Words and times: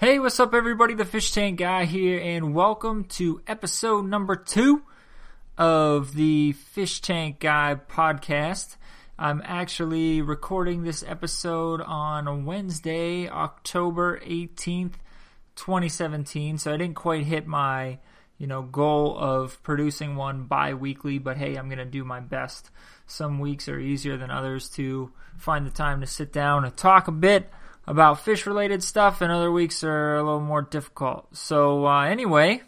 Hey, 0.00 0.20
what's 0.20 0.38
up, 0.38 0.54
everybody? 0.54 0.94
The 0.94 1.04
Fish 1.04 1.32
Tank 1.32 1.58
Guy 1.58 1.84
here, 1.84 2.20
and 2.20 2.54
welcome 2.54 3.02
to 3.16 3.42
episode 3.48 4.06
number 4.06 4.36
two 4.36 4.84
of 5.56 6.14
the 6.14 6.52
Fish 6.52 7.00
Tank 7.00 7.40
Guy 7.40 7.76
podcast. 7.88 8.76
I'm 9.18 9.42
actually 9.44 10.22
recording 10.22 10.84
this 10.84 11.02
episode 11.04 11.80
on 11.80 12.44
Wednesday, 12.44 13.28
October 13.28 14.20
18th, 14.20 14.94
2017. 15.56 16.58
So 16.58 16.72
I 16.72 16.76
didn't 16.76 16.94
quite 16.94 17.24
hit 17.24 17.48
my, 17.48 17.98
you 18.38 18.46
know, 18.46 18.62
goal 18.62 19.18
of 19.18 19.60
producing 19.64 20.14
one 20.14 20.44
bi-weekly, 20.44 21.18
but 21.18 21.38
hey, 21.38 21.56
I'm 21.56 21.66
going 21.66 21.78
to 21.78 21.84
do 21.84 22.04
my 22.04 22.20
best. 22.20 22.70
Some 23.08 23.40
weeks 23.40 23.68
are 23.68 23.80
easier 23.80 24.16
than 24.16 24.30
others 24.30 24.68
to 24.76 25.10
find 25.38 25.66
the 25.66 25.72
time 25.72 26.02
to 26.02 26.06
sit 26.06 26.32
down 26.32 26.64
and 26.64 26.76
talk 26.76 27.08
a 27.08 27.12
bit 27.12 27.50
about 27.88 28.20
fish 28.20 28.46
related 28.46 28.82
stuff, 28.82 29.22
and 29.22 29.32
other 29.32 29.50
weeks 29.50 29.82
are 29.82 30.16
a 30.16 30.22
little 30.22 30.40
more 30.40 30.60
difficult. 30.60 31.34
So, 31.34 31.86
uh, 31.86 32.02
anyway, 32.02 32.60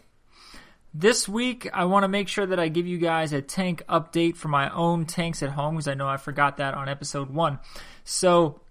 this 0.95 1.29
week 1.29 1.69
I 1.71 1.85
want 1.85 2.03
to 2.03 2.07
make 2.07 2.27
sure 2.27 2.47
that 2.47 2.59
I 2.59 2.69
give 2.69 2.87
you 2.87 2.97
guys 2.97 3.31
a 3.31 3.41
tank 3.41 3.83
update 3.87 4.35
for 4.35 4.47
my 4.47 4.73
own 4.73 5.05
tanks 5.05 5.43
at 5.43 5.51
home 5.51 5.75
because 5.75 5.87
I 5.87 5.93
know 5.93 6.07
I 6.07 6.17
forgot 6.17 6.57
that 6.57 6.73
on 6.73 6.89
episode 6.89 7.29
one. 7.29 7.59
So, 8.03 8.61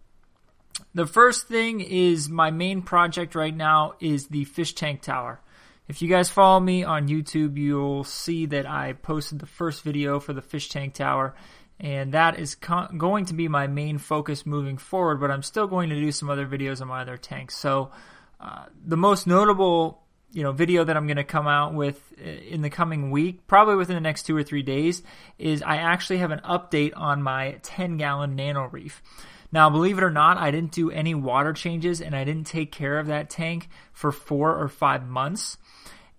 the 0.93 1.07
first 1.07 1.47
thing 1.47 1.81
is 1.81 2.29
my 2.29 2.51
main 2.51 2.83
project 2.83 3.37
right 3.37 3.55
now 3.55 3.95
is 4.01 4.27
the 4.27 4.43
fish 4.45 4.75
tank 4.75 5.03
tower. 5.03 5.41
If 5.87 6.03
you 6.03 6.09
guys 6.09 6.31
follow 6.31 6.59
me 6.59 6.83
on 6.83 7.07
YouTube, 7.07 7.59
you'll 7.59 8.03
see 8.03 8.47
that 8.47 8.67
I 8.67 8.95
posted 8.95 9.39
the 9.39 9.47
first 9.47 9.83
video 9.83 10.19
for 10.19 10.33
the 10.33 10.43
fish 10.43 10.69
tank 10.69 10.95
tower 10.95 11.37
and 11.81 12.13
that 12.13 12.39
is 12.39 12.55
going 12.55 13.25
to 13.25 13.35
be 13.35 13.49
my 13.49 13.67
main 13.67 13.97
focus 13.97 14.45
moving 14.45 14.77
forward. 14.77 15.19
But 15.19 15.31
I'm 15.31 15.43
still 15.43 15.67
going 15.67 15.89
to 15.89 15.97
do 15.97 16.13
some 16.13 16.29
other 16.29 16.47
videos 16.47 16.83
on 16.83 16.89
my 16.89 17.01
other 17.01 17.17
tanks. 17.17 17.57
So 17.57 17.91
uh, 18.39 18.67
the 18.85 18.99
most 18.99 19.27
notable, 19.27 20.03
you 20.31 20.43
know, 20.43 20.53
video 20.53 20.85
that 20.85 20.95
I'm 20.95 21.07
going 21.07 21.17
to 21.17 21.25
come 21.25 21.49
out 21.49 21.73
with 21.73 21.99
uh, 22.21 22.29
in 22.29 22.61
the 22.61 22.69
coming 22.69 23.11
week, 23.11 23.47
probably 23.47 23.77
within 23.77 23.95
the 23.95 24.03
next 24.03 24.25
two 24.25 24.37
or 24.37 24.43
three 24.43 24.63
days, 24.63 25.03
is 25.39 25.63
I 25.63 25.77
actually 25.77 26.19
have 26.19 26.31
an 26.31 26.43
update 26.45 26.93
on 26.97 27.23
my 27.23 27.59
10 27.63 27.97
gallon 27.97 28.37
nano 28.37 28.69
reef. 28.69 29.03
Now, 29.51 29.71
believe 29.71 29.97
it 29.97 30.05
or 30.05 30.11
not, 30.11 30.37
I 30.37 30.51
didn't 30.51 30.73
do 30.73 30.91
any 30.91 31.15
water 31.15 31.55
changes 31.55 32.03
and 32.03 32.15
I 32.15 32.25
didn't 32.25 32.47
take 32.47 32.71
care 32.71 32.99
of 32.99 33.07
that 33.07 33.31
tank 33.31 33.69
for 33.93 34.13
four 34.13 34.55
or 34.55 34.69
five 34.69 35.09
months. 35.09 35.57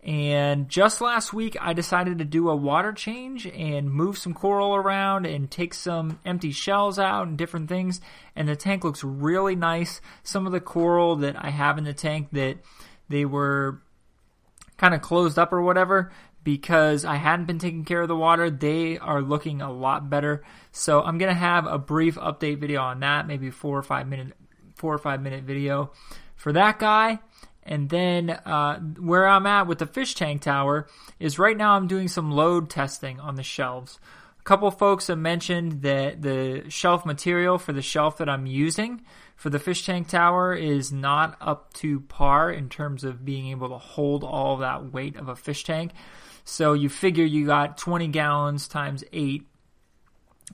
And 0.04 0.68
just 0.68 1.00
last 1.00 1.32
week, 1.32 1.56
I 1.62 1.74
decided 1.74 2.18
to 2.18 2.26
do 2.26 2.50
a 2.50 2.56
water 2.56 2.92
change 2.92 3.46
and 3.46 3.92
move 3.92 4.18
some 4.18 4.34
coral 4.34 4.76
around 4.76 5.28
and 5.28 5.50
take 5.50 5.76
some 5.76 6.20
empty 6.26 6.52
shells 6.52 6.98
out 6.98 7.28
and 7.28 7.38
different 7.38 7.70
things. 7.70 8.02
And 8.36 8.48
the 8.48 8.56
tank 8.56 8.84
looks 8.84 9.04
really 9.04 9.56
nice. 9.56 10.02
Some 10.24 10.48
of 10.48 10.54
the 10.54 10.60
coral 10.60 11.18
that 11.18 11.36
I 11.38 11.52
have 11.52 11.78
in 11.78 11.84
the 11.84 11.94
tank 11.94 12.30
that 12.32 12.58
they 13.10 13.26
were 13.26 13.82
kind 14.78 14.96
of 14.96 15.02
closed 15.02 15.38
up 15.38 15.54
or 15.54 15.62
whatever 15.62 16.12
because 16.44 17.06
I 17.06 17.16
hadn't 17.16 17.46
been 17.46 17.60
taking 17.60 17.86
care 17.86 18.02
of 18.02 18.08
the 18.08 18.16
water, 18.16 18.50
they 18.50 18.98
are 18.98 19.22
looking 19.22 19.62
a 19.62 19.72
lot 19.72 20.10
better. 20.10 20.44
So 20.72 21.02
I'm 21.04 21.20
gonna 21.20 21.36
have 21.36 21.68
a 21.68 21.78
brief 21.78 22.16
update 22.16 22.60
video 22.60 22.82
on 22.82 23.02
that, 23.02 23.28
maybe 23.28 23.52
four 23.52 23.78
or 23.78 23.84
five 23.84 24.08
minute, 24.08 24.34
four 24.76 24.94
or 24.94 24.98
five 24.98 25.22
minute 25.22 25.44
video 25.44 25.92
for 26.36 26.52
that 26.54 26.80
guy. 26.80 27.20
And 27.64 27.90
then 27.90 28.30
uh, 28.32 28.80
where 28.80 29.28
I'm 29.28 29.46
at 29.46 29.68
with 29.68 29.80
the 29.80 29.86
fish 29.86 30.16
tank 30.16 30.42
tower 30.42 30.88
is 31.20 31.38
right 31.38 31.56
now 31.56 31.74
I'm 31.74 31.88
doing 31.88 32.08
some 32.08 32.32
load 32.32 32.70
testing 32.70 33.20
on 33.20 33.36
the 33.36 33.44
shelves. 33.44 34.00
A 34.40 34.44
couple 34.44 34.72
folks 34.72 35.08
have 35.08 35.20
mentioned 35.20 35.84
that 35.84 36.22
the 36.24 36.66
shelf 36.70 37.06
material 37.06 37.60
for 37.60 37.74
the 37.74 37.82
shelf 37.82 38.18
that 38.18 38.28
I'm 38.28 38.48
using 38.48 39.02
for 39.36 39.52
the 39.52 39.60
fish 39.60 39.86
tank 39.86 40.08
tower 40.08 40.54
is 40.54 40.92
not 40.92 41.38
up 41.40 41.74
to 41.76 42.00
par 42.02 42.52
in 42.52 42.70
terms 42.70 43.04
of 43.04 43.24
being 43.24 43.48
able 43.48 43.70
to 43.70 43.78
hold 43.78 44.24
all 44.24 44.58
that 44.58 44.92
weight 44.92 45.16
of 45.16 45.30
a 45.30 45.36
fish 45.36 45.64
tank. 45.64 45.92
So 46.44 46.74
you 46.74 46.90
figure 46.90 47.26
you 47.26 47.46
got 47.46 47.78
20 47.78 48.08
gallons 48.08 48.68
times 48.68 49.04
8 49.14 49.46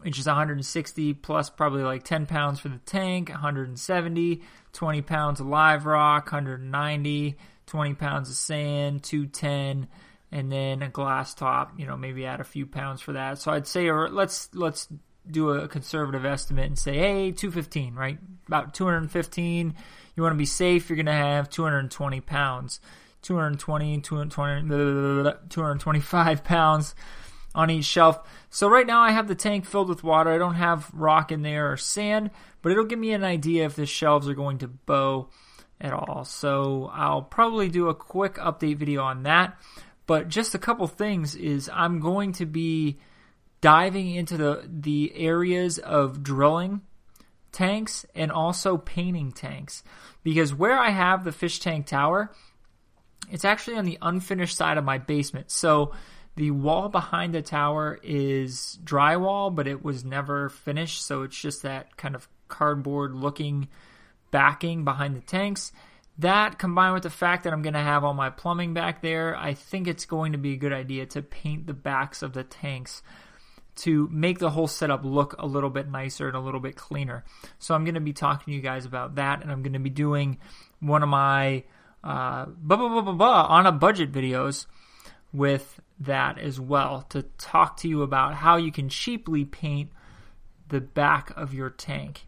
which 0.02 0.20
is 0.20 0.28
160 0.28 1.14
plus 1.16 1.50
probably 1.50 1.84
like 1.84 2.04
10 2.04 2.26
pounds 2.26 2.60
for 2.60 2.70
the 2.70 2.78
tank, 2.80 3.30
170, 3.30 4.42
20 4.78 5.02
pounds 5.02 5.40
of 5.40 5.48
live 5.48 5.88
rock, 5.88 6.32
190, 6.32 7.36
20 7.66 7.94
pounds 7.96 8.30
of 8.30 8.36
sand, 8.36 9.02
210, 9.02 9.88
and 10.32 10.52
then 10.52 10.84
a 10.84 10.90
glass 10.90 11.34
top. 11.34 11.74
You 11.80 11.88
know, 11.88 11.98
maybe 11.98 12.28
add 12.28 12.40
a 12.40 12.44
few 12.44 12.68
pounds 12.68 13.02
for 13.02 13.14
that. 13.14 13.40
So 13.40 13.52
I'd 13.52 13.66
say, 13.66 13.88
or 13.88 14.08
let's 14.08 14.54
let's 14.54 14.88
do 15.30 15.50
a 15.50 15.68
conservative 15.68 16.26
estimate 16.26 16.68
and 16.68 16.78
say, 16.78 16.96
hey, 16.96 17.32
215, 17.32 17.96
right? 17.96 18.20
About 18.46 18.76
215. 18.76 19.74
You 20.16 20.24
want 20.24 20.34
to 20.34 20.38
be 20.38 20.46
safe. 20.46 20.90
You're 20.90 20.96
going 20.96 21.08
to 21.08 21.12
have 21.12 21.50
220 21.50 22.22
pounds. 22.22 22.80
220, 23.24 24.02
220, 24.02 24.70
225 25.50 26.44
pounds 26.44 26.96
on 27.57 27.72
each 27.72 27.85
shelf. 27.85 28.19
So 28.51 28.69
right 28.69 28.85
now 28.85 29.01
I 29.01 29.12
have 29.12 29.28
the 29.28 29.35
tank 29.35 29.66
filled 29.66 29.90
with 29.90 30.03
water. 30.03 30.29
I 30.29 30.38
don't 30.38 30.53
have 30.53 30.90
rock 30.94 31.31
in 31.31 31.41
there 31.41 31.72
or 31.72 31.75
sand, 31.75 32.29
but 32.62 32.72
it'll 32.72 32.85
give 32.85 33.00
me 33.00 33.13
an 33.13 33.23
idea 33.23 33.66
if 33.66 33.75
the 33.75 33.88
shelves 33.88 34.29
are 34.29 34.35
going 34.35 34.59
to 34.59 34.68
bow 34.68 35.29
at 35.81 35.91
all. 35.91 36.23
So 36.23 36.90
I'll 36.94 37.23
probably 37.23 37.68
do 37.68 37.90
a 37.90 37.95
quick 37.95 38.35
update 38.35 38.78
video 38.78 39.01
on 39.01 39.23
that. 39.23 39.57
But 40.06 40.29
just 40.29 40.53
a 40.53 40.59
couple 40.59 40.85
things 40.88 41.35
is 41.35 41.69
I'm 41.73 42.00
going 42.00 42.34
to 42.34 42.45
be 42.45 43.00
diving 43.59 44.13
into 44.13 44.38
the 44.38 44.63
the 44.68 45.12
areas 45.16 45.79
of 45.79 46.22
drilling 46.22 46.81
tanks 47.51 48.06
and 48.13 48.31
also 48.31 48.78
painting 48.78 49.31
tanks 49.31 49.84
because 50.24 50.53
where 50.53 50.78
I 50.78 50.91
have 50.91 51.24
the 51.24 51.31
fish 51.31 51.59
tank 51.59 51.88
tower, 51.88 52.31
it's 53.31 53.45
actually 53.45 53.78
on 53.78 53.85
the 53.85 53.97
unfinished 54.00 54.56
side 54.56 54.78
of 54.78 54.84
my 54.84 55.00
basement. 55.00 55.50
So 55.50 55.94
the 56.38 56.52
wall 56.52 56.88
behind 56.88 57.34
the 57.34 57.42
tower 57.42 58.00
is 58.03 58.78
drywall, 58.84 59.53
but 59.53 59.68
it 59.68 59.84
was 59.84 60.06
never 60.06 60.50
finished, 60.50 61.03
so 61.03 61.24
it's 61.24 61.38
just 61.38 61.64
that 61.64 61.98
kind 61.98 62.14
of 62.14 62.30
cardboard 62.48 63.16
looking 63.16 63.68
backing 64.30 64.86
behind 64.86 65.16
the 65.16 65.22
tanks. 65.22 65.72
That 66.20 66.59
combined 66.59 66.94
with 66.94 67.03
the 67.03 67.09
fact 67.09 67.44
that 67.44 67.53
I'm 67.53 67.64
going 67.64 67.74
to 67.74 67.80
have 67.80 68.03
all 68.03 68.14
my 68.14 68.30
plumbing 68.30 68.75
back 68.75 69.02
there, 69.02 69.36
I 69.36 69.56
think 69.56 69.88
it's 69.88 70.06
going 70.06 70.34
to 70.34 70.38
be 70.38 70.53
a 70.53 70.58
good 70.58 70.74
idea 70.74 71.08
to 71.08 71.24
paint 71.24 71.66
the 71.66 71.74
backs 71.74 72.22
of 72.22 72.34
the 72.34 72.44
tanks 72.44 73.02
to 73.78 74.08
make 74.12 74.38
the 74.38 74.52
whole 74.52 74.68
setup 74.68 75.04
look 75.04 75.36
a 75.40 75.46
little 75.48 75.69
bit 75.72 75.90
nicer 75.90 76.28
and 76.28 76.38
a 76.38 76.40
little 76.40 76.59
bit 76.59 76.75
cleaner. 76.75 77.24
So 77.58 77.74
I'm 77.74 77.84
going 77.84 77.96
to 77.96 78.02
be 78.02 78.14
talking 78.14 78.52
to 78.52 78.56
you 78.56 78.62
guys 78.62 78.86
about 78.86 79.16
that, 79.16 79.42
and 79.42 79.52
I'm 79.52 79.64
going 79.64 79.74
to 79.74 79.80
be 79.80 79.90
doing 79.90 80.38
one 80.80 81.02
of 81.02 81.09
my 81.09 81.64
uh, 82.04 82.46
blah, 82.46 82.78
blah, 82.78 82.90
blah, 82.90 83.02
blah, 83.02 83.14
blah, 83.14 83.46
on 83.46 83.66
a 83.66 83.72
budget 83.72 84.12
videos 84.12 84.68
with 85.34 85.80
that 86.00 86.38
as 86.38 86.59
well 86.59 87.03
to 87.09 87.24
talk 87.38 87.78
to 87.78 87.88
you 87.88 88.02
about 88.02 88.35
how 88.35 88.58
you 88.58 88.72
can 88.72 88.90
cheaply 88.90 89.46
paint 89.46 89.91
the 90.69 90.81
back 90.81 91.31
of 91.35 91.53
your 91.53 91.69
tank. 91.69 92.25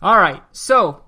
All 0.00 0.16
right, 0.16 0.42
so 0.52 1.04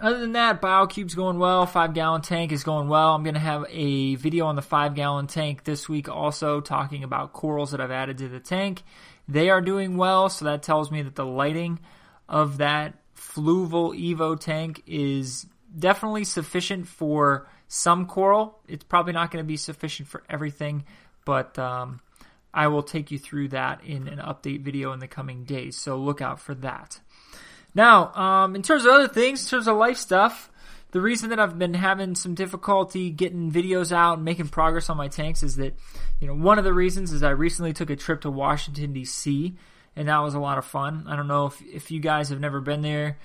other 0.00 0.18
than 0.18 0.32
that, 0.32 0.62
BioCube's 0.62 1.14
going 1.14 1.38
well. 1.38 1.66
Five 1.66 1.92
gallon 1.92 2.22
tank 2.22 2.52
is 2.52 2.62
going 2.62 2.88
well. 2.88 3.14
I'm 3.14 3.22
going 3.22 3.34
to 3.34 3.40
have 3.40 3.64
a 3.68 4.14
video 4.14 4.46
on 4.46 4.56
the 4.56 4.62
five 4.62 4.94
gallon 4.94 5.26
tank 5.26 5.64
this 5.64 5.88
week 5.88 6.08
also 6.08 6.60
talking 6.60 7.04
about 7.04 7.32
corals 7.32 7.72
that 7.72 7.80
I've 7.80 7.90
added 7.90 8.18
to 8.18 8.28
the 8.28 8.40
tank. 8.40 8.82
They 9.26 9.50
are 9.50 9.60
doing 9.60 9.96
well, 9.96 10.28
so 10.28 10.46
that 10.46 10.62
tells 10.62 10.90
me 10.90 11.02
that 11.02 11.16
the 11.16 11.26
lighting 11.26 11.80
of 12.28 12.58
that 12.58 12.94
Fluval 13.16 13.98
Evo 13.98 14.38
tank 14.38 14.82
is 14.86 15.46
definitely 15.76 16.24
sufficient 16.24 16.86
for 16.86 17.48
some 17.68 18.06
coral. 18.06 18.58
It's 18.66 18.84
probably 18.84 19.12
not 19.12 19.30
going 19.30 19.44
to 19.44 19.46
be 19.46 19.56
sufficient 19.56 20.08
for 20.08 20.24
everything, 20.28 20.84
but 21.24 21.58
um, 21.58 22.00
I 22.52 22.66
will 22.68 22.82
take 22.82 23.10
you 23.10 23.18
through 23.18 23.48
that 23.48 23.84
in 23.84 24.08
an 24.08 24.18
update 24.18 24.62
video 24.62 24.92
in 24.92 24.98
the 24.98 25.06
coming 25.06 25.44
days. 25.44 25.76
So 25.76 25.96
look 25.96 26.20
out 26.20 26.40
for 26.40 26.54
that. 26.56 26.98
Now, 27.74 28.12
um, 28.14 28.56
in 28.56 28.62
terms 28.62 28.84
of 28.84 28.92
other 28.92 29.08
things, 29.08 29.44
in 29.44 29.50
terms 29.50 29.68
of 29.68 29.76
life 29.76 29.98
stuff, 29.98 30.50
the 30.90 31.00
reason 31.02 31.28
that 31.30 31.38
I've 31.38 31.58
been 31.58 31.74
having 31.74 32.14
some 32.14 32.34
difficulty 32.34 33.10
getting 33.10 33.52
videos 33.52 33.92
out 33.92 34.14
and 34.14 34.24
making 34.24 34.48
progress 34.48 34.88
on 34.88 34.96
my 34.96 35.08
tanks 35.08 35.42
is 35.42 35.56
that, 35.56 35.74
you 36.18 36.26
know, 36.26 36.34
one 36.34 36.58
of 36.58 36.64
the 36.64 36.72
reasons 36.72 37.12
is 37.12 37.22
I 37.22 37.30
recently 37.30 37.74
took 37.74 37.90
a 37.90 37.96
trip 37.96 38.22
to 38.22 38.30
Washington 38.30 38.94
D.C. 38.94 39.54
and 39.94 40.08
that 40.08 40.18
was 40.18 40.32
a 40.34 40.40
lot 40.40 40.56
of 40.56 40.64
fun. 40.64 41.04
I 41.06 41.14
don't 41.14 41.28
know 41.28 41.46
if 41.46 41.62
if 41.62 41.90
you 41.90 42.00
guys 42.00 42.30
have 42.30 42.40
never 42.40 42.62
been 42.62 42.80
there. 42.80 43.18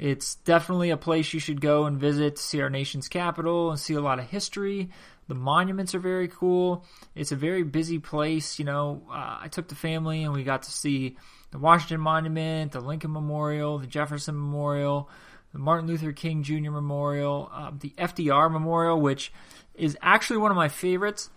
It's 0.00 0.36
definitely 0.36 0.88
a 0.88 0.96
place 0.96 1.34
you 1.34 1.40
should 1.40 1.60
go 1.60 1.84
and 1.84 2.00
visit 2.00 2.36
to 2.36 2.42
see 2.42 2.62
our 2.62 2.70
nation's 2.70 3.06
capital 3.06 3.70
and 3.70 3.78
see 3.78 3.92
a 3.92 4.00
lot 4.00 4.18
of 4.18 4.24
history. 4.24 4.88
The 5.28 5.34
monuments 5.34 5.94
are 5.94 5.98
very 5.98 6.26
cool. 6.26 6.86
It's 7.14 7.32
a 7.32 7.36
very 7.36 7.64
busy 7.64 7.98
place. 7.98 8.58
You 8.58 8.64
know, 8.64 9.02
uh, 9.10 9.40
I 9.42 9.48
took 9.48 9.68
the 9.68 9.74
family 9.74 10.24
and 10.24 10.32
we 10.32 10.42
got 10.42 10.62
to 10.62 10.70
see 10.70 11.18
the 11.50 11.58
Washington 11.58 12.00
Monument, 12.00 12.72
the 12.72 12.80
Lincoln 12.80 13.12
Memorial, 13.12 13.76
the 13.76 13.86
Jefferson 13.86 14.34
Memorial, 14.36 15.10
the 15.52 15.58
Martin 15.58 15.86
Luther 15.86 16.12
King 16.12 16.44
Jr. 16.44 16.70
Memorial, 16.70 17.50
uh, 17.52 17.70
the 17.78 17.92
FDR 17.98 18.50
Memorial, 18.50 18.98
which 18.98 19.34
is 19.74 19.98
actually 20.00 20.38
one 20.38 20.50
of 20.50 20.56
my 20.56 20.68
favorites. 20.68 21.28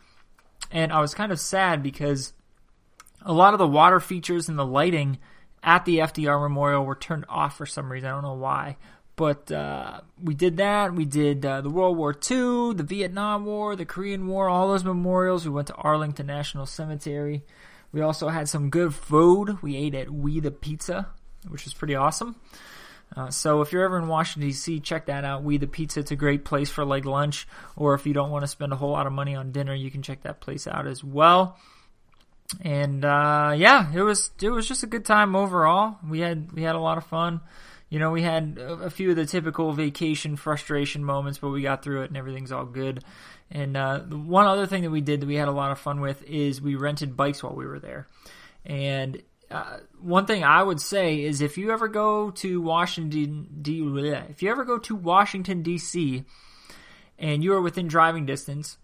And 0.72 0.94
I 0.94 1.02
was 1.02 1.14
kind 1.14 1.34
of 1.34 1.40
sad 1.40 1.84
because 1.84 2.32
a 3.24 3.34
lot 3.34 3.54
of 3.54 3.60
the 3.60 3.68
water 3.68 4.00
features 4.00 4.48
and 4.48 4.58
the 4.58 4.66
lighting 4.66 5.20
at 5.64 5.86
the 5.86 6.00
FDR 6.00 6.42
Memorial 6.42 6.86
were 6.86 6.96
turned 6.96 7.26
off 7.30 7.58
for 7.58 7.66
some 7.66 7.92
reason. 7.92 8.10
I 8.10 8.12
don't 8.12 8.24
know 8.24 8.34
why, 8.34 8.78
but 9.16 9.52
uh, 9.52 10.02
we 10.22 10.34
did 10.34 10.58
that. 10.58 10.94
We 10.94 11.06
did 11.06 11.46
uh, 11.46 11.62
the 11.62 11.70
World 11.70 11.98
War 11.98 12.12
II, 12.12 12.74
the 12.74 12.86
Vietnam 12.86 13.46
War, 13.46 13.76
the 13.76 13.86
Korean 13.86 14.28
War, 14.28 14.50
all 14.50 14.68
those 14.68 14.84
memorials. 14.84 15.46
We 15.46 15.52
went 15.52 15.68
to 15.68 15.76
Arlington 15.76 16.28
National 16.28 16.66
Cemetery. 16.66 17.44
We 17.92 18.02
also 18.02 18.30
had 18.30 18.50
some 18.50 18.70
good 18.70 18.94
food. 18.94 19.62
We 19.62 19.78
ate 19.78 19.96
at 19.96 20.12
We 20.12 20.40
the 20.40 20.52
Pizza, 20.52 21.08
which 21.48 21.64
was 21.64 21.74
pretty 21.74 21.96
awesome. 21.96 22.36
Uh, 23.16 23.30
so 23.30 23.62
if 23.62 23.72
you're 23.72 23.84
ever 23.84 24.00
in 24.00 24.08
Washington 24.08 24.50
D.C., 24.50 24.80
check 24.80 25.06
that 25.06 25.24
out. 25.24 25.44
We 25.44 25.58
the 25.58 25.68
Pizza. 25.68 26.00
It's 26.00 26.12
a 26.12 26.16
great 26.16 26.44
place 26.44 26.70
for 26.70 26.84
like 26.84 27.06
lunch, 27.06 27.48
or 27.76 27.94
if 27.94 28.08
you 28.08 28.14
don't 28.14 28.32
want 28.32 28.44
to 28.44 28.48
spend 28.48 28.74
a 28.74 28.76
whole 28.76 28.92
lot 28.92 29.06
of 29.06 29.14
money 29.14 29.36
on 29.36 29.52
dinner, 29.52 29.76
you 29.76 29.92
can 29.92 30.02
check 30.02 30.24
that 30.24 30.42
place 30.42 30.68
out 30.68 30.88
as 30.88 31.04
well. 31.04 31.58
And 32.62 33.04
uh, 33.04 33.54
yeah, 33.56 33.92
it 33.94 34.02
was 34.02 34.32
it 34.42 34.50
was 34.50 34.68
just 34.68 34.84
a 34.84 34.88
good 34.88 35.06
time 35.06 35.36
overall. 35.36 35.98
We 36.08 36.20
had 36.20 36.52
we 36.52 36.64
had 36.64 36.76
a 36.76 36.80
lot 36.80 36.98
of 36.98 37.06
fun. 37.06 37.42
You 37.90 38.00
know, 38.00 38.10
we 38.10 38.24
had 38.24 38.58
a, 38.58 38.90
few 38.90 39.12
of 39.12 39.16
the 39.16 39.26
typical 39.28 39.72
vacation 39.72 40.36
frustration 40.36 41.04
moments, 41.04 41.38
but 41.38 41.50
we 41.50 41.62
got 41.62 41.84
through 41.84 42.02
it 42.02 42.10
and 42.10 42.18
everything's 42.18 42.52
all 42.52 42.66
good. 42.66 43.04
And 43.52 43.78
uh, 43.78 44.00
one 44.00 44.48
other 44.48 44.66
thing 44.66 44.82
that 44.82 44.90
we 44.90 45.02
did 45.02 45.22
that 45.22 45.28
we 45.28 45.36
had 45.36 45.48
a 45.48 45.52
lot 45.52 45.70
of 45.70 45.78
fun 45.78 46.02
with 46.02 46.24
is 46.24 46.60
we 46.60 46.74
rented 46.74 47.16
bikes 47.16 47.44
while 47.44 47.54
we 47.54 47.68
were 47.68 47.78
there. 47.78 48.08
And 48.66 49.22
uh, 49.52 49.78
one 50.02 50.26
thing 50.26 50.44
I 50.44 50.64
would 50.64 50.82
say 50.82 51.22
is 51.22 51.40
if 51.40 51.56
you 51.56 51.72
ever 51.72 51.88
go 51.88 52.32
to 52.32 52.62
Washington, 52.62 53.48
D- 53.62 53.84
if 54.30 54.42
you 54.42 54.50
ever 54.50 54.66
go 54.66 54.80
to 54.80 54.96
Washington 54.96 55.62
D.C. 55.62 56.24
and 57.20 57.44
you 57.44 57.54
are 57.54 57.62
within 57.62 57.88
driving 57.88 58.26
distance, 58.26 58.80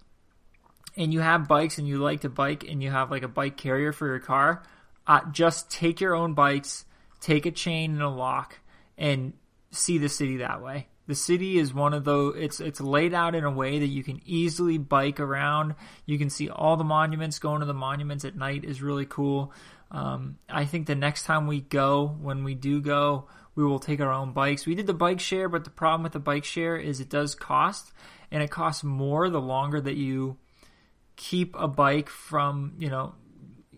and 1.00 1.14
you 1.14 1.22
have 1.22 1.48
bikes 1.48 1.78
and 1.78 1.88
you 1.88 1.98
like 1.98 2.22
to 2.22 2.30
bike 2.30 2.66
and 2.66 2.84
you 2.84 2.92
have 2.92 3.10
like 3.10 3.24
a 3.24 3.28
bike 3.30 3.56
carrier 3.56 3.94
for 3.94 4.06
your 4.06 4.20
car, 4.20 4.62
uh, 5.08 5.22
just 5.32 5.72
take 5.72 6.02
your 6.02 6.14
own 6.14 6.34
bikes, 6.34 6.84
take 7.22 7.46
a 7.46 7.52
chain 7.52 7.94
and 7.94 8.02
a 8.02 8.10
lock, 8.10 8.60
and 8.98 9.32
see 9.72 9.98
the 9.98 10.10
city 10.10 10.38
that 10.38 10.62
way. 10.62 10.88
The 11.08 11.16
city 11.16 11.58
is 11.58 11.74
one 11.74 11.94
of 11.94 12.04
those. 12.04 12.36
It's 12.38 12.60
it's 12.60 12.82
laid 12.82 13.14
out 13.14 13.34
in 13.34 13.46
a 13.46 13.50
way 13.50 13.80
that 13.80 13.88
you 13.88 14.04
can 14.04 14.22
easily 14.26 14.78
bike 14.78 15.22
around. 15.22 15.74
You 16.06 16.20
can 16.20 16.30
see 16.30 16.50
all 16.50 16.76
the 16.76 16.84
monuments. 16.84 17.40
Going 17.40 17.62
to 17.62 17.66
the 17.66 17.74
monuments 17.74 18.26
at 18.26 18.36
night 18.36 18.66
is 18.66 18.82
really 18.82 19.06
cool. 19.06 19.54
Um, 19.90 20.38
I 20.50 20.66
think 20.66 20.86
the 20.86 20.96
next 20.96 21.24
time 21.24 21.48
we 21.48 21.62
go, 21.62 22.16
when 22.22 22.44
we 22.44 22.54
do 22.54 22.80
go, 22.82 23.28
we 23.56 23.64
will 23.64 23.80
take 23.80 24.02
our 24.02 24.12
own 24.12 24.34
bikes. 24.34 24.68
We 24.68 24.76
did 24.76 24.86
the 24.86 24.94
bike 24.94 25.20
share, 25.20 25.50
but 25.50 25.64
the 25.64 25.72
problem 25.72 26.04
with 26.04 26.12
the 26.12 26.20
bike 26.20 26.44
share 26.44 26.76
is 26.76 27.00
it 27.00 27.10
does 27.10 27.34
cost, 27.34 27.92
and 28.30 28.44
it 28.44 28.52
costs 28.52 28.84
more 28.84 29.30
the 29.30 29.42
longer 29.42 29.82
that 29.82 29.96
you 29.96 30.38
keep 31.20 31.54
a 31.60 31.68
bike 31.68 32.10
from 32.10 32.74
you 32.80 32.90
know 32.90 33.14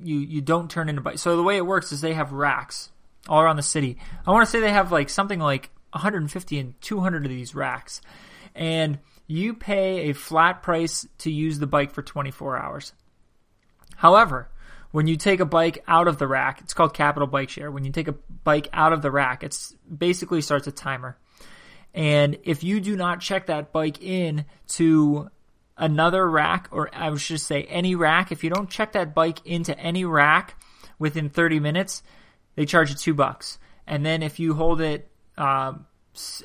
you 0.02 0.20
you 0.20 0.42
don't 0.42 0.70
turn 0.70 0.88
into 0.88 1.02
bike. 1.02 1.18
So 1.18 1.36
the 1.36 1.44
way 1.44 1.58
it 1.58 1.66
works 1.66 1.92
is 1.92 2.00
they 2.00 2.14
have 2.14 2.32
racks 2.32 2.90
all 3.28 3.42
around 3.42 3.58
the 3.58 3.64
city. 3.64 3.98
I 4.26 4.32
want 4.32 4.46
to 4.46 4.52
say 4.52 4.60
they 4.60 4.72
have 4.72 4.92
like 4.92 5.10
something 5.10 5.40
like 5.40 5.72
150 5.92 6.60
and 6.60 6.80
200 6.82 7.26
of 7.26 7.30
these 7.30 7.56
racks. 7.56 8.02
And 8.56 9.00
you 9.28 9.54
pay 9.54 10.10
a 10.10 10.14
flat 10.14 10.62
price 10.62 11.08
to 11.20 11.32
use 11.32 11.60
the 11.60 11.68
bike 11.68 11.92
for 11.92 12.02
24 12.02 12.58
hours. 12.58 12.94
However, 13.96 14.50
when 14.92 15.08
you 15.08 15.16
take 15.16 15.40
a 15.40 15.46
bike 15.46 15.84
out 15.88 16.08
of 16.08 16.18
the 16.18 16.28
rack, 16.28 16.60
it's 16.62 16.74
called 16.74 16.94
Capital 16.94 17.28
Bike 17.28 17.50
Share. 17.50 17.72
When 17.72 17.86
you 17.86 17.92
take 17.92 18.08
a 18.08 18.16
bike 18.44 18.68
out 18.74 18.94
of 18.94 19.02
the 19.02 19.12
rack, 19.12 19.44
it's 19.44 19.74
basically 19.96 20.42
starts 20.42 20.68
a 20.68 20.72
timer. 20.72 21.18
And 21.94 22.38
if 22.44 22.64
you 22.64 22.82
do 22.82 22.96
not 22.96 23.22
check 23.22 23.48
that 23.48 23.72
bike 23.72 24.02
in 24.02 24.46
to 24.70 25.30
another 25.82 26.30
rack, 26.30 26.70
or 26.72 26.90
I 26.94 27.14
should 27.18 27.42
say 27.42 27.64
any 27.64 27.96
rack, 27.96 28.32
if 28.32 28.44
you 28.44 28.50
don't 28.50 28.70
check 28.70 28.94
that 28.94 29.14
bike 29.14 29.46
into 29.46 29.78
any 29.78 30.06
rack 30.06 30.64
within 31.00 31.30
30 31.30 31.60
minutes, 31.60 32.04
they 32.56 32.66
charge 32.66 32.92
you 32.92 32.96
two 32.96 33.16
bucks. 33.16 33.58
And 33.88 34.06
then 34.06 34.22
if 34.22 34.40
you 34.40 34.54
hold 34.54 34.80
it 34.80 35.10
uh, 35.38 35.74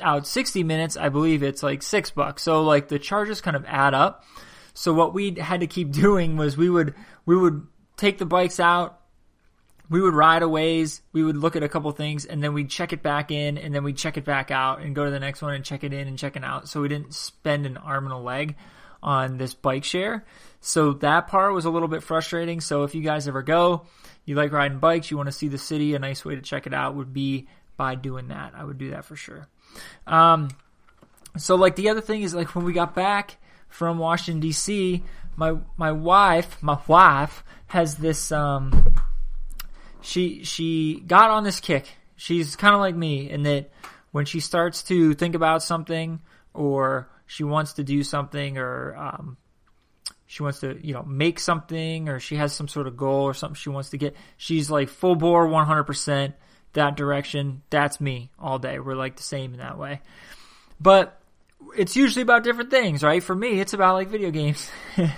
out 0.00 0.26
60 0.26 0.64
minutes, 0.64 0.96
I 0.96 1.10
believe 1.10 1.42
it's 1.42 1.62
like 1.62 1.82
six 1.82 2.10
bucks. 2.10 2.42
So 2.42 2.62
like 2.62 2.88
the 2.88 2.98
charges 2.98 3.42
kind 3.42 3.56
of 3.56 3.64
add 3.66 3.92
up. 3.92 4.24
So 4.72 4.94
what 4.94 5.12
we 5.12 5.34
had 5.34 5.60
to 5.60 5.66
keep 5.66 5.92
doing 5.92 6.36
was 6.36 6.56
we 6.56 6.70
would 6.70 6.94
we 7.26 7.36
would 7.36 7.66
take 7.96 8.16
the 8.18 8.26
bikes 8.26 8.58
out, 8.58 9.00
we 9.90 10.00
would 10.00 10.14
ride 10.14 10.42
a 10.42 10.48
ways, 10.48 11.02
we 11.12 11.22
would 11.22 11.36
look 11.36 11.56
at 11.56 11.62
a 11.62 11.68
couple 11.68 11.90
things, 11.92 12.24
and 12.24 12.42
then 12.42 12.54
we'd 12.54 12.70
check 12.70 12.92
it 12.92 13.02
back 13.02 13.30
in, 13.30 13.58
and 13.58 13.74
then 13.74 13.84
we'd 13.84 13.96
check 13.96 14.16
it 14.16 14.24
back 14.24 14.50
out, 14.50 14.80
and 14.80 14.94
go 14.94 15.04
to 15.04 15.10
the 15.10 15.20
next 15.20 15.42
one 15.42 15.54
and 15.54 15.64
check 15.64 15.84
it 15.84 15.92
in 15.92 16.08
and 16.08 16.18
check 16.18 16.36
it 16.36 16.44
out. 16.44 16.68
So 16.68 16.80
we 16.80 16.88
didn't 16.88 17.14
spend 17.14 17.66
an 17.66 17.76
arm 17.76 18.04
and 18.04 18.12
a 18.12 18.18
leg 18.18 18.56
on 19.02 19.38
this 19.38 19.54
bike 19.54 19.84
share. 19.84 20.24
So 20.60 20.94
that 20.94 21.28
part 21.28 21.54
was 21.54 21.64
a 21.64 21.70
little 21.70 21.88
bit 21.88 22.02
frustrating. 22.02 22.60
So 22.60 22.84
if 22.84 22.94
you 22.94 23.02
guys 23.02 23.28
ever 23.28 23.42
go, 23.42 23.86
you 24.24 24.34
like 24.34 24.52
riding 24.52 24.78
bikes, 24.78 25.10
you 25.10 25.16
want 25.16 25.28
to 25.28 25.32
see 25.32 25.48
the 25.48 25.58
city, 25.58 25.94
a 25.94 25.98
nice 25.98 26.24
way 26.24 26.34
to 26.34 26.42
check 26.42 26.66
it 26.66 26.74
out 26.74 26.94
would 26.96 27.12
be 27.12 27.46
by 27.76 27.94
doing 27.94 28.28
that. 28.28 28.52
I 28.56 28.64
would 28.64 28.78
do 28.78 28.90
that 28.90 29.04
for 29.04 29.16
sure. 29.16 29.48
Um, 30.06 30.48
so 31.36 31.54
like 31.54 31.76
the 31.76 31.90
other 31.90 32.00
thing 32.00 32.22
is 32.22 32.34
like 32.34 32.54
when 32.54 32.64
we 32.64 32.72
got 32.72 32.94
back 32.94 33.36
from 33.68 33.98
Washington 33.98 34.40
D.C., 34.40 35.02
my 35.36 35.56
my 35.76 35.92
wife, 35.92 36.62
my 36.62 36.78
wife 36.86 37.44
has 37.66 37.96
this. 37.96 38.32
Um, 38.32 38.94
she 40.00 40.44
she 40.44 41.02
got 41.06 41.30
on 41.30 41.44
this 41.44 41.60
kick. 41.60 41.86
She's 42.16 42.56
kind 42.56 42.74
of 42.74 42.80
like 42.80 42.94
me 42.94 43.30
in 43.30 43.42
that 43.42 43.70
when 44.12 44.24
she 44.24 44.40
starts 44.40 44.82
to 44.84 45.12
think 45.14 45.34
about 45.34 45.62
something 45.62 46.20
or 46.54 47.08
she 47.26 47.44
wants 47.44 47.74
to 47.74 47.84
do 47.84 48.02
something 48.02 48.58
or 48.58 48.96
um, 48.96 49.36
she 50.26 50.42
wants 50.42 50.60
to, 50.60 50.78
you 50.84 50.94
know, 50.94 51.02
make 51.02 51.38
something 51.38 52.08
or 52.08 52.20
she 52.20 52.36
has 52.36 52.52
some 52.52 52.68
sort 52.68 52.86
of 52.86 52.96
goal 52.96 53.22
or 53.22 53.34
something 53.34 53.54
she 53.54 53.68
wants 53.68 53.90
to 53.90 53.98
get. 53.98 54.16
She's 54.36 54.70
like 54.70 54.88
full 54.88 55.16
bore 55.16 55.46
100% 55.46 56.34
that 56.72 56.96
direction. 56.96 57.62
That's 57.70 58.00
me 58.00 58.30
all 58.38 58.58
day. 58.58 58.78
We're 58.78 58.94
like 58.94 59.16
the 59.16 59.22
same 59.22 59.52
in 59.52 59.58
that 59.58 59.78
way. 59.78 60.00
But 60.80 61.20
it's 61.76 61.96
usually 61.96 62.22
about 62.22 62.44
different 62.44 62.70
things, 62.70 63.02
right? 63.02 63.22
For 63.22 63.34
me, 63.34 63.60
it's 63.60 63.72
about 63.72 63.94
like 63.94 64.08
video 64.08 64.30
games. 64.30 64.70
you 64.96 65.08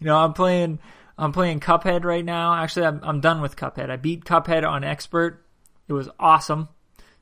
know, 0.00 0.16
I'm 0.16 0.32
playing 0.32 0.78
I'm 1.18 1.32
playing 1.32 1.60
Cuphead 1.60 2.04
right 2.04 2.24
now. 2.24 2.54
Actually, 2.54 2.86
I'm, 2.86 3.00
I'm 3.02 3.20
done 3.20 3.40
with 3.40 3.56
Cuphead. 3.56 3.90
I 3.90 3.96
beat 3.96 4.24
Cuphead 4.24 4.68
on 4.68 4.84
expert. 4.84 5.44
It 5.88 5.92
was 5.92 6.08
awesome. 6.18 6.68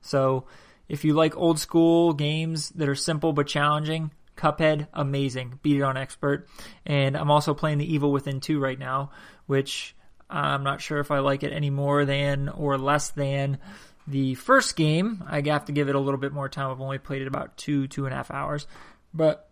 So, 0.00 0.44
if 0.88 1.04
you 1.04 1.14
like 1.14 1.36
old 1.36 1.58
school 1.58 2.12
games 2.12 2.70
that 2.70 2.88
are 2.88 2.94
simple 2.94 3.32
but 3.32 3.46
challenging, 3.46 4.10
Cuphead, 4.36 4.88
amazing. 4.92 5.58
Beat 5.62 5.76
it 5.76 5.82
on 5.82 5.96
expert. 5.96 6.48
And 6.84 7.16
I'm 7.16 7.30
also 7.30 7.54
playing 7.54 7.78
the 7.78 7.92
Evil 7.92 8.12
Within 8.12 8.40
2 8.40 8.58
right 8.58 8.78
now, 8.78 9.10
which 9.46 9.94
I'm 10.28 10.64
not 10.64 10.80
sure 10.80 10.98
if 10.98 11.10
I 11.10 11.20
like 11.20 11.42
it 11.42 11.52
any 11.52 11.70
more 11.70 12.04
than 12.04 12.48
or 12.48 12.76
less 12.76 13.10
than 13.10 13.58
the 14.06 14.34
first 14.34 14.76
game. 14.76 15.24
I 15.26 15.40
have 15.46 15.66
to 15.66 15.72
give 15.72 15.88
it 15.88 15.94
a 15.94 16.00
little 16.00 16.18
bit 16.18 16.32
more 16.32 16.48
time. 16.48 16.70
I've 16.70 16.80
only 16.80 16.98
played 16.98 17.22
it 17.22 17.28
about 17.28 17.56
two, 17.56 17.86
two 17.86 18.04
and 18.06 18.12
a 18.12 18.16
half 18.16 18.30
hours. 18.30 18.66
But 19.12 19.48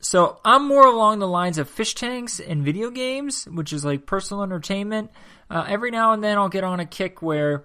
so 0.00 0.40
I'm 0.44 0.68
more 0.68 0.86
along 0.86 1.18
the 1.18 1.26
lines 1.26 1.58
of 1.58 1.68
fish 1.68 1.94
tanks 1.94 2.38
and 2.38 2.64
video 2.64 2.90
games, 2.90 3.46
which 3.46 3.72
is 3.72 3.84
like 3.84 4.06
personal 4.06 4.42
entertainment. 4.42 5.10
Uh, 5.50 5.64
every 5.66 5.90
now 5.90 6.12
and 6.12 6.22
then 6.22 6.36
I'll 6.38 6.48
get 6.48 6.64
on 6.64 6.78
a 6.78 6.86
kick 6.86 7.22
where 7.22 7.64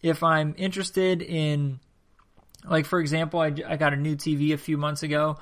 if 0.00 0.22
I'm 0.22 0.54
interested 0.56 1.20
in, 1.20 1.80
like 2.68 2.86
for 2.86 3.00
example, 3.00 3.40
I, 3.40 3.52
I 3.66 3.76
got 3.76 3.92
a 3.92 3.96
new 3.96 4.16
TV 4.16 4.52
a 4.52 4.58
few 4.58 4.76
months 4.76 5.02
ago 5.02 5.36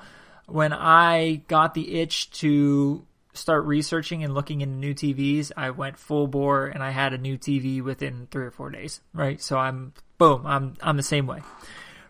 when 0.49 0.73
I 0.73 1.43
got 1.47 1.73
the 1.73 2.01
itch 2.01 2.31
to 2.31 3.05
start 3.33 3.65
researching 3.65 4.23
and 4.23 4.33
looking 4.33 4.61
into 4.61 4.75
new 4.75 4.93
TVs, 4.93 5.51
I 5.55 5.69
went 5.69 5.97
full 5.97 6.27
bore 6.27 6.67
and 6.67 6.83
I 6.83 6.89
had 6.89 7.13
a 7.13 7.17
new 7.17 7.37
TV 7.37 7.81
within 7.81 8.27
three 8.31 8.45
or 8.45 8.51
four 8.51 8.69
days. 8.69 9.01
Right, 9.13 9.41
so 9.41 9.57
I'm 9.57 9.93
boom, 10.17 10.45
I'm 10.45 10.75
I'm 10.81 10.97
the 10.97 11.03
same 11.03 11.27
way. 11.27 11.41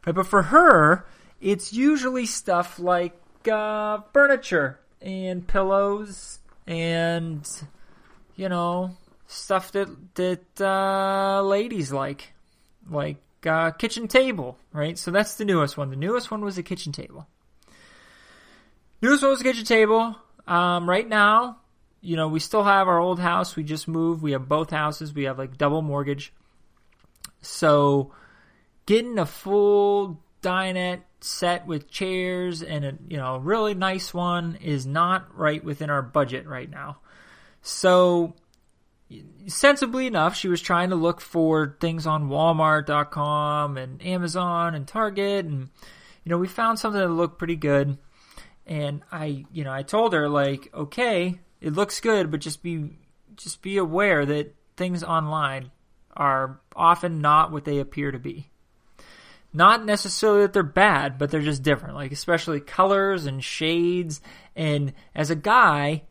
Right, 0.06 0.16
but 0.16 0.28
for 0.28 0.44
her, 0.44 1.06
it's 1.42 1.74
usually 1.74 2.26
stuff 2.26 2.80
like 2.80 3.20
uh, 3.52 4.00
furniture 4.14 4.80
and 5.02 5.46
pillows 5.46 6.40
and 6.68 7.48
you 8.36 8.50
know 8.50 8.96
stuff 9.28 9.72
that 9.74 10.16
that 10.16 10.62
uh, 10.62 11.42
ladies 11.42 11.92
like, 11.92 12.34
like 12.90 13.18
uh, 13.46 13.72
kitchen 13.72 14.08
table. 14.08 14.58
Right, 14.72 14.98
so 14.98 15.12
that's 15.12 15.36
the 15.36 15.46
newest 15.46 15.78
one. 15.78 15.90
The 15.90 15.96
newest 15.96 16.32
one 16.32 16.42
was 16.42 16.58
a 16.58 16.64
kitchen 16.64 16.92
table. 16.92 17.28
Newest 19.02 19.24
one 19.24 19.32
was 19.32 19.42
a 19.42 19.44
kitchen 19.44 19.66
table. 19.66 20.16
Um, 20.48 20.90
right 20.90 21.08
now, 21.08 21.60
you 22.02 22.16
know, 22.16 22.28
we 22.28 22.40
still 22.40 22.64
have 22.64 22.88
our 22.88 23.00
old 23.00 23.20
house. 23.20 23.56
We 23.56 23.64
just 23.64 23.88
moved. 23.88 24.22
We 24.22 24.32
have 24.32 24.48
both 24.48 24.72
houses. 24.72 25.14
We 25.14 25.24
have 25.24 25.38
like 25.38 25.58
double 25.58 25.82
mortgage. 25.82 26.34
So 27.42 28.14
getting 28.86 29.20
a 29.20 29.26
full 29.26 30.22
dinette 30.42 31.02
set 31.22 31.68
with 31.68 31.90
chairs 31.92 32.64
and 32.64 32.86
a 32.86 32.98
you 33.10 33.18
know 33.18 33.38
really 33.38 33.74
nice 33.74 34.14
one 34.14 34.58
is 34.62 34.86
not 34.86 35.38
right 35.38 35.64
within 35.64 35.90
our 35.90 36.02
budget 36.02 36.48
right 36.48 36.70
now. 36.70 36.98
So 37.62 38.36
sensibly 39.48 40.08
enough, 40.08 40.36
she 40.36 40.48
was 40.48 40.62
trying 40.62 40.90
to 40.90 40.96
look 40.96 41.22
for 41.22 41.78
things 41.80 42.06
on 42.06 42.30
Walmart.com 42.30 43.78
and 43.78 44.06
Amazon 44.06 44.76
and 44.76 44.88
Target, 44.88 45.46
and 45.46 45.70
you 46.24 46.30
know 46.30 46.38
we 46.38 46.48
found 46.48 46.80
something 46.80 47.02
that 47.02 47.10
looked 47.10 47.40
pretty 47.40 47.56
good. 47.56 47.98
And 48.66 49.02
I, 49.12 49.46
you 49.52 49.64
know, 49.64 49.74
I 49.74 49.82
told 49.82 50.14
her 50.14 50.30
like, 50.30 50.70
okay, 50.74 51.40
it 51.60 51.74
looks 51.74 52.00
good, 52.00 52.30
but 52.30 52.40
just 52.40 52.62
be, 52.62 53.00
just 53.36 53.64
be 53.64 53.78
aware 53.78 54.28
that 54.28 54.54
things 54.78 55.04
online 55.04 55.72
are 56.16 56.62
often 56.76 57.20
not 57.20 57.52
what 57.52 57.66
they 57.66 57.80
appear 57.80 58.12
to 58.12 58.20
be. 58.20 58.52
Not 59.52 59.84
necessarily 59.84 60.42
that 60.42 60.54
they're 60.54 60.62
bad, 60.62 61.18
but 61.18 61.32
they're 61.32 61.42
just 61.42 61.64
different. 61.64 61.96
Like 61.96 62.12
especially 62.12 62.60
colors 62.60 63.26
and 63.26 63.44
shades. 63.44 64.22
And 64.56 64.94
as 65.16 65.32
a 65.32 65.36
guy, 65.36 66.04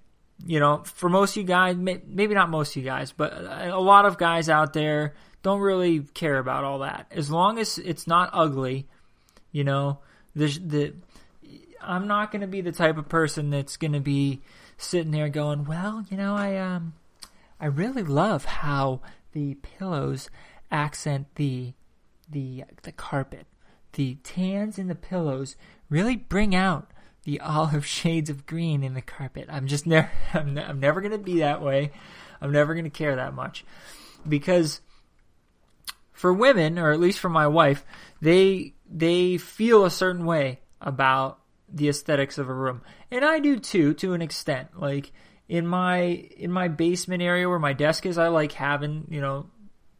you 0.47 0.61
know, 0.61 0.83
for 0.85 1.09
most 1.09 1.33
of 1.33 1.37
you 1.39 1.45
guys, 1.45 1.77
maybe 1.77 2.35
not 2.35 2.51
most 2.51 2.71
of 2.71 2.77
you 2.77 2.89
guys, 2.89 3.13
but 3.13 3.33
a 3.33 3.79
lot 3.79 4.07
of 4.07 4.19
guys 4.19 4.49
out 4.49 4.73
there 4.73 5.15
don't 5.43 5.61
really 5.61 6.01
care 6.01 6.39
about 6.39 6.65
all 6.65 6.81
that. 6.81 7.07
As 7.11 7.31
long 7.31 7.59
as 7.59 7.79
it's 7.79 8.07
not 8.07 8.31
ugly, 8.33 8.87
you 9.53 9.65
know, 9.65 9.99
the 10.35 10.47
the 10.59 10.95
I'm 11.81 12.07
not 12.07 12.31
going 12.31 12.41
to 12.43 12.47
be 12.47 12.61
the 12.61 12.73
type 12.73 12.99
of 12.99 13.09
person 13.09 13.51
that's 13.51 13.77
going 13.77 13.93
to 13.93 14.01
be 14.01 14.41
sitting 14.77 15.13
there 15.13 15.29
going, 15.29 15.65
"Well, 15.65 16.05
you 16.11 16.17
know, 16.17 16.35
I 16.35 16.57
um 16.57 16.95
I 17.61 17.67
really 17.67 18.03
love 18.03 18.45
how 18.45 19.01
the 19.33 19.55
pillows 19.55 20.31
accent 20.71 21.27
the 21.35 21.73
the 22.31 22.65
the 22.83 22.93
carpet. 22.93 23.47
The 23.93 24.17
tans 24.23 24.79
in 24.79 24.87
the 24.89 24.95
pillows 24.95 25.57
really 25.89 26.17
bring 26.17 26.55
out 26.55 26.91
the 27.29 27.41
olive 27.41 27.85
shades 27.99 28.31
of 28.31 28.47
green 28.47 28.83
in 28.83 28.95
the 28.95 29.03
carpet. 29.03 29.49
I'm 29.51 29.67
just 29.67 29.87
never 29.87 30.11
I'm, 30.35 30.55
ne- 30.55 30.65
I'm 30.65 30.81
never 30.81 31.03
going 31.03 31.13
to 31.13 31.19
be 31.19 31.41
that 31.41 31.61
way. 31.61 31.93
I'm 32.41 32.53
never 32.53 32.73
going 32.73 32.85
to 32.85 32.91
care 32.91 33.17
that 33.17 33.35
much 33.35 33.67
because 34.27 34.81
for 36.13 36.33
women 36.33 36.79
or 36.79 36.91
at 36.91 37.01
least 37.01 37.19
for 37.19 37.29
my 37.29 37.47
wife, 37.47 37.85
they 38.23 38.73
they 38.91 39.37
feel 39.37 39.85
a 39.85 39.91
certain 39.91 40.25
way 40.25 40.61
about 40.81 41.41
the 41.69 41.91
aesthetics 41.91 42.39
of 42.39 42.49
a 42.49 42.55
room. 42.55 42.81
And 43.11 43.25
I 43.25 43.41
do 43.41 43.59
too 43.59 43.93
to 43.95 44.15
an 44.15 44.23
extent. 44.23 44.81
Like 44.81 45.13
in 45.51 45.67
my 45.67 46.01
in 46.01 46.51
my 46.51 46.69
basement 46.69 47.23
area 47.23 47.47
where 47.47 47.59
my 47.59 47.75
desk 47.75 48.07
is, 48.07 48.17
I 48.17 48.29
like 48.29 48.53
having, 48.53 49.07
you 49.11 49.21
know, 49.21 49.51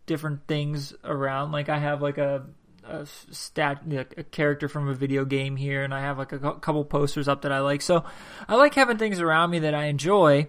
different 0.07 0.47
things 0.47 0.95
around. 1.05 1.53
Like 1.53 1.69
I 1.69 1.79
have 1.79 2.01
like 2.01 2.17
a 2.17 2.47
a 2.89 3.07
stat 3.07 3.83
a 4.17 4.25
character 4.25 4.69
from 4.69 4.89
a 4.89 4.95
video 4.95 5.25
game 5.25 5.57
here 5.57 5.83
and 5.83 5.95
I 5.95 6.01
have 6.01 6.19
like 6.19 6.33
a 6.33 6.39
couple 6.39 6.85
posters 6.85 7.29
up 7.29 7.43
that 7.43 7.53
I 7.53 7.61
like. 7.61 7.83
So 7.83 8.05
I 8.49 8.57
like 8.57 8.75
having 8.75 8.99
things 8.99 9.21
around 9.21 9.51
me 9.51 9.61
that 9.61 9.75
I 9.75 9.85
enjoy, 9.85 10.49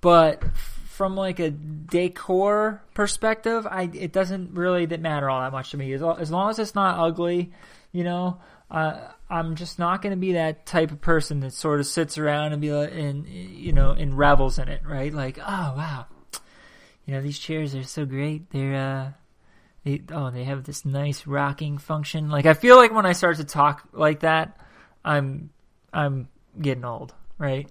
but 0.00 0.42
from 0.98 1.14
like 1.14 1.38
a 1.38 1.50
decor 1.50 2.82
perspective, 2.92 3.66
I 3.70 3.88
it 3.94 4.12
doesn't 4.12 4.54
really 4.54 4.84
matter 4.86 5.30
all 5.30 5.40
that 5.42 5.52
much 5.52 5.70
to 5.70 5.76
me. 5.76 5.92
As, 5.92 6.02
as 6.02 6.30
long 6.30 6.50
as 6.50 6.58
it's 6.58 6.74
not 6.74 6.98
ugly, 6.98 7.52
you 7.92 8.02
know, 8.02 8.40
uh, 8.68 8.98
I'm 9.30 9.54
just 9.54 9.78
not 9.78 10.02
going 10.02 10.10
to 10.10 10.20
be 10.20 10.32
that 10.32 10.66
type 10.66 10.90
of 10.90 11.00
person 11.00 11.40
that 11.40 11.52
sort 11.52 11.78
of 11.78 11.86
sits 11.86 12.18
around 12.18 12.52
and 12.52 12.60
be 12.60 12.72
like, 12.72 12.92
and 12.92 13.28
you 13.28 13.72
know, 13.72 13.92
and 13.92 14.18
revels 14.18 14.58
in 14.58 14.68
it, 14.68 14.82
right? 14.84 15.14
Like, 15.14 15.38
oh 15.38 15.74
wow, 15.76 16.06
you 17.06 17.14
know, 17.14 17.20
these 17.20 17.38
chairs 17.38 17.76
are 17.76 17.84
so 17.84 18.04
great. 18.04 18.50
They're 18.50 18.74
uh, 18.74 19.12
oh, 20.12 20.30
they 20.30 20.44
have 20.44 20.64
this 20.64 20.84
nice 20.84 21.26
rocking 21.26 21.78
function. 21.78 22.30
Like, 22.30 22.46
I 22.46 22.54
feel 22.54 22.76
like 22.76 22.92
when 22.92 23.06
I 23.06 23.12
start 23.12 23.36
to 23.36 23.44
talk 23.44 23.88
like 23.92 24.20
that, 24.20 24.58
I'm 25.04 25.50
I'm 25.92 26.28
getting 26.60 26.84
old, 26.84 27.14
right? 27.38 27.68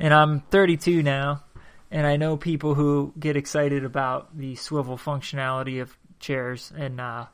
And 0.00 0.12
I'm 0.12 0.40
32 0.40 1.02
now, 1.02 1.44
and 1.90 2.06
I 2.06 2.16
know 2.16 2.36
people 2.36 2.74
who 2.74 3.12
get 3.18 3.36
excited 3.36 3.84
about 3.84 4.36
the 4.36 4.56
swivel 4.56 4.96
functionality 4.96 5.82
of 5.82 5.96
chairs, 6.18 6.72
and 6.76 7.00
uh, 7.00 7.26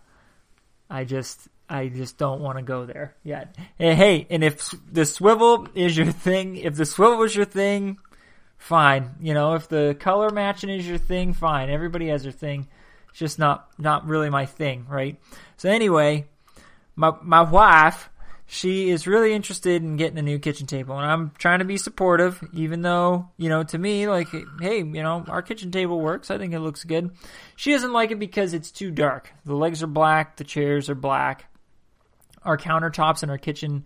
I 0.90 1.04
just 1.04 1.48
I 1.68 1.88
just 1.88 2.18
don't 2.18 2.40
want 2.40 2.58
to 2.58 2.62
go 2.62 2.86
there 2.86 3.14
yet. 3.22 3.56
And 3.78 3.96
hey, 3.96 4.26
and 4.30 4.42
if 4.42 4.74
the 4.90 5.04
swivel 5.04 5.68
is 5.74 5.96
your 5.96 6.12
thing, 6.12 6.56
if 6.56 6.74
the 6.74 6.86
swivel 6.86 7.22
is 7.22 7.36
your 7.36 7.44
thing, 7.44 7.98
fine. 8.56 9.10
You 9.20 9.34
know, 9.34 9.54
if 9.54 9.68
the 9.68 9.96
color 9.98 10.30
matching 10.30 10.70
is 10.70 10.88
your 10.88 10.98
thing, 10.98 11.32
fine. 11.32 11.70
Everybody 11.70 12.08
has 12.08 12.22
their 12.22 12.32
thing. 12.32 12.68
It's 13.10 13.18
just 13.18 13.38
not 13.38 13.68
not 13.78 14.06
really 14.06 14.30
my 14.30 14.46
thing, 14.46 14.86
right? 14.88 15.20
So 15.56 15.68
anyway, 15.70 16.26
my 16.96 17.12
my 17.22 17.42
wife 17.42 18.10
she 18.50 18.88
is 18.88 19.06
really 19.06 19.34
interested 19.34 19.82
in 19.82 19.98
getting 19.98 20.16
a 20.16 20.22
new 20.22 20.38
kitchen 20.38 20.66
table 20.66 20.96
and 20.96 21.04
I'm 21.04 21.32
trying 21.36 21.58
to 21.58 21.66
be 21.66 21.76
supportive 21.76 22.42
even 22.54 22.80
though, 22.80 23.28
you 23.36 23.50
know, 23.50 23.62
to 23.62 23.78
me 23.78 24.08
like 24.08 24.28
hey, 24.60 24.78
you 24.78 25.02
know, 25.02 25.24
our 25.28 25.42
kitchen 25.42 25.70
table 25.70 26.00
works. 26.00 26.30
I 26.30 26.38
think 26.38 26.54
it 26.54 26.60
looks 26.60 26.84
good. 26.84 27.10
She 27.56 27.72
doesn't 27.72 27.92
like 27.92 28.10
it 28.10 28.18
because 28.18 28.54
it's 28.54 28.70
too 28.70 28.90
dark. 28.90 29.32
The 29.44 29.54
legs 29.54 29.82
are 29.82 29.88
black, 29.88 30.36
the 30.36 30.44
chairs 30.44 30.88
are 30.88 30.94
black. 30.94 31.44
Our 32.42 32.56
countertops 32.56 33.22
in 33.22 33.30
our 33.30 33.38
kitchen 33.38 33.84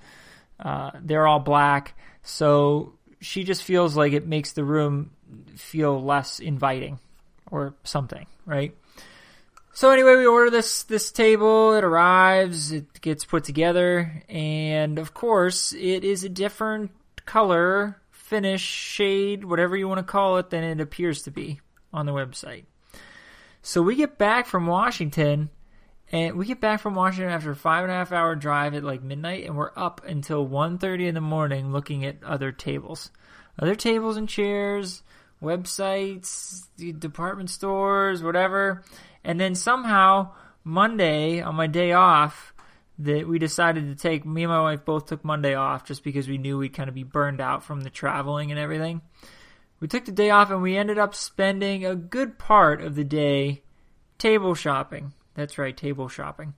uh, 0.61 0.93
they're 1.03 1.27
all 1.27 1.41
black. 1.41 1.95
So 2.23 2.95
she 3.21 3.45
just 3.45 3.63
feels 3.63 3.97
like 3.97 4.13
it 4.13 4.27
makes 4.27 4.53
the 4.53 4.65
room 4.65 5.11
feel 5.57 6.03
less 6.03 6.39
inviting 6.41 6.99
or 7.51 7.75
something, 7.85 8.27
right? 8.47 8.77
So 9.75 9.91
anyway, 9.91 10.17
we 10.17 10.27
order 10.27 10.51
this 10.51 10.83
this 10.83 11.11
table. 11.11 11.73
It 11.73 11.83
arrives. 11.83 12.73
It 12.73 13.01
gets 13.01 13.25
put 13.25 13.45
together, 13.45 14.23
and 14.29 14.99
of 14.99 15.15
course, 15.15 15.73
it 15.73 16.05
is 16.05 16.25
a 16.25 16.29
different 16.29 16.91
color, 17.25 17.97
finish, 18.11 18.61
shade, 18.61 19.45
whatever 19.45 19.75
you 19.75 19.89
want 19.89 19.99
to 19.99 20.05
call 20.05 20.37
it, 20.37 20.51
than 20.51 20.63
it 20.63 20.81
appears 20.81 21.23
to 21.23 21.31
be 21.31 21.61
on 21.91 22.05
the 22.05 22.13
website. 22.13 22.65
So 23.63 23.81
we 23.81 23.95
get 23.95 24.19
back 24.19 24.47
from 24.47 24.67
Washington, 24.67 25.49
and 26.11 26.37
we 26.37 26.45
get 26.45 26.61
back 26.61 26.81
from 26.81 26.95
Washington 26.95 27.33
after 27.33 27.53
a 27.53 27.57
five 27.57 27.85
and 27.85 27.93
a 27.93 27.97
half 27.97 28.13
hour 28.13 28.37
drive 28.37 28.75
at 28.75 28.85
like 28.85 29.03
midnight, 29.03 29.47
and 29.47 29.57
we're 29.57 29.73
up 29.75 30.03
until 30.07 30.47
1.30 30.47 31.07
in 31.07 31.15
the 31.15 31.23
morning 31.23 31.73
looking 31.73 32.05
at 32.05 32.23
other 32.23 32.53
tables, 32.53 33.11
other 33.59 33.75
tables 33.75 34.19
and 34.19 34.29
chairs, 34.29 35.03
websites, 35.43 36.67
department 36.99 37.49
stores, 37.49 38.23
whatever 38.23 38.83
and 39.25 39.39
then 39.41 39.55
somehow 39.55 40.33
Monday 40.65 41.41
on 41.41 41.55
my 41.55 41.67
day 41.67 41.93
off, 41.93 42.53
that 42.99 43.27
we 43.27 43.39
decided 43.39 43.87
to 43.87 44.01
take 44.01 44.25
me 44.25 44.45
and 44.45 44.53
my 44.53 44.61
wife 44.61 44.85
both 44.85 45.07
took 45.07 45.25
Monday 45.25 45.55
off 45.55 45.85
just 45.85 46.05
because 46.05 46.29
we 46.29 46.39
knew 46.39 46.59
we'd 46.59 46.75
kind 46.75 46.89
of 46.89 46.95
be 46.95 47.03
burned 47.03 47.41
out 47.41 47.65
from 47.65 47.81
the 47.81 47.91
traveling 47.91 48.51
and 48.51 48.61
everything. 48.61 49.01
We 49.81 49.89
took 49.89 50.05
the 50.05 50.13
day 50.13 50.31
off 50.31 50.51
and 50.51 50.63
we 50.63 50.77
ended 50.77 50.99
up 50.99 51.15
spending 51.15 51.85
a 51.85 51.97
good 51.97 52.39
part 52.39 52.81
of 52.83 52.95
the 52.95 53.05
day 53.05 53.63
table 54.19 54.55
shopping. 54.55 55.13
That's 55.35 55.59
right, 55.59 55.77
table 55.77 56.09
shopping. 56.09 56.55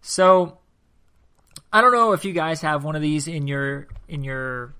So 0.00 0.58
I 1.72 1.82
don't 1.82 1.92
know 1.92 2.12
if 2.12 2.24
you 2.24 2.32
guys 2.32 2.62
have 2.62 2.84
one 2.84 2.96
of 2.96 3.02
these 3.02 3.28
in 3.28 3.46
your 3.46 3.88
in 4.08 4.22
your 4.24 4.74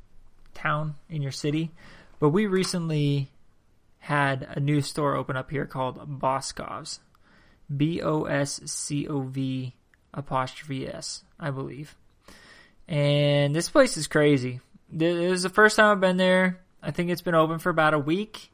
town, 0.54 0.94
in 1.10 1.20
your 1.20 1.32
city, 1.32 1.72
but 2.20 2.30
we 2.30 2.46
recently 2.46 3.28
had 3.98 4.46
a 4.50 4.60
new 4.60 4.80
store 4.80 5.16
open 5.16 5.36
up 5.36 5.50
here 5.50 5.66
called 5.66 5.98
Boscov's. 6.20 7.00
B 7.75 8.00
O 8.02 8.25
S 8.25 8.61
C 8.64 9.06
O 9.09 9.21
V 9.21 9.75
apostrophe 10.12 10.88
S, 10.88 11.25
I 11.38 11.50
believe. 11.50 11.97
And 12.87 13.54
this 13.54 13.68
place 13.68 13.97
is 13.97 14.06
crazy. 14.06 14.61
This 14.90 15.16
is 15.16 15.42
the 15.42 15.49
first 15.49 15.76
time 15.76 15.90
I've 15.90 16.00
been 16.00 16.16
there. 16.16 16.61
I 16.83 16.90
think 16.90 17.11
it's 17.11 17.23
been 17.23 17.35
open 17.35 17.59
for 17.59 17.71
about 17.71 17.94
a 17.94 17.99
week. 17.99 18.52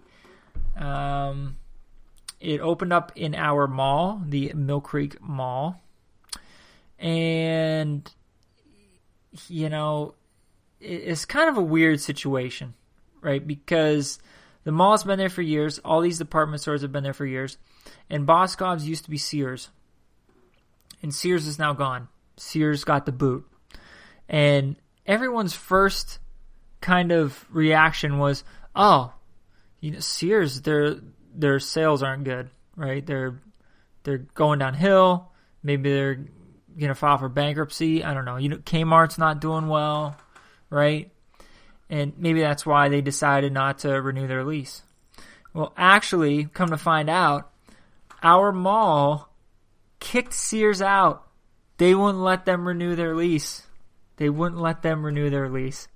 Um, 0.77 1.57
it 2.39 2.61
opened 2.61 2.93
up 2.93 3.13
in 3.17 3.35
our 3.35 3.67
mall, 3.67 4.23
the 4.25 4.53
Mill 4.55 4.81
Creek 4.81 5.21
Mall. 5.21 5.81
And, 6.99 8.11
you 9.49 9.69
know, 9.69 10.15
it's 10.81 11.25
kind 11.25 11.49
of 11.49 11.57
a 11.59 11.63
weird 11.63 12.01
situation, 12.01 12.75
right? 13.21 13.45
Because 13.45 14.19
the 14.65 14.73
mall's 14.73 15.05
been 15.05 15.19
there 15.19 15.29
for 15.29 15.43
years. 15.43 15.79
All 15.81 16.01
these 16.01 16.19
department 16.19 16.61
stores 16.61 16.83
have 16.83 16.93
been 16.93 17.05
there 17.05 17.13
for 17.15 17.27
years. 17.27 17.59
And 18.09 18.27
Boscov's 18.27 18.89
used 18.89 19.05
to 19.05 19.11
be 19.11 19.19
Sears. 19.19 19.71
And 21.03 21.15
Sears 21.15 21.47
is 21.47 21.59
now 21.59 21.73
gone. 21.73 22.09
Sears 22.37 22.85
got 22.85 23.07
the 23.07 23.13
boot. 23.13 23.47
And 24.29 24.77
everyone's 25.07 25.55
first 25.55 26.19
kind 26.81 27.11
of 27.13 27.47
reaction 27.51 28.19
was, 28.19 28.45
"Oh, 28.75 29.13
you 29.81 29.93
know, 29.93 30.01
Sears 30.01 30.61
their 30.63 30.97
their 31.35 31.59
sales 31.59 32.03
aren't 32.03 32.25
good, 32.25 32.51
right? 32.77 33.05
They're 33.05 33.41
they're 34.03 34.19
going 34.19 34.59
downhill. 34.59 35.33
Maybe 35.63 35.93
they're 35.93 36.15
going 36.15 36.89
to 36.89 36.95
file 36.95 37.19
for 37.19 37.29
bankruptcy. 37.29 38.05
I 38.05 38.15
don't 38.15 38.25
know. 38.25 38.37
You 38.37 38.51
know, 38.51 38.59
Kmart's 38.59 39.19
not 39.19 39.41
doing 39.41 39.69
well, 39.69 40.17
right? 40.71 41.11
And 41.91 42.13
maybe 42.17 42.41
that's 42.41 42.65
why 42.65 42.89
they 42.89 43.01
decided 43.01 43.53
not 43.53 43.81
to 43.81 44.01
renew 44.01 44.29
their 44.29 44.45
lease. 44.45 44.83
Well, 45.53 45.73
actually, 45.77 46.45
come 46.45 46.71
to 46.71 46.79
find 46.79 47.11
out, 47.11 47.51
our 48.23 48.53
mall 48.53 49.29
kicked 49.99 50.33
Sears 50.33 50.81
out. 50.81 51.27
They 51.79 51.95
wouldn't 51.95 52.23
let 52.23 52.45
them 52.45 52.67
renew 52.67 52.95
their 52.95 53.17
lease. 53.17 53.67
They 54.17 54.31
wouldn't 54.31 54.61
let 54.61 54.83
them 54.83 55.05
renew 55.05 55.31
their 55.31 55.49
lease. 55.49 55.89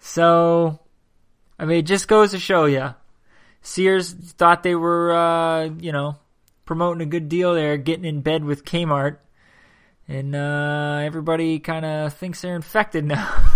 So, 0.00 0.80
I 1.58 1.64
mean, 1.64 1.78
it 1.78 1.86
just 1.86 2.08
goes 2.08 2.32
to 2.32 2.38
show 2.38 2.64
you. 2.64 2.94
Sears 3.62 4.12
thought 4.12 4.62
they 4.62 4.74
were, 4.74 5.12
uh, 5.12 5.64
you 5.78 5.92
know, 5.92 6.16
promoting 6.64 7.02
a 7.02 7.10
good 7.10 7.28
deal 7.28 7.54
there, 7.54 7.76
getting 7.76 8.04
in 8.04 8.20
bed 8.20 8.44
with 8.44 8.64
Kmart. 8.64 9.18
And 10.08 10.34
uh, 10.34 11.00
everybody 11.02 11.60
kind 11.60 11.84
of 11.84 12.14
thinks 12.14 12.42
they're 12.42 12.56
infected 12.56 13.04
now. 13.06 13.53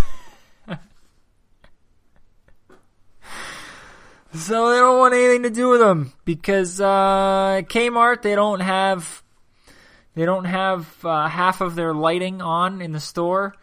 So 4.34 4.70
they 4.70 4.78
don't 4.78 4.98
want 4.98 5.14
anything 5.14 5.44
to 5.44 5.50
do 5.50 5.70
with 5.70 5.80
them 5.80 6.12
because 6.24 6.80
uh, 6.80 7.62
Kmart 7.64 8.22
they 8.22 8.34
don't 8.34 8.60
have 8.60 9.22
They 10.14 10.24
don't 10.24 10.46
have 10.46 11.04
uh, 11.04 11.28
half 11.28 11.60
of 11.60 11.76
their 11.76 11.94
lighting 11.94 12.42
on 12.42 12.80
in 12.82 12.90
the 12.92 13.00
store. 13.00 13.54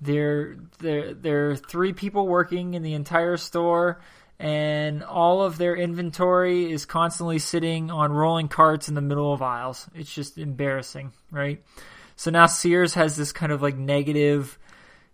There, 0.00 0.56
there, 0.78 1.12
there 1.12 1.50
are 1.50 1.56
three 1.56 1.92
people 1.92 2.28
working 2.28 2.74
in 2.74 2.82
the 2.82 2.94
entire 2.94 3.36
store, 3.36 4.00
and 4.38 5.02
all 5.02 5.42
of 5.42 5.58
their 5.58 5.74
inventory 5.74 6.70
is 6.70 6.86
constantly 6.86 7.40
sitting 7.40 7.90
on 7.90 8.12
rolling 8.12 8.46
carts 8.46 8.88
in 8.88 8.94
the 8.94 9.00
middle 9.00 9.32
of 9.32 9.42
aisles. 9.42 9.88
It's 9.94 10.12
just 10.12 10.38
embarrassing, 10.38 11.12
right? 11.30 11.64
So 12.14 12.30
now 12.30 12.46
Sears 12.46 12.94
has 12.94 13.16
this 13.16 13.32
kind 13.32 13.50
of 13.50 13.60
like 13.60 13.76
negative 13.76 14.58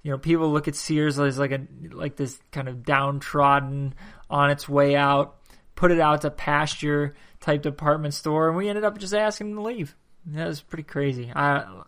you 0.02 0.11
know, 0.11 0.19
people 0.19 0.50
look 0.50 0.67
at 0.67 0.75
Sears 0.75 1.19
as 1.19 1.38
like 1.38 1.52
a 1.52 1.61
like 1.90 2.17
this 2.17 2.40
kind 2.52 2.69
of 2.69 2.85
downtrodden 2.85 3.95
on 4.30 4.50
its 4.50 4.68
way 4.68 4.96
out, 4.96 5.37
put 5.75 5.90
it 5.90 6.00
out 6.00 6.22
to 6.22 6.30
pasture 6.30 7.14
type 7.40 7.62
department 7.62 8.14
store, 8.14 8.49
and 8.49 8.56
we 8.56 8.68
ended 8.68 8.84
up 8.84 8.99
just 8.99 9.14
asking 9.14 9.49
them 9.49 9.56
to 9.56 9.62
leave. 9.62 9.96
That 10.26 10.46
was 10.46 10.60
pretty 10.60 10.84
crazy. 10.84 11.32
I 11.34 11.82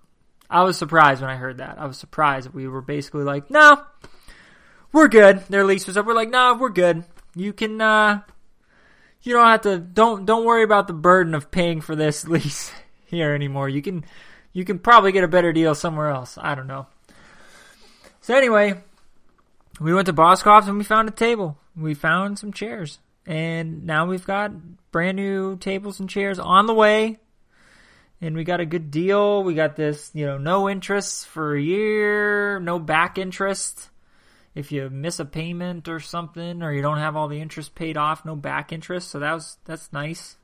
I 0.52 0.64
was 0.64 0.76
surprised 0.76 1.22
when 1.22 1.30
I 1.30 1.36
heard 1.36 1.58
that. 1.58 1.78
I 1.78 1.86
was 1.86 1.96
surprised. 1.96 2.52
We 2.52 2.68
were 2.68 2.82
basically 2.82 3.24
like, 3.24 3.50
no, 3.50 3.82
we're 4.92 5.08
good. 5.08 5.40
Their 5.48 5.64
lease 5.64 5.86
was 5.86 5.96
up. 5.96 6.04
We're 6.04 6.12
like, 6.12 6.28
no, 6.28 6.54
we're 6.60 6.68
good. 6.68 7.04
You 7.34 7.54
can, 7.54 7.80
uh, 7.80 8.20
you 9.22 9.32
don't 9.32 9.46
have 9.46 9.62
to, 9.62 9.78
don't, 9.78 10.26
don't 10.26 10.44
worry 10.44 10.62
about 10.62 10.88
the 10.88 10.92
burden 10.92 11.34
of 11.34 11.50
paying 11.50 11.80
for 11.80 11.96
this 11.96 12.28
lease 12.28 12.70
here 13.06 13.34
anymore. 13.34 13.70
You 13.70 13.80
can, 13.80 14.04
you 14.52 14.66
can 14.66 14.78
probably 14.78 15.12
get 15.12 15.24
a 15.24 15.28
better 15.28 15.54
deal 15.54 15.74
somewhere 15.74 16.08
else. 16.08 16.36
I 16.38 16.54
don't 16.54 16.66
know. 16.66 16.86
So 18.20 18.36
anyway, 18.36 18.74
we 19.82 19.94
went 19.94 20.06
to 20.06 20.12
Boscov's 20.12 20.68
and 20.68 20.78
we 20.78 20.84
found 20.84 21.08
a 21.08 21.12
table. 21.12 21.58
We 21.76 21.94
found 21.94 22.38
some 22.38 22.52
chairs. 22.52 22.98
And 23.26 23.84
now 23.84 24.06
we've 24.06 24.26
got 24.26 24.52
brand 24.90 25.16
new 25.16 25.56
tables 25.56 26.00
and 26.00 26.08
chairs 26.08 26.38
on 26.38 26.66
the 26.66 26.74
way. 26.74 27.18
And 28.20 28.36
we 28.36 28.44
got 28.44 28.60
a 28.60 28.66
good 28.66 28.90
deal. 28.90 29.42
We 29.42 29.54
got 29.54 29.74
this, 29.76 30.10
you 30.14 30.26
know, 30.26 30.38
no 30.38 30.68
interest 30.68 31.26
for 31.26 31.56
a 31.56 31.60
year, 31.60 32.60
no 32.60 32.78
back 32.78 33.18
interest. 33.18 33.90
If 34.54 34.70
you 34.70 34.90
miss 34.90 35.18
a 35.18 35.24
payment 35.24 35.88
or 35.88 35.98
something, 35.98 36.62
or 36.62 36.72
you 36.72 36.82
don't 36.82 36.98
have 36.98 37.16
all 37.16 37.26
the 37.26 37.40
interest 37.40 37.74
paid 37.74 37.96
off, 37.96 38.24
no 38.24 38.36
back 38.36 38.72
interest. 38.72 39.10
So 39.10 39.18
that 39.18 39.32
was 39.32 39.56
that's 39.64 39.92
nice. 39.92 40.36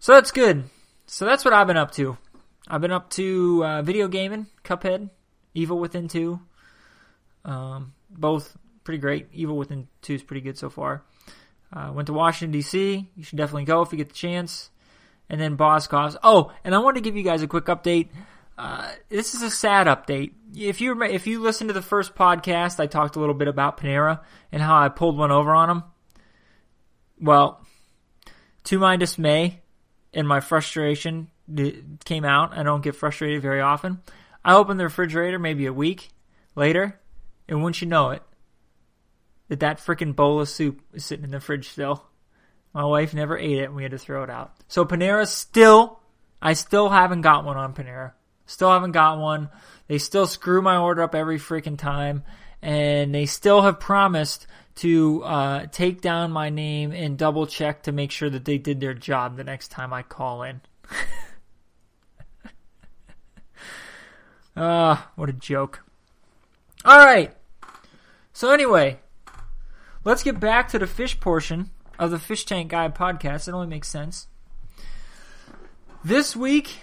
So 0.00 0.12
that's 0.12 0.32
good. 0.32 0.64
So 1.06 1.24
that's 1.24 1.44
what 1.44 1.54
I've 1.54 1.68
been 1.68 1.76
up 1.76 1.92
to. 1.92 2.18
I've 2.68 2.80
been 2.80 2.92
up 2.92 3.10
to 3.10 3.64
uh, 3.64 3.82
video 3.82 4.08
gaming, 4.08 4.48
Cuphead, 4.64 5.10
Evil 5.54 5.78
Within 5.78 6.08
Two. 6.08 6.40
Um, 7.44 7.94
both 8.16 8.56
pretty 8.84 8.98
great. 8.98 9.28
Evil 9.32 9.56
Within 9.56 9.88
2 10.02 10.14
is 10.14 10.22
pretty 10.22 10.40
good 10.40 10.58
so 10.58 10.70
far. 10.70 11.02
Uh, 11.72 11.90
went 11.92 12.06
to 12.06 12.12
Washington, 12.12 12.52
D.C. 12.52 13.10
You 13.14 13.22
should 13.24 13.38
definitely 13.38 13.64
go 13.64 13.82
if 13.82 13.92
you 13.92 13.98
get 13.98 14.08
the 14.08 14.14
chance. 14.14 14.70
And 15.28 15.40
then 15.40 15.56
Boscov's. 15.56 16.16
Oh, 16.22 16.52
and 16.64 16.74
I 16.74 16.78
want 16.78 16.96
to 16.96 17.00
give 17.00 17.16
you 17.16 17.24
guys 17.24 17.42
a 17.42 17.48
quick 17.48 17.64
update. 17.64 18.08
Uh, 18.56 18.90
this 19.08 19.34
is 19.34 19.42
a 19.42 19.50
sad 19.50 19.86
update. 19.86 20.32
If 20.54 20.80
you 20.80 21.02
if 21.02 21.26
you 21.26 21.40
listen 21.40 21.66
to 21.66 21.74
the 21.74 21.82
first 21.82 22.14
podcast, 22.14 22.80
I 22.80 22.86
talked 22.86 23.16
a 23.16 23.20
little 23.20 23.34
bit 23.34 23.48
about 23.48 23.78
Panera 23.78 24.20
and 24.52 24.62
how 24.62 24.76
I 24.78 24.88
pulled 24.88 25.18
one 25.18 25.32
over 25.32 25.52
on 25.52 25.68
them. 25.68 25.84
Well, 27.20 27.66
to 28.64 28.78
my 28.78 28.96
dismay 28.96 29.62
and 30.14 30.26
my 30.26 30.40
frustration 30.40 31.28
came 32.04 32.24
out. 32.24 32.56
I 32.56 32.62
don't 32.62 32.82
get 32.82 32.96
frustrated 32.96 33.42
very 33.42 33.60
often. 33.60 34.00
I 34.44 34.54
opened 34.54 34.80
the 34.80 34.84
refrigerator 34.84 35.38
maybe 35.38 35.66
a 35.66 35.72
week 35.72 36.10
later, 36.54 36.98
and 37.48 37.62
once 37.62 37.80
you 37.80 37.88
know 37.88 38.10
it, 38.10 38.22
that 39.48 39.60
that 39.60 39.78
freaking 39.78 40.14
bowl 40.14 40.40
of 40.40 40.48
soup 40.48 40.80
is 40.92 41.04
sitting 41.04 41.24
in 41.24 41.30
the 41.30 41.40
fridge 41.40 41.68
still. 41.68 42.04
My 42.74 42.84
wife 42.84 43.14
never 43.14 43.38
ate 43.38 43.58
it 43.58 43.64
and 43.64 43.74
we 43.74 43.82
had 43.82 43.92
to 43.92 43.98
throw 43.98 44.22
it 44.22 44.30
out. 44.30 44.52
So 44.68 44.84
Panera 44.84 45.26
still, 45.26 46.00
I 46.42 46.52
still 46.52 46.88
haven't 46.88 47.22
got 47.22 47.44
one 47.44 47.56
on 47.56 47.74
Panera. 47.74 48.12
Still 48.46 48.70
haven't 48.70 48.92
got 48.92 49.18
one. 49.18 49.48
They 49.88 49.98
still 49.98 50.26
screw 50.26 50.62
my 50.62 50.76
order 50.76 51.02
up 51.02 51.14
every 51.14 51.38
freaking 51.38 51.78
time. 51.78 52.22
And 52.62 53.14
they 53.14 53.26
still 53.26 53.62
have 53.62 53.80
promised 53.80 54.46
to 54.76 55.22
uh, 55.24 55.66
take 55.70 56.00
down 56.00 56.32
my 56.32 56.50
name 56.50 56.92
and 56.92 57.16
double 57.16 57.46
check 57.46 57.84
to 57.84 57.92
make 57.92 58.10
sure 58.10 58.28
that 58.28 58.44
they 58.44 58.58
did 58.58 58.80
their 58.80 58.94
job 58.94 59.36
the 59.36 59.44
next 59.44 59.68
time 59.68 59.92
I 59.92 60.02
call 60.02 60.42
in. 60.42 60.60
Ah, 64.58 65.04
uh, 65.04 65.10
what 65.16 65.28
a 65.28 65.34
joke. 65.34 65.85
All 66.84 66.98
right. 66.98 67.34
So 68.32 68.52
anyway, 68.52 69.00
let's 70.04 70.22
get 70.22 70.38
back 70.38 70.68
to 70.68 70.78
the 70.78 70.86
fish 70.86 71.18
portion 71.18 71.70
of 71.98 72.10
the 72.10 72.18
Fish 72.18 72.44
Tank 72.44 72.70
Guy 72.70 72.88
podcast. 72.88 73.48
It 73.48 73.52
only 73.52 73.66
makes 73.66 73.88
sense. 73.88 74.28
This 76.04 76.36
week, 76.36 76.82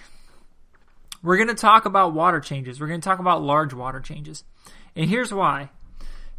we're 1.22 1.36
going 1.36 1.48
to 1.48 1.54
talk 1.54 1.86
about 1.86 2.12
water 2.12 2.40
changes. 2.40 2.80
We're 2.80 2.88
going 2.88 3.00
to 3.00 3.08
talk 3.08 3.18
about 3.18 3.42
large 3.42 3.72
water 3.72 4.00
changes. 4.00 4.44
And 4.94 5.08
here's 5.08 5.32
why. 5.32 5.70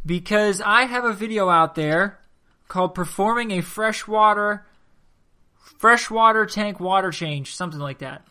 Because 0.04 0.60
I 0.60 0.82
have 0.82 1.04
a 1.04 1.12
video 1.12 1.48
out 1.48 1.74
there 1.74 2.20
called 2.68 2.94
Performing 2.94 3.50
a 3.50 3.60
Freshwater 3.60 4.64
Freshwater 5.78 6.46
Tank 6.46 6.78
Water 6.78 7.10
Change, 7.10 7.54
something 7.54 7.80
like 7.80 7.98
that. 7.98 8.26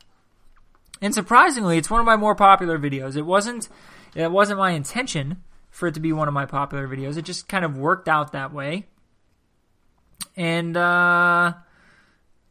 And 1.02 1.14
surprisingly, 1.14 1.78
it's 1.78 1.90
one 1.90 2.00
of 2.00 2.06
my 2.06 2.16
more 2.16 2.36
popular 2.36 2.80
videos. 2.80 3.18
It 3.18 3.24
wasn't 3.26 3.68
it 4.16 4.32
wasn't 4.32 4.60
my 4.60 4.72
intention 4.72 5.44
for 5.70 5.88
it 5.88 5.94
to 5.96 6.00
be 6.00 6.14
one 6.14 6.28
of 6.28 6.34
my 6.34 6.46
popular 6.46 6.88
videos. 6.88 7.18
It 7.18 7.24
just 7.24 7.48
kind 7.48 7.66
of 7.66 7.78
worked 7.78 8.08
out 8.08 8.32
that 8.32 8.54
way. 8.54 8.86
And, 10.38 10.76
uh, 10.76 11.54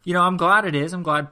you 0.05 0.13
know, 0.13 0.23
I'm 0.23 0.37
glad 0.37 0.67
it 0.67 0.75
is. 0.75 0.93
I'm 0.93 1.03
glad 1.03 1.29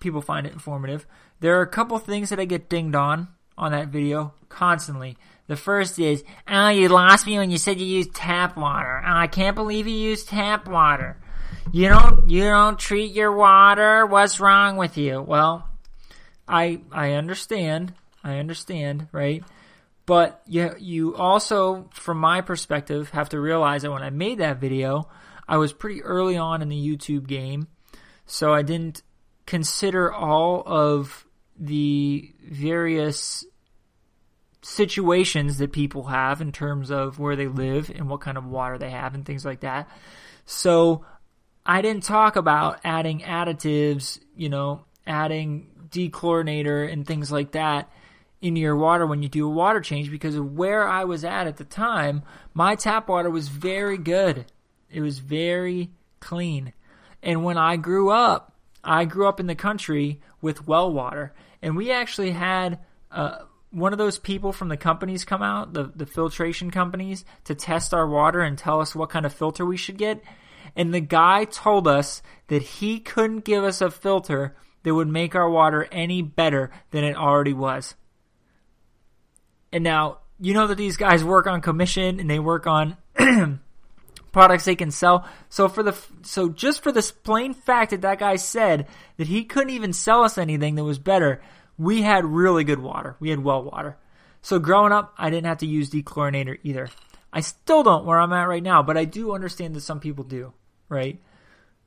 people 0.00 0.20
find 0.20 0.46
it 0.46 0.52
informative. 0.52 1.06
There 1.40 1.58
are 1.58 1.62
a 1.62 1.68
couple 1.68 1.98
things 1.98 2.30
that 2.30 2.40
I 2.40 2.44
get 2.44 2.68
dinged 2.68 2.96
on 2.96 3.28
on 3.56 3.72
that 3.72 3.88
video 3.88 4.34
constantly. 4.48 5.16
The 5.46 5.56
first 5.56 5.98
is, 5.98 6.24
oh, 6.48 6.68
you 6.68 6.88
lost 6.88 7.26
me 7.26 7.38
when 7.38 7.50
you 7.50 7.58
said 7.58 7.80
you 7.80 7.86
used 7.86 8.14
tap 8.14 8.56
water. 8.56 9.00
Oh, 9.04 9.12
I 9.12 9.28
can't 9.28 9.54
believe 9.54 9.86
you 9.86 9.94
used 9.94 10.28
tap 10.28 10.66
water. 10.66 11.16
You 11.72 11.88
don't, 11.88 12.28
you 12.28 12.44
don't 12.44 12.78
treat 12.78 13.12
your 13.12 13.32
water. 13.32 14.06
What's 14.06 14.40
wrong 14.40 14.76
with 14.76 14.96
you? 14.96 15.22
Well, 15.22 15.68
I, 16.48 16.80
I 16.90 17.12
understand. 17.12 17.94
I 18.24 18.38
understand, 18.38 19.08
right? 19.12 19.44
But 20.06 20.40
you, 20.46 20.74
you 20.78 21.16
also, 21.16 21.90
from 21.92 22.18
my 22.18 22.40
perspective, 22.40 23.10
have 23.10 23.30
to 23.30 23.40
realize 23.40 23.82
that 23.82 23.90
when 23.90 24.02
I 24.02 24.10
made 24.10 24.38
that 24.38 24.58
video, 24.58 25.08
I 25.48 25.56
was 25.56 25.72
pretty 25.72 26.02
early 26.02 26.36
on 26.36 26.62
in 26.62 26.68
the 26.68 26.76
YouTube 26.76 27.26
game. 27.26 27.66
So 28.24 28.54
I 28.54 28.62
didn't 28.62 29.02
consider 29.46 30.12
all 30.12 30.62
of 30.64 31.26
the 31.58 32.32
various 32.48 33.44
situations 34.62 35.58
that 35.58 35.72
people 35.72 36.04
have 36.04 36.40
in 36.40 36.52
terms 36.52 36.90
of 36.90 37.18
where 37.18 37.36
they 37.36 37.46
live 37.46 37.90
and 37.90 38.08
what 38.08 38.20
kind 38.20 38.36
of 38.36 38.44
water 38.44 38.78
they 38.78 38.90
have 38.90 39.14
and 39.14 39.24
things 39.24 39.44
like 39.44 39.60
that. 39.60 39.88
So 40.44 41.04
I 41.64 41.82
didn't 41.82 42.04
talk 42.04 42.36
about 42.36 42.80
adding 42.84 43.20
additives, 43.20 44.20
you 44.36 44.48
know, 44.48 44.84
adding 45.06 45.70
dechlorinator 45.88 46.90
and 46.92 47.06
things 47.06 47.30
like 47.30 47.52
that 47.52 47.90
into 48.40 48.60
your 48.60 48.76
water 48.76 49.06
when 49.06 49.22
you 49.22 49.28
do 49.28 49.46
a 49.46 49.50
water 49.50 49.80
change 49.80 50.10
because 50.10 50.36
of 50.36 50.56
where 50.56 50.86
I 50.86 51.04
was 51.04 51.24
at 51.24 51.46
at 51.46 51.56
the 51.56 51.64
time. 51.64 52.22
My 52.54 52.74
tap 52.74 53.08
water 53.08 53.30
was 53.30 53.48
very 53.48 53.98
good. 53.98 54.46
It 54.90 55.00
was 55.00 55.18
very 55.18 55.90
clean. 56.20 56.72
And 57.22 57.44
when 57.44 57.58
I 57.58 57.76
grew 57.76 58.10
up, 58.10 58.54
I 58.84 59.04
grew 59.04 59.26
up 59.26 59.40
in 59.40 59.46
the 59.46 59.54
country 59.54 60.20
with 60.40 60.66
well 60.66 60.92
water. 60.92 61.34
And 61.62 61.76
we 61.76 61.90
actually 61.90 62.30
had 62.30 62.78
uh, 63.10 63.38
one 63.70 63.92
of 63.92 63.98
those 63.98 64.18
people 64.18 64.52
from 64.52 64.68
the 64.68 64.76
companies 64.76 65.24
come 65.24 65.42
out, 65.42 65.72
the, 65.72 65.90
the 65.94 66.06
filtration 66.06 66.70
companies, 66.70 67.24
to 67.44 67.54
test 67.54 67.92
our 67.92 68.06
water 68.06 68.40
and 68.40 68.56
tell 68.56 68.80
us 68.80 68.94
what 68.94 69.10
kind 69.10 69.26
of 69.26 69.32
filter 69.32 69.64
we 69.64 69.76
should 69.76 69.98
get. 69.98 70.22
And 70.76 70.92
the 70.92 71.00
guy 71.00 71.44
told 71.44 71.88
us 71.88 72.22
that 72.48 72.62
he 72.62 73.00
couldn't 73.00 73.44
give 73.44 73.64
us 73.64 73.80
a 73.80 73.90
filter 73.90 74.54
that 74.82 74.94
would 74.94 75.08
make 75.08 75.34
our 75.34 75.50
water 75.50 75.88
any 75.90 76.22
better 76.22 76.70
than 76.90 77.02
it 77.02 77.16
already 77.16 77.52
was. 77.52 77.94
And 79.76 79.84
now, 79.84 80.20
you 80.40 80.54
know 80.54 80.68
that 80.68 80.78
these 80.78 80.96
guys 80.96 81.22
work 81.22 81.46
on 81.46 81.60
commission 81.60 82.18
and 82.18 82.30
they 82.30 82.38
work 82.38 82.66
on 82.66 82.96
products 84.32 84.64
they 84.64 84.74
can 84.74 84.90
sell. 84.90 85.28
So 85.50 85.68
for 85.68 85.82
the 85.82 85.94
so 86.22 86.48
just 86.48 86.82
for 86.82 86.90
this 86.90 87.12
plain 87.12 87.52
fact 87.52 87.90
that 87.90 88.00
that 88.00 88.18
guy 88.18 88.36
said 88.36 88.86
that 89.18 89.26
he 89.26 89.44
couldn't 89.44 89.74
even 89.74 89.92
sell 89.92 90.22
us 90.22 90.38
anything 90.38 90.76
that 90.76 90.84
was 90.84 90.98
better, 90.98 91.42
we 91.76 92.00
had 92.00 92.24
really 92.24 92.64
good 92.64 92.78
water. 92.78 93.16
We 93.20 93.28
had 93.28 93.44
well 93.44 93.64
water. 93.64 93.98
So 94.40 94.58
growing 94.58 94.92
up, 94.92 95.12
I 95.18 95.28
didn't 95.28 95.44
have 95.44 95.58
to 95.58 95.66
use 95.66 95.90
dechlorinator 95.90 96.56
either. 96.62 96.88
I 97.30 97.40
still 97.40 97.82
don't 97.82 98.06
where 98.06 98.18
I'm 98.18 98.32
at 98.32 98.48
right 98.48 98.62
now, 98.62 98.82
but 98.82 98.96
I 98.96 99.04
do 99.04 99.34
understand 99.34 99.76
that 99.76 99.82
some 99.82 100.00
people 100.00 100.24
do, 100.24 100.54
right? 100.88 101.20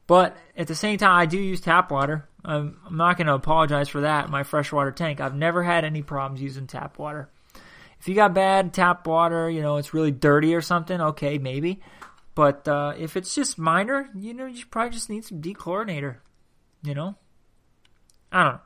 But 0.06 0.38
at 0.56 0.68
the 0.68 0.76
same 0.76 1.00
time, 1.00 1.20
I 1.20 1.26
do 1.26 1.40
use 1.40 1.60
tap 1.60 1.90
water. 1.90 2.30
I'm, 2.46 2.78
I'm 2.86 2.98
not 2.98 3.18
going 3.18 3.26
to 3.26 3.34
apologize 3.34 3.90
for 3.90 4.02
that. 4.02 4.30
My 4.30 4.44
freshwater 4.44 4.92
tank. 4.92 5.20
I've 5.20 5.34
never 5.34 5.64
had 5.64 5.86
any 5.86 6.04
problems 6.04 6.40
using 6.40 6.68
tap 6.68 7.00
water. 7.00 7.32
If 8.00 8.08
you 8.08 8.16
got 8.16 8.34
bad 8.34 8.74
tap 8.74 9.06
water, 9.06 9.50
you 9.50 9.62
know, 9.62 9.78
it's 9.78 9.94
really 9.94 10.12
dirty 10.12 10.56
or 10.56 10.62
something, 10.62 11.00
okay, 11.00 11.38
maybe. 11.38 11.82
But 12.34 12.68
uh, 12.68 12.94
if 12.98 13.18
it's 13.18 13.36
just 13.36 13.58
minor, 13.58 14.10
you 14.16 14.34
know, 14.34 14.46
you 14.46 14.66
probably 14.66 14.92
just 14.92 15.10
need 15.10 15.26
some 15.26 15.42
dechlorinator. 15.42 16.18
You 16.84 16.96
know? 16.96 17.16
I 18.32 18.44
don't 18.44 18.54
know. 18.54 18.60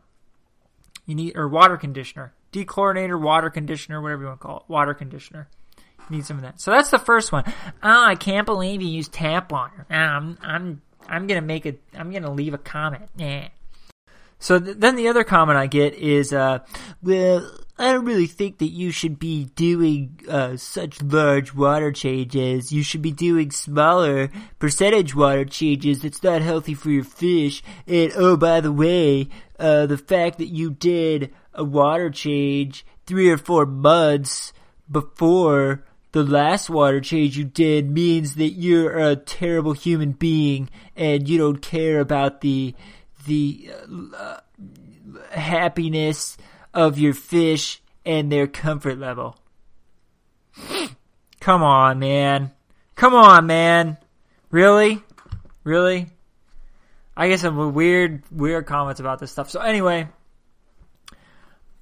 You 1.06 1.16
need 1.16 1.36
or 1.36 1.50
water 1.50 1.78
conditioner, 1.78 2.34
dechlorinator, 2.52 3.20
water 3.20 3.50
conditioner, 3.50 4.02
whatever 4.02 4.22
you 4.22 4.28
want 4.28 4.40
to 4.40 4.48
call 4.48 4.58
it, 4.58 4.64
water 4.70 4.94
conditioner. 4.94 5.50
You 6.10 6.18
need 6.18 6.26
some 6.26 6.38
of 6.38 6.44
that. 6.44 6.62
So 6.62 6.72
that's 6.72 6.92
the 6.92 7.00
first 7.00 7.32
one. 7.32 7.44
Oh, 7.82 8.06
I 8.06 8.16
can't 8.16 8.46
believe 8.46 8.82
you 8.82 8.88
use 8.88 9.10
tap 9.10 9.52
water. 9.52 9.86
I'm 9.90 10.38
I'm 10.42 10.82
I'm 11.08 11.28
gonna 11.28 11.42
make 11.42 11.66
a 11.66 11.76
I'm 11.94 12.12
gonna 12.12 12.32
leave 12.32 12.54
a 12.54 12.58
comment. 12.58 13.10
Yeah. 13.18 13.50
So 14.40 14.60
th- 14.60 14.78
then 14.78 14.96
the 14.96 15.08
other 15.08 15.24
comment 15.24 15.58
I 15.58 15.68
get 15.68 15.94
is, 15.94 16.34
uh, 16.34 16.60
well, 17.02 17.50
I 17.84 17.92
don't 17.92 18.06
really 18.06 18.28
think 18.28 18.60
that 18.60 18.70
you 18.70 18.92
should 18.92 19.20
be 19.20 19.44
doing 19.56 20.22
uh, 20.30 20.56
such 20.56 21.02
large 21.02 21.54
water 21.54 21.92
changes. 21.92 22.72
You 22.72 22.82
should 22.82 23.02
be 23.02 23.12
doing 23.12 23.52
smaller 23.52 24.30
percentage 24.58 25.14
water 25.14 25.44
changes. 25.44 26.06
It's 26.06 26.24
not 26.24 26.42
healthy 26.42 26.76
for 26.76 26.90
your 26.90 27.04
fish. 27.04 27.62
And 27.86 28.14
oh, 28.16 28.38
by 28.38 28.62
the 28.62 28.72
way, 28.72 29.28
uh, 29.60 29.88
the 29.88 29.98
fact 29.98 30.38
that 30.38 30.48
you 30.48 30.72
did 30.72 31.34
a 31.54 31.66
water 31.66 32.10
change 32.10 32.86
three 33.06 33.30
or 33.30 33.38
four 33.38 33.66
months 33.66 34.54
before 34.90 35.84
the 36.14 36.24
last 36.24 36.70
water 36.70 37.02
change 37.02 37.38
you 37.38 37.44
did 37.44 37.92
means 37.92 38.36
that 38.36 38.52
you're 38.52 38.98
a 38.98 39.18
terrible 39.18 39.74
human 39.74 40.14
being 40.14 40.70
and 40.96 41.28
you 41.28 41.38
don't 41.38 41.62
care 41.62 42.00
about 42.00 42.40
the 42.40 42.76
the 43.26 43.70
uh, 44.18 44.38
happiness 45.32 46.38
of 46.74 46.98
your 46.98 47.14
fish 47.14 47.82
and 48.06 48.32
their 48.32 48.48
comfort 48.48 48.98
level. 48.98 49.38
Come 51.40 51.64
on, 51.64 52.00
man. 52.00 52.52
Come 52.96 53.14
on, 53.14 53.46
man. 53.46 53.98
Really? 54.52 55.02
Really? 55.64 56.08
I 57.16 57.30
guess 57.30 57.42
some 57.42 57.74
weird, 57.74 58.24
weird 58.32 58.66
comments 58.66 59.00
about 59.00 59.20
this 59.20 59.32
stuff. 59.32 59.50
So 59.50 59.60
anyway, 59.60 60.08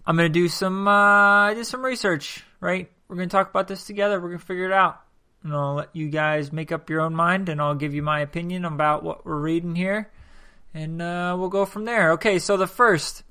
I'm 0.06 0.16
gonna 0.16 0.30
do 0.30 0.48
some, 0.48 0.88
uh, 0.88 1.54
do 1.54 1.64
some 1.64 1.86
research, 1.86 2.44
right? 2.60 2.90
We're 3.08 3.18
gonna 3.18 3.28
talk 3.28 3.50
about 3.50 3.68
this 3.68 3.86
together. 3.86 4.20
We're 4.20 4.30
gonna 4.30 4.40
figure 4.40 4.66
it 4.66 4.74
out. 4.74 5.02
And 5.44 5.54
I'll 5.54 5.76
let 5.76 5.96
you 5.96 6.10
guys 6.10 6.52
make 6.52 6.72
up 6.72 6.90
your 6.90 7.02
own 7.02 7.16
mind 7.16 7.50
and 7.50 7.62
I'll 7.62 7.76
give 7.76 7.94
you 7.94 8.04
my 8.04 8.20
opinion 8.20 8.66
about 8.66 9.04
what 9.04 9.26
we're 9.26 9.40
reading 9.40 9.76
here 9.76 10.10
and 10.74 11.02
uh, 11.02 11.36
we'll 11.38 11.50
go 11.50 11.66
from 11.66 11.86
there. 11.86 12.14
Okay, 12.14 12.40
so 12.40 12.58
the 12.58 12.68
first, 12.68 13.24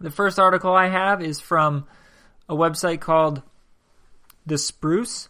the 0.00 0.10
first 0.10 0.38
article 0.38 0.72
I 0.74 0.88
have 0.88 1.22
is 1.22 1.40
from 1.40 1.86
a 2.48 2.54
website 2.54 3.00
called 3.00 3.42
The 4.46 4.58
Spruce, 4.58 5.28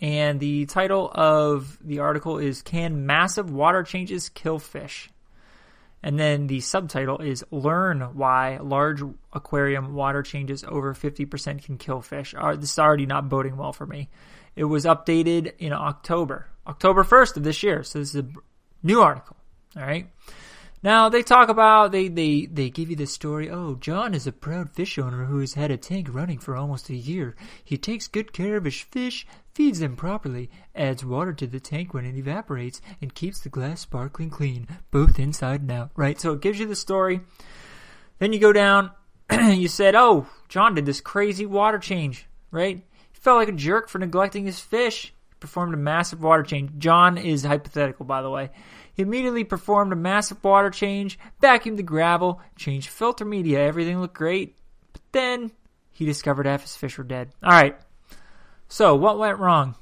and 0.00 0.40
the 0.40 0.66
title 0.66 1.10
of 1.14 1.78
the 1.80 2.00
article 2.00 2.38
is 2.38 2.62
"Can 2.62 3.06
Massive 3.06 3.50
Water 3.50 3.82
Changes 3.82 4.28
Kill 4.28 4.58
Fish?" 4.58 5.08
And 6.02 6.18
then 6.18 6.48
the 6.48 6.60
subtitle 6.60 7.18
is 7.18 7.44
"Learn 7.50 8.00
Why 8.00 8.58
Large 8.58 9.02
Aquarium 9.32 9.94
Water 9.94 10.22
Changes 10.22 10.64
Over 10.64 10.94
50% 10.94 11.64
Can 11.64 11.78
Kill 11.78 12.00
Fish." 12.00 12.34
Uh, 12.36 12.56
this 12.56 12.72
is 12.72 12.78
already 12.78 13.06
not 13.06 13.28
boding 13.28 13.56
well 13.56 13.72
for 13.72 13.86
me. 13.86 14.08
It 14.56 14.64
was 14.64 14.84
updated 14.84 15.54
in 15.58 15.72
October, 15.72 16.48
October 16.66 17.04
1st 17.04 17.36
of 17.36 17.44
this 17.44 17.62
year. 17.62 17.82
So 17.84 18.00
this 18.00 18.14
is 18.14 18.24
a 18.24 18.26
New 18.82 19.00
article. 19.00 19.36
All 19.76 19.82
right. 19.82 20.08
Now 20.82 21.08
they 21.08 21.22
talk 21.22 21.48
about 21.48 21.92
they 21.92 22.08
they 22.08 22.46
they 22.46 22.68
give 22.68 22.90
you 22.90 22.96
the 22.96 23.06
story. 23.06 23.48
Oh, 23.48 23.76
John 23.76 24.14
is 24.14 24.26
a 24.26 24.32
proud 24.32 24.70
fish 24.70 24.98
owner 24.98 25.26
who 25.26 25.38
has 25.38 25.54
had 25.54 25.70
a 25.70 25.76
tank 25.76 26.08
running 26.10 26.38
for 26.38 26.56
almost 26.56 26.90
a 26.90 26.96
year. 26.96 27.36
He 27.62 27.78
takes 27.78 28.08
good 28.08 28.32
care 28.32 28.56
of 28.56 28.64
his 28.64 28.80
fish, 28.80 29.24
feeds 29.54 29.78
them 29.78 29.94
properly, 29.94 30.50
adds 30.74 31.04
water 31.04 31.32
to 31.34 31.46
the 31.46 31.60
tank 31.60 31.94
when 31.94 32.04
it 32.04 32.16
evaporates, 32.16 32.80
and 33.00 33.14
keeps 33.14 33.38
the 33.38 33.48
glass 33.48 33.80
sparkling 33.82 34.30
clean, 34.30 34.66
both 34.90 35.20
inside 35.20 35.60
and 35.60 35.70
out. 35.70 35.90
Right. 35.94 36.20
So 36.20 36.32
it 36.32 36.40
gives 36.40 36.58
you 36.58 36.66
the 36.66 36.74
story. 36.74 37.20
Then 38.18 38.32
you 38.32 38.40
go 38.40 38.52
down. 38.52 38.90
you 39.30 39.68
said, 39.68 39.94
"Oh, 39.94 40.26
John 40.48 40.74
did 40.74 40.86
this 40.86 41.00
crazy 41.00 41.46
water 41.46 41.78
change." 41.78 42.26
Right. 42.50 42.84
He 43.12 43.20
felt 43.20 43.38
like 43.38 43.48
a 43.48 43.52
jerk 43.52 43.88
for 43.88 44.00
neglecting 44.00 44.46
his 44.46 44.58
fish. 44.58 45.14
Performed 45.42 45.74
a 45.74 45.76
massive 45.76 46.22
water 46.22 46.44
change. 46.44 46.70
John 46.78 47.18
is 47.18 47.42
hypothetical, 47.42 48.06
by 48.06 48.22
the 48.22 48.30
way. 48.30 48.50
He 48.94 49.02
immediately 49.02 49.42
performed 49.42 49.92
a 49.92 49.96
massive 49.96 50.44
water 50.44 50.70
change, 50.70 51.18
vacuumed 51.42 51.78
the 51.78 51.82
gravel, 51.82 52.40
changed 52.54 52.88
filter 52.88 53.24
media. 53.24 53.58
Everything 53.58 54.00
looked 54.00 54.14
great. 54.14 54.56
But 54.92 55.02
then 55.10 55.50
he 55.90 56.04
discovered 56.04 56.46
half 56.46 56.62
his 56.62 56.76
fish 56.76 56.96
were 56.96 57.02
dead. 57.02 57.32
All 57.42 57.50
right. 57.50 57.76
So, 58.68 58.94
what 58.94 59.18
went 59.18 59.40
wrong? 59.40 59.74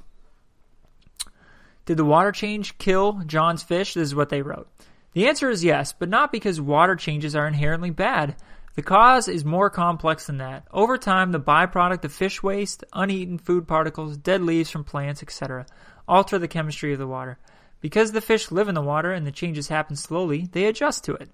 Did 1.85 1.97
the 1.97 2.05
water 2.05 2.31
change 2.31 2.79
kill 2.79 3.21
John's 3.27 3.61
fish? 3.61 3.93
This 3.93 4.07
is 4.07 4.15
what 4.15 4.29
they 4.29 4.41
wrote. 4.41 4.67
The 5.13 5.27
answer 5.27 5.51
is 5.51 5.63
yes, 5.63 5.93
but 5.93 6.09
not 6.09 6.31
because 6.31 6.59
water 6.59 6.95
changes 6.95 7.35
are 7.35 7.45
inherently 7.45 7.91
bad. 7.91 8.35
The 8.75 8.81
cause 8.81 9.27
is 9.27 9.43
more 9.43 9.69
complex 9.69 10.27
than 10.27 10.37
that. 10.37 10.65
Over 10.71 10.97
time, 10.97 11.31
the 11.31 11.39
byproduct 11.39 12.05
of 12.05 12.13
fish 12.13 12.41
waste, 12.41 12.83
uneaten 12.93 13.37
food 13.37 13.67
particles, 13.67 14.15
dead 14.15 14.41
leaves 14.41 14.69
from 14.69 14.85
plants, 14.85 15.21
etc., 15.21 15.65
alter 16.07 16.39
the 16.39 16.47
chemistry 16.47 16.93
of 16.93 16.99
the 16.99 17.07
water. 17.07 17.37
Because 17.81 18.11
the 18.11 18.21
fish 18.21 18.51
live 18.51 18.69
in 18.69 18.75
the 18.75 18.81
water 18.81 19.11
and 19.11 19.27
the 19.27 19.31
changes 19.31 19.67
happen 19.67 19.95
slowly, 19.95 20.47
they 20.51 20.65
adjust 20.65 21.03
to 21.05 21.15
it. 21.15 21.31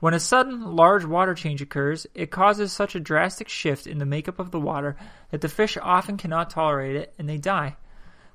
When 0.00 0.14
a 0.14 0.20
sudden, 0.20 0.76
large 0.76 1.04
water 1.04 1.34
change 1.34 1.60
occurs, 1.60 2.06
it 2.14 2.30
causes 2.30 2.72
such 2.72 2.94
a 2.94 3.00
drastic 3.00 3.48
shift 3.48 3.86
in 3.86 3.98
the 3.98 4.06
makeup 4.06 4.38
of 4.38 4.52
the 4.52 4.60
water 4.60 4.96
that 5.30 5.40
the 5.40 5.48
fish 5.48 5.76
often 5.82 6.16
cannot 6.16 6.50
tolerate 6.50 6.94
it 6.94 7.14
and 7.18 7.28
they 7.28 7.36
die. 7.36 7.76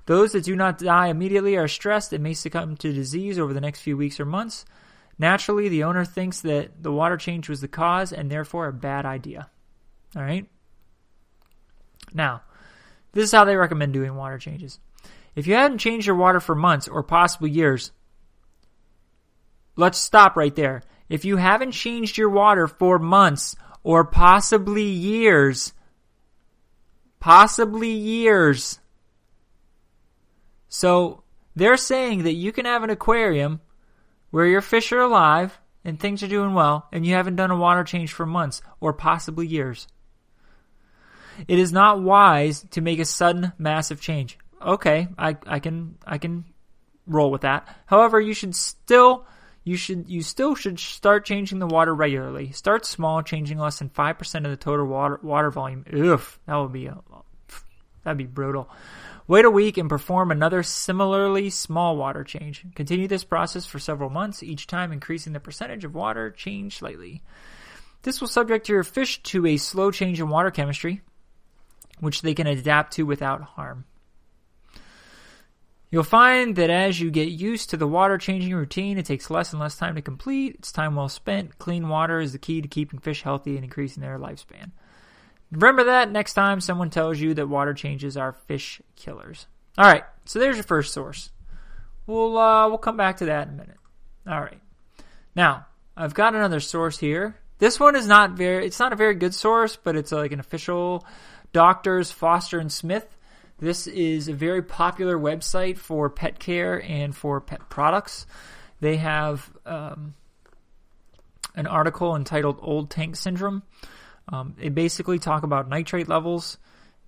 Those 0.06 0.34
that 0.34 0.44
do 0.44 0.58
not 0.58 0.78
die 0.78 1.08
immediately 1.08 1.56
are 1.56 1.70
stressed 1.70 2.12
and 2.12 2.22
may 2.22 2.34
succumb 2.34 2.76
to 2.78 2.92
disease 2.92 3.40
over 3.40 3.54
the 3.54 3.62
next 3.62 3.80
few 3.80 3.96
weeks 3.96 4.20
or 4.20 4.26
months. 4.26 4.66
Naturally, 5.18 5.70
the 5.70 5.84
owner 5.84 6.06
thinks 6.06 6.42
that 6.42 6.82
the 6.82 6.92
water 6.92 7.18
change 7.18 7.48
was 7.48 7.62
the 7.62 7.68
cause 7.68 8.12
and 8.12 8.30
therefore 8.30 8.68
a 8.68 8.74
bad 8.74 9.06
idea. 9.06 9.50
All 10.16 10.24
right? 10.24 10.48
Now, 12.14 12.42
this 13.14 13.26
is 13.26 13.32
how 13.32 13.46
they 13.46 13.56
recommend 13.56 13.94
doing 13.94 14.16
water 14.16 14.38
changes. 14.38 14.80
If 15.36 15.48
you 15.48 15.56
haven't 15.56 15.80
changed 15.80 16.08
your 16.08 16.16
water 16.16 16.40
for 16.40 16.56
months 16.56 16.88
or 16.88 17.04
possibly 17.04 17.50
years, 17.50 17.92
let's 19.76 19.98
stop 19.98 20.36
right 20.36 20.56
there. 20.56 20.84
If 21.10 21.26
you 21.26 21.38
haven't 21.38 21.72
changed 21.72 22.18
your 22.18 22.30
water 22.30 22.68
for 22.68 23.00
months 23.00 23.56
or 23.84 24.04
possibly 24.04 24.84
years, 24.84 25.74
possibly 27.20 27.90
years. 27.90 28.80
So 30.70 31.24
they're 31.56 31.78
saying 31.78 32.24
that 32.24 32.34
you 32.34 32.52
can 32.52 32.66
have 32.66 32.84
an 32.84 32.90
aquarium 32.90 33.62
where 34.34 34.48
your 34.48 34.62
fish 34.62 34.92
are 34.92 35.02
alive 35.02 35.60
and 35.86 36.00
things 36.00 36.24
are 36.24 36.28
doing 36.28 36.54
well 36.54 36.88
and 36.92 37.06
you 37.06 37.14
haven't 37.14 37.36
done 37.36 37.52
a 37.52 37.58
water 37.58 37.84
change 37.84 38.12
for 38.12 38.26
months 38.26 38.62
or 38.80 38.92
possibly 38.92 39.46
years. 39.46 39.88
It 41.48 41.60
is 41.60 41.72
not 41.72 42.02
wise 42.02 42.66
to 42.72 42.82
make 42.82 43.00
a 43.00 43.06
sudden 43.06 43.54
massive 43.58 44.02
change 44.02 44.38
okay, 44.66 45.08
I, 45.18 45.38
I 45.46 45.60
can 45.60 45.98
I 46.06 46.18
can 46.18 46.46
roll 47.06 47.32
with 47.32 47.42
that. 47.42 47.68
However, 47.86 48.20
you 48.20 48.34
should 48.34 48.56
still 48.56 49.26
you 49.64 49.78
should 49.78 50.10
you 50.10 50.22
still 50.22 50.56
should 50.56 50.80
start 50.80 51.26
changing 51.26 51.60
the 51.60 51.68
water 51.68 51.94
regularly. 51.94 52.52
Start 52.52 52.86
small, 52.86 53.22
changing 53.22 53.58
less 53.58 53.80
than 53.80 53.90
five 53.90 54.18
percent 54.18 54.46
of 54.46 54.52
the 54.52 54.58
total 54.58 54.86
water 54.86 55.20
water 55.22 55.52
volume. 55.52 55.86
Oof, 55.94 56.40
that 56.46 56.56
would 56.56 56.74
be 56.74 56.88
a, 56.88 56.98
that'd 58.04 58.18
be 58.18 58.26
brutal. 58.26 58.70
Wait 59.28 59.46
a 59.46 59.50
week 59.50 59.78
and 59.78 59.90
perform 59.90 60.32
another 60.32 60.64
similarly 60.64 61.50
small 61.50 61.96
water 61.96 62.24
change. 62.24 62.66
Continue 62.76 63.08
this 63.08 63.24
process 63.24 63.66
for 63.66 63.80
several 63.80 64.10
months, 64.10 64.44
each 64.44 64.68
time 64.68 64.92
increasing 64.92 65.32
the 65.34 65.40
percentage 65.40 65.86
of 65.86 65.96
water 65.96 66.30
change 66.30 66.78
slightly. 66.78 67.22
This 68.02 68.20
will 68.20 68.28
subject 68.28 68.68
your 68.68 68.84
fish 68.84 69.24
to 69.24 69.46
a 69.46 69.56
slow 69.56 69.92
change 69.92 70.20
in 70.20 70.28
water 70.28 70.52
chemistry, 70.52 71.02
which 72.00 72.22
they 72.22 72.34
can 72.34 72.48
adapt 72.48 72.94
to 72.94 73.04
without 73.04 73.42
harm. 73.42 73.86
You'll 75.90 76.04
find 76.04 76.56
that 76.56 76.72
as 76.72 77.00
you 77.00 77.12
get 77.12 77.30
used 77.30 77.70
to 77.70 77.78
the 77.78 77.88
water 77.88 78.18
changing 78.18 78.54
routine, 78.54 78.98
it 78.98 79.06
takes 79.06 79.30
less 79.30 79.54
and 79.54 79.62
less 79.62 79.78
time 79.78 79.94
to 79.94 80.02
complete. 80.02 80.56
It's 80.56 80.72
time 80.72 80.96
well 80.96 81.08
spent. 81.08 81.60
Clean 81.60 81.88
water 81.88 82.20
is 82.20 82.34
the 82.34 82.40
key 82.40 82.62
to 82.62 82.68
keeping 82.68 83.00
fish 83.00 83.22
healthy 83.22 83.56
and 83.56 83.64
increasing 83.64 84.02
their 84.02 84.18
lifespan. 84.18 84.72
Remember 85.54 85.86
that 85.86 86.12
next 86.12 86.34
time 86.34 86.62
someone 86.62 86.90
tells 86.90 87.20
you 87.20 87.34
that 87.36 87.48
water 87.48 87.74
changes 87.74 88.18
are 88.18 88.34
fish 88.48 88.82
killers. 88.96 89.48
All 89.78 89.86
right, 89.86 90.04
so 90.26 90.40
there's 90.40 90.56
your 90.56 90.64
first 90.64 90.94
source. 90.94 91.30
We'll 92.06 92.38
uh, 92.38 92.68
we'll 92.68 92.78
come 92.78 92.98
back 92.98 93.18
to 93.18 93.26
that 93.26 93.48
in 93.48 93.54
a 93.54 93.58
minute. 93.58 93.78
All 94.28 94.42
right. 94.42 94.60
Now 95.36 95.68
I've 95.96 96.14
got 96.14 96.36
another 96.36 96.60
source 96.60 96.98
here. 96.98 97.36
This 97.60 97.80
one 97.80 97.96
is 97.96 98.08
not 98.08 98.32
very. 98.32 98.66
It's 98.66 98.80
not 98.80 98.94
a 98.94 98.98
very 98.98 99.16
good 99.16 99.34
source, 99.34 99.78
but 99.78 99.96
it's 99.96 100.12
like 100.12 100.32
an 100.32 100.40
official 100.40 101.06
doctors 101.54 102.12
Foster 102.12 102.60
and 102.60 102.72
Smith 102.72 103.06
this 103.64 103.88
is 103.88 104.28
a 104.28 104.34
very 104.34 104.62
popular 104.62 105.18
website 105.18 105.78
for 105.78 106.10
pet 106.10 106.38
care 106.38 106.84
and 106.84 107.16
for 107.16 107.40
pet 107.40 107.70
products. 107.70 108.26
They 108.82 108.98
have 108.98 109.50
um, 109.66 110.16
an 111.56 111.68
article 111.68 112.16
entitled 112.16 112.60
Old 112.62 112.90
Tank 112.90 113.16
Syndrome. 113.16 113.64
Um, 114.30 114.56
they 114.58 114.70
basically 114.70 115.20
talk 115.20 115.44
about 115.44 115.70
nitrate 115.70 116.08
levels 116.08 116.58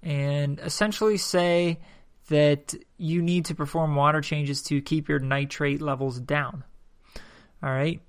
and 0.03 0.59
essentially 0.59 1.17
say 1.17 1.79
that 2.29 2.73
you 2.97 3.21
need 3.21 3.45
to 3.45 3.55
perform 3.55 3.95
water 3.95 4.21
changes 4.21 4.63
to 4.63 4.81
keep 4.81 5.07
your 5.07 5.19
nitrate 5.19 5.81
levels 5.81 6.19
down. 6.19 6.63
All 7.63 7.69
right. 7.69 8.01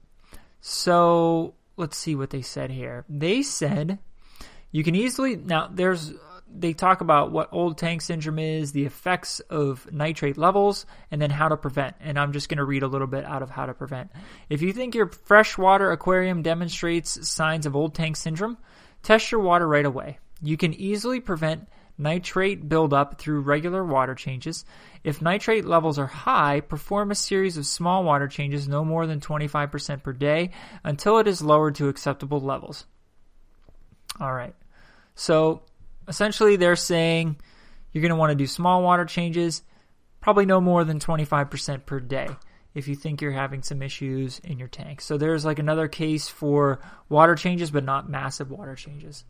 So 0.61 1.55
let's 1.77 1.97
see 1.97 2.15
what 2.15 2.31
they 2.31 2.43
said 2.43 2.71
here. 2.71 3.05
They 3.09 3.43
said 3.43 3.99
you 4.73 4.83
can 4.83 4.95
easily 4.95 5.37
now 5.37 5.71
there's 5.73 6.13
they 6.49 6.73
talk 6.73 7.01
about 7.01 7.33
what 7.33 7.49
old 7.53 7.77
tank 7.77 8.03
syndrome 8.03 8.39
is, 8.39 8.73
the 8.73 8.85
effects 8.87 9.41
of 9.41 9.91
nitrate 9.93 10.39
levels, 10.39 10.87
and 11.11 11.21
then 11.21 11.31
how 11.31 11.49
to 11.49 11.57
prevent. 11.57 11.97
And 12.01 12.19
I'm 12.19 12.33
just 12.33 12.49
going 12.49 12.59
to 12.59 12.65
read 12.65 12.83
a 12.83 12.87
little 12.87 13.07
bit 13.07 13.25
out 13.25 13.43
of 13.43 13.51
how 13.51 13.67
to 13.67 13.75
prevent. 13.75 14.11
If 14.49 14.63
you 14.63 14.73
think 14.73 14.95
your 14.95 15.09
freshwater 15.09 15.91
aquarium 15.91 16.43
demonstrates 16.43 17.29
signs 17.29 17.67
of 17.67 17.75
old 17.75 17.95
tank 17.95 18.17
syndrome, 18.17 18.59
test 19.07 19.31
your 19.31 19.41
water 19.41 19.67
right 19.67 19.87
away. 19.87 20.19
You 20.43 20.57
can 20.57 20.75
easily 20.75 21.21
prevent 21.21 21.69
nitrate 21.97 22.69
buildup 22.69 23.19
through 23.19 23.41
regular 23.41 23.85
water 23.85 24.17
changes. 24.17 24.65
If 25.05 25.23
nitrate 25.23 25.65
levels 25.65 25.99
are 25.99 26.09
high, 26.09 26.61
perform 26.61 27.13
a 27.13 27.15
series 27.15 27.57
of 27.57 27.67
small 27.67 28.03
water 28.03 28.27
changes 28.27 28.67
no 28.67 28.85
more 28.85 29.07
than 29.07 29.21
25% 29.21 30.03
per 30.03 30.13
day 30.13 30.51
until 30.83 31.19
it 31.19 31.29
is 31.29 31.41
lowered 31.41 31.77
to 31.77 31.89
acceptable 31.89 32.41
levels. 32.41 32.85
All 34.21 34.33
right. 34.33 34.55
So 35.15 35.63
essentially, 36.09 36.57
they're 36.57 36.75
saying 36.75 37.37
you're 37.93 38.03
going 38.03 38.11
to 38.11 38.17
want 38.17 38.33
to 38.33 38.37
do 38.37 38.49
small 38.49 38.83
water 38.83 39.05
changes, 39.05 39.63
probably 40.21 40.47
no 40.47 40.61
more 40.61 40.83
than 40.83 40.99
25% 40.99 41.87
per 41.87 42.01
day 42.01 42.29
if 42.77 42.87
you 42.87 42.95
think 42.95 43.23
you're 43.23 43.33
having 43.33 43.63
some 43.63 43.81
issues 43.81 44.39
in 44.41 44.59
your 44.59 44.69
tank. 44.69 45.01
So 45.01 45.17
there's 45.17 45.47
like 45.47 45.59
another 45.59 45.89
case 45.89 46.29
for 46.29 46.79
water 47.09 47.35
changes, 47.35 47.71
but 47.71 47.85
not 47.85 48.11
massive 48.11 48.51
water 48.51 48.75
changes. 48.75 49.25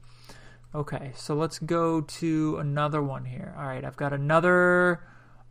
Okay, 0.75 1.13
so 1.15 1.37
let's 1.37 1.61
go 1.61 2.01
to 2.01 2.57
another 2.59 3.01
one 3.01 3.25
here. 3.25 3.55
All 3.57 3.65
right, 3.65 3.85
I've 3.85 3.97
got 3.97 4.13
another 4.13 5.01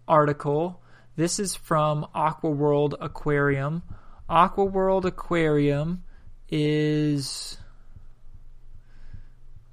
article. 0.09 0.81
This 1.15 1.39
is 1.39 1.55
from 1.55 2.05
Aqua 2.13 2.49
World 2.49 2.95
Aquarium. 2.99 3.81
Aqua 4.27 4.65
World 4.65 5.05
Aquarium 5.05 6.03
is 6.49 7.57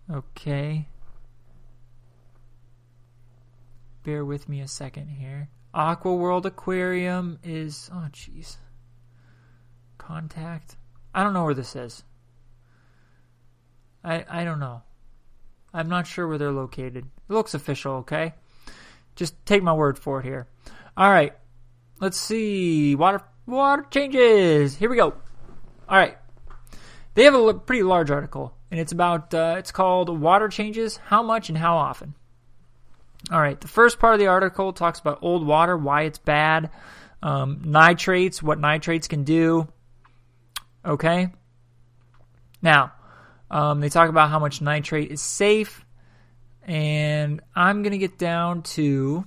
okay. 0.08 0.86
Bear 4.04 4.24
with 4.24 4.48
me 4.48 4.60
a 4.60 4.68
second 4.68 5.08
here. 5.08 5.48
Aqua 5.74 6.14
World 6.14 6.44
Aquarium 6.46 7.38
is 7.42 7.90
oh 7.92 8.08
jeez. 8.12 8.56
Contact. 9.98 10.76
I 11.14 11.22
don't 11.22 11.32
know 11.32 11.44
where 11.44 11.54
this 11.54 11.74
is. 11.76 12.04
I 14.04 14.24
I 14.28 14.44
don't 14.44 14.60
know. 14.60 14.82
I'm 15.72 15.88
not 15.88 16.06
sure 16.06 16.28
where 16.28 16.38
they're 16.38 16.52
located. 16.52 17.06
It 17.28 17.32
looks 17.32 17.54
official, 17.54 17.94
okay? 17.94 18.34
Just 19.16 19.34
take 19.46 19.62
my 19.62 19.72
word 19.72 19.98
for 19.98 20.20
it 20.20 20.24
here. 20.24 20.46
All 20.96 21.10
right. 21.10 21.34
Let's 22.00 22.18
see. 22.18 22.94
Water 22.94 23.22
water 23.46 23.86
changes. 23.90 24.76
Here 24.76 24.90
we 24.90 24.96
go. 24.96 25.14
All 25.88 25.98
right. 25.98 26.18
They 27.14 27.24
have 27.24 27.34
a 27.34 27.54
pretty 27.54 27.82
large 27.82 28.10
article, 28.10 28.54
and 28.70 28.80
it's 28.80 28.92
about 28.92 29.32
uh, 29.34 29.56
it's 29.58 29.72
called 29.72 30.08
"Water 30.20 30.48
Changes: 30.48 30.96
How 30.96 31.22
Much 31.22 31.48
and 31.48 31.58
How 31.58 31.76
Often." 31.76 32.14
All 33.30 33.40
right. 33.40 33.60
The 33.60 33.68
first 33.68 33.98
part 33.98 34.14
of 34.14 34.20
the 34.20 34.26
article 34.26 34.72
talks 34.72 34.98
about 34.98 35.18
old 35.22 35.46
water, 35.46 35.76
why 35.76 36.02
it's 36.02 36.18
bad, 36.18 36.70
um, 37.22 37.62
nitrates, 37.64 38.42
what 38.42 38.58
nitrates 38.58 39.06
can 39.08 39.24
do. 39.24 39.68
Okay. 40.84 41.28
Now, 42.60 42.92
um, 43.50 43.80
they 43.80 43.88
talk 43.88 44.08
about 44.08 44.30
how 44.30 44.38
much 44.38 44.60
nitrate 44.60 45.10
is 45.10 45.20
safe, 45.20 45.84
and 46.62 47.40
I'm 47.54 47.82
going 47.82 47.92
to 47.92 47.98
get 47.98 48.18
down 48.18 48.62
to 48.62 49.24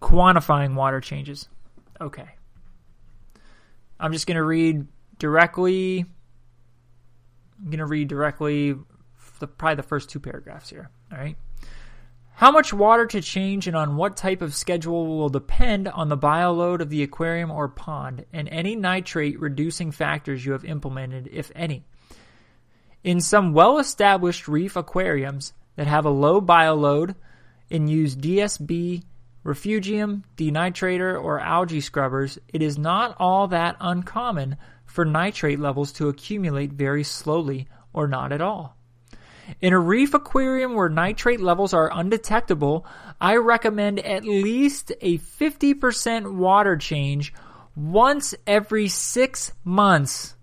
quantifying 0.00 0.74
water 0.74 1.00
changes. 1.00 1.48
Okay. 2.00 2.28
I'm 4.00 4.12
just 4.12 4.26
going 4.26 4.36
to 4.36 4.42
read 4.42 4.86
directly. 5.18 6.04
I'm 7.58 7.66
going 7.66 7.78
to 7.78 7.86
read 7.86 8.08
directly 8.08 8.74
the, 9.42 9.46
probably 9.46 9.76
the 9.76 9.82
first 9.82 10.08
two 10.08 10.20
paragraphs 10.20 10.70
here. 10.70 10.88
All 11.12 11.18
right. 11.18 11.36
How 12.34 12.50
much 12.50 12.72
water 12.72 13.06
to 13.06 13.20
change 13.20 13.66
and 13.68 13.76
on 13.76 13.96
what 13.96 14.16
type 14.16 14.40
of 14.40 14.54
schedule 14.54 15.18
will 15.18 15.28
depend 15.28 15.86
on 15.86 16.08
the 16.08 16.16
bioload 16.16 16.80
of 16.80 16.88
the 16.88 17.02
aquarium 17.02 17.50
or 17.50 17.68
pond 17.68 18.24
and 18.32 18.48
any 18.48 18.74
nitrate 18.74 19.38
reducing 19.38 19.92
factors 19.92 20.44
you 20.44 20.52
have 20.52 20.64
implemented, 20.64 21.28
if 21.30 21.52
any. 21.54 21.84
In 23.04 23.20
some 23.20 23.52
well 23.52 23.78
established 23.78 24.48
reef 24.48 24.76
aquariums 24.76 25.52
that 25.76 25.86
have 25.86 26.04
a 26.04 26.10
low 26.10 26.40
bioload 26.40 27.14
and 27.70 27.90
use 27.90 28.16
DSB, 28.16 29.02
refugium, 29.44 30.24
denitrator, 30.36 31.16
or 31.16 31.40
algae 31.40 31.80
scrubbers, 31.80 32.38
it 32.48 32.62
is 32.62 32.78
not 32.78 33.16
all 33.18 33.48
that 33.48 33.76
uncommon 33.80 34.56
for 34.86 35.04
nitrate 35.04 35.58
levels 35.58 35.92
to 35.92 36.08
accumulate 36.08 36.72
very 36.72 37.04
slowly 37.04 37.68
or 37.92 38.08
not 38.08 38.32
at 38.32 38.40
all. 38.40 38.76
In 39.60 39.72
a 39.72 39.78
reef 39.78 40.14
aquarium 40.14 40.74
where 40.74 40.88
nitrate 40.88 41.40
levels 41.40 41.74
are 41.74 41.90
undetectable, 41.92 42.86
I 43.20 43.36
recommend 43.36 44.00
at 44.00 44.24
least 44.24 44.92
a 45.00 45.18
50% 45.18 46.34
water 46.34 46.76
change 46.76 47.32
once 47.76 48.34
every 48.46 48.88
six 48.88 49.52
months 49.64 50.34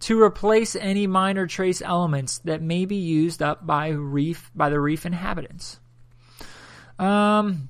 to 0.00 0.20
replace 0.20 0.76
any 0.76 1.06
minor 1.06 1.46
trace 1.46 1.82
elements 1.82 2.38
that 2.40 2.62
may 2.62 2.84
be 2.84 2.96
used 2.96 3.42
up 3.42 3.66
by 3.66 3.88
reef 3.88 4.50
by 4.54 4.68
the 4.68 4.80
reef 4.80 5.06
inhabitants. 5.06 5.80
Um, 6.98 7.68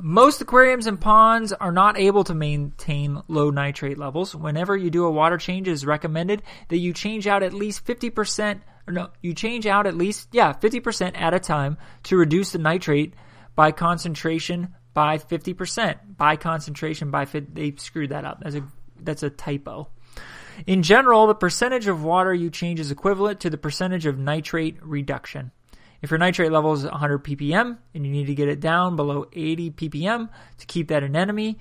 most 0.00 0.40
aquariums 0.40 0.86
and 0.86 1.00
ponds 1.00 1.52
are 1.52 1.72
not 1.72 1.98
able 1.98 2.24
to 2.24 2.34
maintain 2.34 3.22
low 3.28 3.50
nitrate 3.50 3.98
levels. 3.98 4.34
Whenever 4.34 4.76
you 4.76 4.90
do 4.90 5.04
a 5.04 5.10
water 5.10 5.36
change, 5.36 5.68
it 5.68 5.72
is 5.72 5.84
recommended 5.84 6.42
that 6.68 6.78
you 6.78 6.92
change 6.92 7.26
out 7.26 7.42
at 7.42 7.52
least 7.52 7.84
50% 7.84 8.60
or 8.66 8.71
no, 8.88 9.10
you 9.20 9.34
change 9.34 9.66
out 9.66 9.86
at 9.86 9.96
least, 9.96 10.28
yeah, 10.32 10.52
50% 10.52 11.12
at 11.14 11.34
a 11.34 11.40
time 11.40 11.78
to 12.04 12.16
reduce 12.16 12.52
the 12.52 12.58
nitrate 12.58 13.14
by 13.54 13.70
concentration 13.72 14.74
by 14.94 15.18
50%. 15.18 16.16
By 16.16 16.36
concentration 16.36 17.10
by 17.10 17.24
50, 17.24 17.52
they 17.52 17.76
screwed 17.76 18.10
that 18.10 18.24
up. 18.24 18.40
That's 18.42 18.56
a, 18.56 18.66
that's 19.00 19.22
a 19.22 19.30
typo. 19.30 19.88
In 20.66 20.82
general, 20.82 21.26
the 21.26 21.34
percentage 21.34 21.86
of 21.86 22.02
water 22.02 22.34
you 22.34 22.50
change 22.50 22.80
is 22.80 22.90
equivalent 22.90 23.40
to 23.40 23.50
the 23.50 23.56
percentage 23.56 24.06
of 24.06 24.18
nitrate 24.18 24.78
reduction. 24.82 25.50
If 26.02 26.10
your 26.10 26.18
nitrate 26.18 26.50
level 26.50 26.72
is 26.72 26.84
100 26.84 27.22
ppm 27.24 27.78
and 27.94 28.04
you 28.04 28.12
need 28.12 28.26
to 28.26 28.34
get 28.34 28.48
it 28.48 28.58
down 28.58 28.96
below 28.96 29.26
80 29.32 29.70
ppm 29.70 30.28
to 30.58 30.66
keep 30.66 30.88
that 30.88 31.04
anemone 31.04 31.56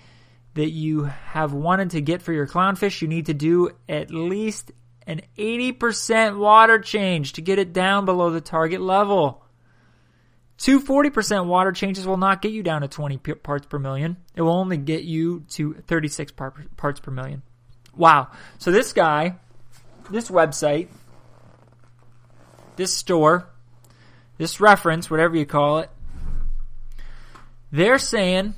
that 0.55 0.71
you 0.71 1.03
have 1.03 1.53
wanted 1.53 1.91
to 1.91 2.01
get 2.01 2.21
for 2.21 2.33
your 2.33 2.47
clownfish, 2.47 3.01
you 3.01 3.07
need 3.07 3.27
to 3.27 3.33
do 3.33 3.69
at 3.87 4.11
least 4.11 4.71
an 5.07 5.21
80% 5.37 6.37
water 6.37 6.79
change 6.79 7.33
to 7.33 7.41
get 7.41 7.59
it 7.59 7.73
down 7.73 8.05
below 8.05 8.29
the 8.29 8.41
target 8.41 8.81
level. 8.81 9.43
Two 10.57 10.79
40% 10.79 11.47
water 11.47 11.71
changes 11.71 12.05
will 12.05 12.17
not 12.17 12.41
get 12.41 12.51
you 12.51 12.61
down 12.61 12.81
to 12.81 12.87
20 12.87 13.17
parts 13.17 13.65
per 13.65 13.79
million. 13.79 14.17
It 14.35 14.43
will 14.43 14.53
only 14.53 14.77
get 14.77 15.03
you 15.03 15.41
to 15.51 15.73
36 15.73 16.33
parts 16.77 16.99
per 16.99 17.11
million. 17.11 17.41
Wow. 17.95 18.27
So 18.59 18.71
this 18.71 18.93
guy, 18.93 19.37
this 20.11 20.29
website, 20.29 20.89
this 22.75 22.93
store, 22.93 23.49
this 24.37 24.59
reference, 24.59 25.09
whatever 25.09 25.35
you 25.35 25.45
call 25.45 25.79
it, 25.79 25.89
they're 27.71 27.97
saying 27.97 28.53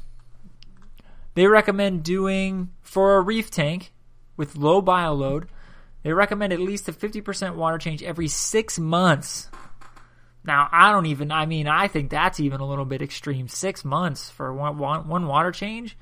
they 1.36 1.48
recommend 1.48 2.04
doing 2.04 2.72
for 2.82 3.16
a 3.16 3.22
reef 3.22 3.50
tank 3.50 3.94
with 4.36 4.56
low 4.56 4.82
bioload 4.82 5.46
they 6.04 6.14
recommend 6.14 6.54
at 6.54 6.60
least 6.60 6.88
a 6.90 6.94
50% 6.94 7.56
water 7.56 7.78
change 7.78 8.04
every 8.04 8.28
six 8.28 8.78
months. 8.78 9.50
Now, 10.46 10.68
I 10.72 10.92
don't 10.92 11.06
even, 11.06 11.32
I 11.32 11.46
mean, 11.46 11.68
I 11.68 11.88
think 11.88 12.12
that's 12.12 12.40
even 12.40 12.60
a 12.60 12.68
little 12.68 12.86
bit 12.86 13.02
extreme. 13.02 13.48
Six 13.48 13.86
months 13.86 14.30
for 14.30 14.54
one, 14.54 14.78
one, 14.78 15.08
one 15.08 15.28
water 15.28 15.52
change? 15.52 15.98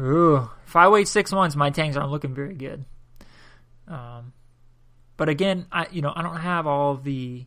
Ooh. 0.00 0.48
If 0.66 0.76
I 0.76 0.88
wait 0.88 1.08
six 1.08 1.32
months, 1.32 1.56
my 1.56 1.70
tanks 1.70 1.96
aren't 1.96 2.12
looking 2.12 2.34
very 2.34 2.54
good. 2.54 2.84
Um, 3.88 4.32
but 5.16 5.28
again, 5.28 5.66
I, 5.72 5.88
you 5.90 6.00
know, 6.00 6.12
I 6.14 6.22
don't 6.22 6.36
have 6.36 6.68
all 6.68 6.94
the, 6.94 7.44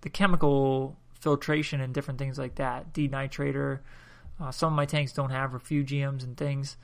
the 0.00 0.10
chemical 0.10 0.98
filtration 1.20 1.80
and 1.80 1.94
different 1.94 2.18
things 2.18 2.36
like 2.36 2.56
that. 2.56 2.92
Denitrator. 2.92 3.82
Uh, 4.40 4.50
some 4.50 4.72
of 4.72 4.76
my 4.76 4.86
tanks 4.86 5.12
don't 5.12 5.30
have 5.30 5.52
refugiums 5.52 6.24
and 6.24 6.36
things. 6.36 6.76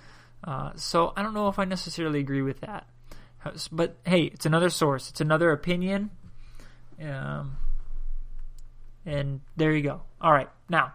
Uh, 0.45 0.71
so 0.77 1.13
I 1.17 1.23
don't 1.23 1.35
know 1.35 1.49
if 1.49 1.59
I 1.59 1.65
necessarily 1.65 2.21
agree 2.21 2.43
with 2.43 2.61
that. 2.61 2.87
But 3.71 3.97
hey, 4.05 4.25
it's 4.25 4.47
another 4.47 4.71
source. 4.71 5.11
It's 5.11 5.21
another 5.21 5.53
opinion. 5.53 6.11
Um, 7.03 7.57
and 9.05 9.41
there 9.57 9.73
you 9.73 9.83
go. 9.83 10.03
All 10.21 10.33
right, 10.33 10.49
now, 10.69 10.95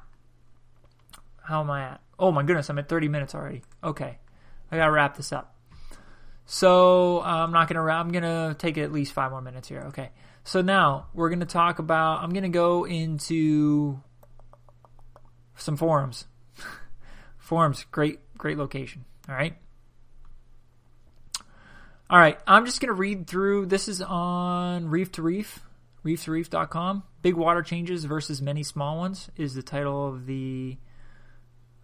how 1.44 1.62
am 1.62 1.70
I 1.70 1.84
at? 1.84 2.02
Oh 2.18 2.32
my 2.32 2.44
goodness, 2.44 2.70
I'm 2.70 2.80
at 2.80 2.90
30 2.90 3.08
minutes 3.08 3.36
already. 3.36 3.62
Okay, 3.84 4.18
I 4.72 4.78
gotta 4.78 4.92
wrap 4.92 5.18
this 5.18 5.32
up. 5.32 5.56
So 6.46 7.22
I'm 7.22 7.52
not 7.52 7.70
gonna. 7.70 7.84
I'm 7.86 8.12
gonna 8.12 8.56
take 8.60 8.78
at 8.78 8.92
least 8.92 9.14
five 9.14 9.32
more 9.32 9.42
minutes 9.42 9.70
here. 9.70 9.86
Okay. 9.88 10.10
So 10.44 10.62
now 10.62 11.08
we're 11.14 11.30
gonna 11.30 11.46
talk 11.46 11.80
about. 11.80 12.22
I'm 12.22 12.32
gonna 12.32 12.50
go 12.50 12.86
into 12.86 14.02
some 15.56 15.78
forums. 15.78 16.26
forums, 17.38 17.86
great, 17.92 18.20
great 18.38 18.58
location. 18.58 19.06
All 19.30 19.36
right. 19.36 19.56
All 22.12 22.20
right, 22.20 22.38
I'm 22.46 22.66
just 22.66 22.82
going 22.82 22.90
to 22.90 22.94
read 22.94 23.26
through. 23.26 23.68
This 23.68 23.88
is 23.88 24.02
on 24.02 24.90
Reef 24.90 25.14
to 25.14 25.22
Reef, 25.22 25.62
reef2reef.com. 26.04 27.04
Big 27.22 27.36
water 27.36 27.62
changes 27.62 28.04
versus 28.04 28.42
many 28.42 28.64
small 28.64 28.98
ones 28.98 29.30
is 29.38 29.54
the 29.54 29.64
title 29.64 30.10
of 30.10 30.26
the 30.26 30.76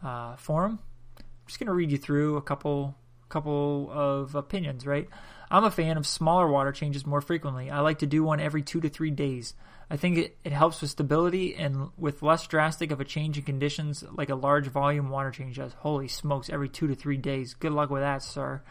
uh, 0.04 0.36
forum. 0.36 0.80
I'm 1.18 1.24
just 1.48 1.60
going 1.60 1.68
to 1.68 1.74
read 1.74 1.92
you 1.92 1.98
through 1.98 2.36
a 2.36 2.42
couple 2.42 2.94
couple 3.30 3.90
of 3.90 4.36
opinions, 4.36 4.86
right? 4.86 5.08
I'm 5.50 5.64
a 5.64 5.72
fan 5.72 5.96
of 5.96 6.06
smaller 6.06 6.50
water 6.50 6.74
changes 6.74 7.06
more 7.06 7.22
frequently. 7.22 7.72
I 7.72 7.80
like 7.80 8.00
to 8.00 8.06
do 8.06 8.22
one 8.22 8.42
every 8.42 8.64
two 8.64 8.82
to 8.82 8.90
three 8.90 9.12
days. 9.12 9.54
I 9.90 9.96
think 9.96 10.18
it, 10.18 10.38
it 10.44 10.52
helps 10.52 10.82
with 10.82 10.92
stability 10.92 11.56
and 11.56 11.90
with 11.98 12.22
less 12.22 12.46
drastic 12.48 12.92
of 12.92 13.00
a 13.00 13.06
change 13.06 13.38
in 13.38 13.46
conditions 13.46 14.04
like 14.12 14.30
a 14.30 14.36
large 14.36 14.68
volume 14.68 15.08
water 15.10 15.32
change 15.32 15.56
does. 15.56 15.72
Holy 15.72 16.10
smokes, 16.10 16.50
every 16.50 16.68
two 16.68 16.88
to 16.88 16.96
three 16.96 17.16
days. 17.16 17.54
Good 17.54 17.72
luck 17.72 17.90
with 17.90 18.02
that, 18.02 18.24
sir. 18.24 18.62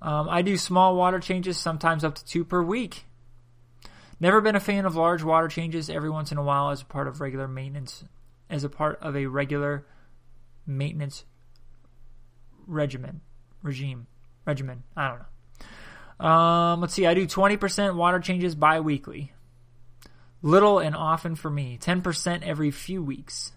Um, 0.00 0.28
I 0.28 0.42
do 0.42 0.56
small 0.56 0.96
water 0.96 1.18
changes, 1.18 1.58
sometimes 1.58 2.04
up 2.04 2.14
to 2.16 2.24
two 2.24 2.44
per 2.44 2.62
week. 2.62 3.04
Never 4.20 4.40
been 4.40 4.56
a 4.56 4.60
fan 4.60 4.84
of 4.84 4.96
large 4.96 5.22
water 5.22 5.48
changes 5.48 5.88
every 5.90 6.10
once 6.10 6.32
in 6.32 6.38
a 6.38 6.42
while 6.42 6.70
as 6.70 6.82
a 6.82 6.84
part 6.84 7.06
of 7.06 7.20
regular 7.20 7.48
maintenance, 7.48 8.04
as 8.50 8.64
a 8.64 8.68
part 8.68 8.98
of 9.00 9.16
a 9.16 9.26
regular 9.26 9.86
maintenance 10.66 11.24
regimen, 12.68 13.22
regime, 13.62 14.06
regimen. 14.44 14.84
I 14.96 15.08
don't 15.08 15.18
know. 15.18 16.26
Um, 16.26 16.80
let's 16.80 16.94
see. 16.94 17.06
I 17.06 17.14
do 17.14 17.26
20% 17.26 17.94
water 17.94 18.20
changes 18.20 18.54
bi-weekly. 18.54 19.32
Little 20.42 20.78
and 20.78 20.94
often 20.94 21.34
for 21.34 21.50
me. 21.50 21.78
10% 21.80 22.42
every 22.42 22.70
few 22.70 23.02
weeks. 23.02 23.52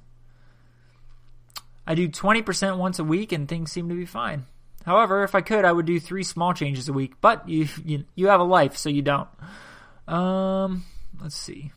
I 1.86 1.95
do 1.95 2.08
20% 2.08 2.77
once 2.77 2.99
a 2.99 3.04
week 3.04 3.32
and 3.32 3.47
things 3.47 3.71
seem 3.71 3.89
to 3.89 3.95
be 3.95 4.06
fine. 4.06 4.45
However, 4.85 5.23
if 5.23 5.35
I 5.35 5.41
could, 5.41 5.65
I 5.65 5.71
would 5.71 5.85
do 5.85 5.99
three 5.99 6.23
small 6.23 6.53
changes 6.53 6.89
a 6.89 6.93
week, 6.93 7.13
but 7.21 7.47
you 7.47 7.67
you, 7.85 8.05
you 8.15 8.27
have 8.27 8.39
a 8.39 8.45
life, 8.45 8.77
so 8.77 8.89
you 8.89 9.01
don't. 9.01 9.29
Um, 10.07 10.83
let's 11.21 11.35
see. 11.35 11.71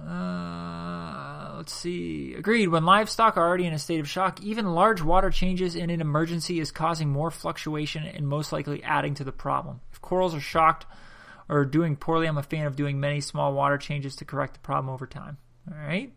Uh, 0.00 1.54
let's 1.56 1.72
see. 1.72 2.34
Agreed. 2.34 2.68
When 2.68 2.84
livestock 2.84 3.36
are 3.36 3.46
already 3.46 3.66
in 3.66 3.72
a 3.72 3.78
state 3.78 4.00
of 4.00 4.08
shock, 4.08 4.40
even 4.42 4.74
large 4.74 5.02
water 5.02 5.30
changes 5.30 5.76
in 5.76 5.90
an 5.90 6.00
emergency 6.00 6.58
is 6.60 6.72
causing 6.72 7.08
more 7.08 7.30
fluctuation 7.30 8.04
and 8.04 8.26
most 8.26 8.52
likely 8.52 8.82
adding 8.82 9.14
to 9.14 9.24
the 9.24 9.32
problem. 9.32 9.80
If 9.92 10.00
corals 10.00 10.34
are 10.34 10.40
shocked 10.40 10.86
or 11.48 11.64
doing 11.64 11.96
poorly, 11.96 12.26
I'm 12.26 12.38
a 12.38 12.42
fan 12.42 12.66
of 12.66 12.76
doing 12.76 12.98
many 12.98 13.20
small 13.20 13.52
water 13.52 13.78
changes 13.78 14.16
to 14.16 14.24
correct 14.24 14.54
the 14.54 14.60
problem 14.60 14.92
over 14.92 15.06
time. 15.06 15.38
All 15.70 15.78
right. 15.78 16.12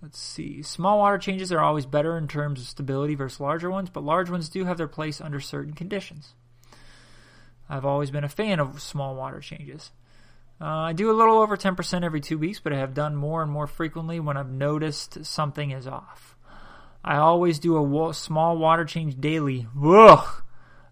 Let's 0.00 0.18
see. 0.18 0.62
Small 0.62 0.98
water 0.98 1.18
changes 1.18 1.50
are 1.50 1.60
always 1.60 1.86
better 1.86 2.16
in 2.16 2.28
terms 2.28 2.60
of 2.60 2.66
stability 2.66 3.14
versus 3.14 3.40
larger 3.40 3.70
ones, 3.70 3.90
but 3.90 4.04
large 4.04 4.30
ones 4.30 4.48
do 4.48 4.64
have 4.64 4.78
their 4.78 4.88
place 4.88 5.20
under 5.20 5.40
certain 5.40 5.72
conditions. 5.72 6.34
I've 7.68 7.84
always 7.84 8.10
been 8.10 8.24
a 8.24 8.28
fan 8.28 8.60
of 8.60 8.80
small 8.80 9.14
water 9.16 9.40
changes. 9.40 9.90
Uh, 10.60 10.66
I 10.66 10.92
do 10.92 11.10
a 11.10 11.14
little 11.14 11.38
over 11.38 11.56
10% 11.56 12.04
every 12.04 12.20
two 12.20 12.38
weeks, 12.38 12.60
but 12.60 12.72
I 12.72 12.78
have 12.78 12.94
done 12.94 13.14
more 13.14 13.42
and 13.42 13.50
more 13.50 13.66
frequently 13.66 14.18
when 14.20 14.36
I've 14.36 14.50
noticed 14.50 15.24
something 15.24 15.70
is 15.70 15.86
off. 15.86 16.36
I 17.04 17.16
always 17.16 17.58
do 17.58 17.76
a 17.76 17.82
wa- 17.82 18.12
small 18.12 18.56
water 18.56 18.84
change 18.84 19.20
daily. 19.20 19.66
Ugh! 19.80 20.42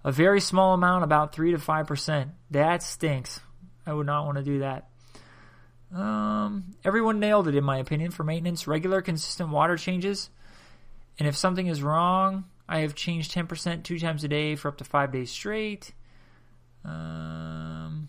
A 0.05 0.13
very 0.13 0.41
small 0.41 0.75
amount, 0.75 1.03
about 1.03 1.33
3 1.33 1.51
to 1.53 1.59
5%. 1.59 2.31
That 2.51 2.83
stinks. 2.83 3.41
I 3.85 3.93
would 3.93 4.07
not 4.07 4.25
want 4.25 4.39
to 4.39 4.45
do 4.45 4.61
that. 4.61 4.89
Um, 5.95 6.75
everyone 6.85 7.21
nailed 7.21 7.49
it, 7.49 7.55
in 7.55 7.65
my 7.65 7.79
opinion, 7.79 8.11
for 8.11 8.25
maintenance. 8.25 8.67
Regular, 8.67 9.03
consistent 9.03 9.51
water 9.51 9.77
changes. 9.77 10.31
And 11.19 11.29
if 11.29 11.37
something 11.37 11.67
is 11.67 11.83
wrong, 11.83 12.45
I 12.69 12.81
have 12.81 12.95
changed 12.95 13.33
10% 13.33 13.83
two 13.83 13.99
times 13.99 14.25
a 14.25 14.29
day 14.29 14.57
for 14.57 14.69
up 14.69 14.79
to 14.79 14.85
five 14.85 15.13
days 15.13 15.31
straight. 15.31 15.93
Um, 16.85 18.09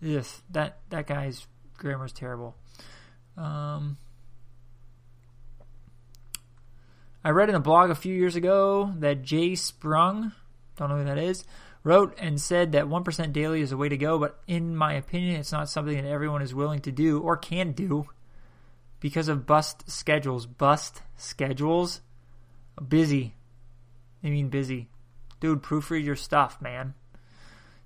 yes, 0.00 0.42
that, 0.50 0.78
that 0.90 1.06
guy's 1.06 1.46
grammar 1.78 2.06
is 2.06 2.12
terrible. 2.12 2.56
Um, 3.36 3.96
I 7.24 7.30
read 7.30 7.48
in 7.48 7.54
a 7.54 7.60
blog 7.60 7.90
a 7.90 7.94
few 7.94 8.14
years 8.14 8.36
ago 8.36 8.92
that 8.98 9.22
Jay 9.22 9.54
Sprung, 9.54 10.32
don't 10.76 10.88
know 10.88 10.98
who 10.98 11.04
that 11.04 11.18
is, 11.18 11.44
wrote 11.86 12.14
and 12.18 12.40
said 12.40 12.72
that 12.72 12.86
1% 12.86 13.32
daily 13.32 13.60
is 13.60 13.70
the 13.70 13.76
way 13.76 13.88
to 13.88 13.96
go, 13.96 14.18
but 14.18 14.40
in 14.48 14.74
my 14.74 14.94
opinion, 14.94 15.36
it's 15.36 15.52
not 15.52 15.70
something 15.70 15.96
that 15.96 16.10
everyone 16.10 16.42
is 16.42 16.52
willing 16.52 16.80
to 16.80 16.90
do 16.90 17.20
or 17.20 17.36
can 17.36 17.70
do 17.70 18.08
because 18.98 19.28
of 19.28 19.46
bust 19.46 19.88
schedules. 19.88 20.46
Bust 20.46 21.02
schedules? 21.16 22.00
Busy. 22.88 23.36
I 24.24 24.30
mean, 24.30 24.48
busy. 24.48 24.88
Dude, 25.38 25.62
proofread 25.62 26.02
your 26.04 26.16
stuff, 26.16 26.60
man. 26.60 26.94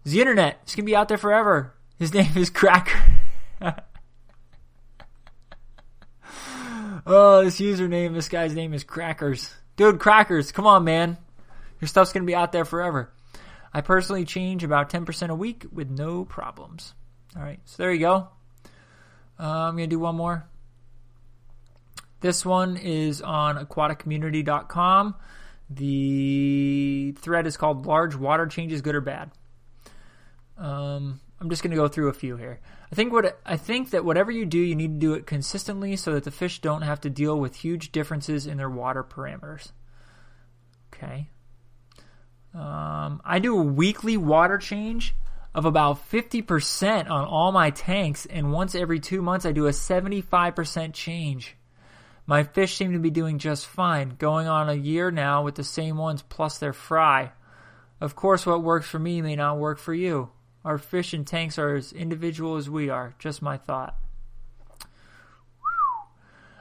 The 0.05 0.21
internet. 0.21 0.61
It's 0.63 0.75
going 0.75 0.87
to 0.87 0.91
be 0.91 0.97
out 0.97 1.09
there 1.09 1.19
forever. 1.19 1.75
His 1.99 2.15
name 2.15 2.33
is 2.37 2.49
Cracker. 2.49 2.99
oh, 7.07 7.45
this 7.45 7.61
username, 7.61 8.15
this 8.15 8.31
guy's 8.31 8.55
name 8.55 8.73
is 8.73 8.83
Crackers. 8.83 9.53
Dude, 9.77 10.01
Crackers, 10.01 10.53
come 10.53 10.67
on, 10.67 10.85
man. 10.85 11.19
Your 11.83 11.89
stuff's 11.89 12.15
going 12.15 12.23
to 12.23 12.27
be 12.27 12.35
out 12.35 12.53
there 12.53 12.65
forever. 12.65 13.13
I 13.73 13.81
personally 13.81 14.25
change 14.25 14.65
about 14.65 14.91
10% 14.91 15.31
a 15.31 15.35
week 15.35 15.65
with 15.73 15.91
no 15.91 16.25
problems. 16.25 16.95
All 17.37 17.43
right, 17.43 17.61
so 17.65 17.83
there 17.83 17.93
you 17.93 18.01
go. 18.01 18.29
Uh, 19.39 19.69
I'm 19.69 19.77
going 19.77 19.89
to 19.89 19.95
do 19.95 20.01
one 20.01 20.17
more. 20.17 20.45
This 22.21 22.45
one 22.45 22.77
is 22.77 23.23
on 23.23 23.65
aquaticcommunity.com. 23.65 25.15
The 25.71 27.13
thread 27.19 27.47
is 27.47 27.57
called 27.57 27.87
Large 27.87 28.17
Water 28.17 28.47
Changes 28.47 28.83
Good 28.83 28.97
or 28.97 29.01
Bad. 29.01 29.31
Um, 30.59 31.21
I'm 31.41 31.49
just 31.49 31.63
going 31.63 31.71
to 31.71 31.77
go 31.77 31.89
through 31.89 32.09
a 32.09 32.13
few 32.13 32.37
here. 32.37 32.61
I 32.93 32.95
think 32.95 33.13
what 33.13 33.41
I 33.47 33.57
think 33.57 33.91
that 33.91 34.05
whatever 34.05 34.31
you 34.31 34.45
do, 34.45 34.59
you 34.59 34.75
need 34.75 34.95
to 34.95 34.99
do 34.99 35.15
it 35.15 35.27
consistently 35.27 35.97
so 35.97 36.13
that 36.13 36.25
the 36.25 36.31
fish 36.31 36.61
don't 36.61 36.83
have 36.83 37.01
to 37.03 37.11
deal 37.11 37.39
with 37.39 37.57
huge 37.57 37.93
differences 37.93 38.47
in 38.47 38.59
their 38.59 38.69
water 38.69 39.05
parameters. 39.05 39.71
Okay. 40.93 41.29
Um, 42.55 43.23
I 43.25 43.39
do 43.39 43.59
a 43.59 43.63
weekly 43.63 44.17
water 44.17 44.59
change 44.59 45.15
of 45.55 45.65
about 45.65 46.11
50% 46.11 47.11
on 47.11 47.25
all 47.25 47.53
my 47.53 47.71
tanks, 47.71 48.27
and 48.27 48.53
once 48.53 48.75
every 48.75 49.01
two 49.01 49.23
months, 49.23 49.47
I 49.47 49.53
do 49.53 49.67
a 49.67 49.71
75% 49.71 50.93
change. 50.93 51.57
My 52.27 52.45
fish 52.45 52.77
seem 52.77 52.93
to 52.93 52.99
be 52.99 53.11
doing 53.11 53.39
just 53.39 53.67
fine, 53.67 54.11
going 54.11 54.47
on 54.47 54.69
a 54.69 54.75
year 54.75 55.11
now 55.11 55.43
with 55.43 55.57
the 55.57 55.65
same 55.65 55.97
ones 55.97 56.23
plus 56.23 56.59
their 56.59 56.73
fry. 56.73 57.33
Of 58.01 58.15
course, 58.15 58.47
what 58.47 58.63
works 58.63 58.89
for 58.89 58.99
me 58.99 59.21
may 59.21 59.37
not 59.37 59.59
work 59.59 59.79
for 59.79 59.93
you. 59.93 60.31
Our 60.65 60.79
fish 60.79 61.13
and 61.13 61.27
tanks 61.27 61.59
are 61.59 61.75
as 61.75 61.93
individual 61.93 62.57
as 62.57 62.71
we 62.71 62.89
are. 62.89 63.15
Just 63.19 63.43
my 63.43 63.57
thought. 63.57 63.97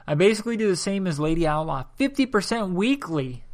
I 0.06 0.14
basically 0.14 0.56
do 0.56 0.68
the 0.68 0.76
same 0.76 1.06
as 1.06 1.20
Lady 1.20 1.46
Outlaw 1.46 1.84
50% 1.98 2.72
weekly. 2.72 3.44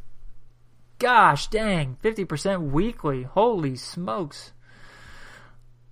Gosh 0.99 1.47
dang, 1.47 1.97
50% 2.03 2.71
weekly. 2.71 3.23
Holy 3.23 3.75
smokes. 3.75 4.51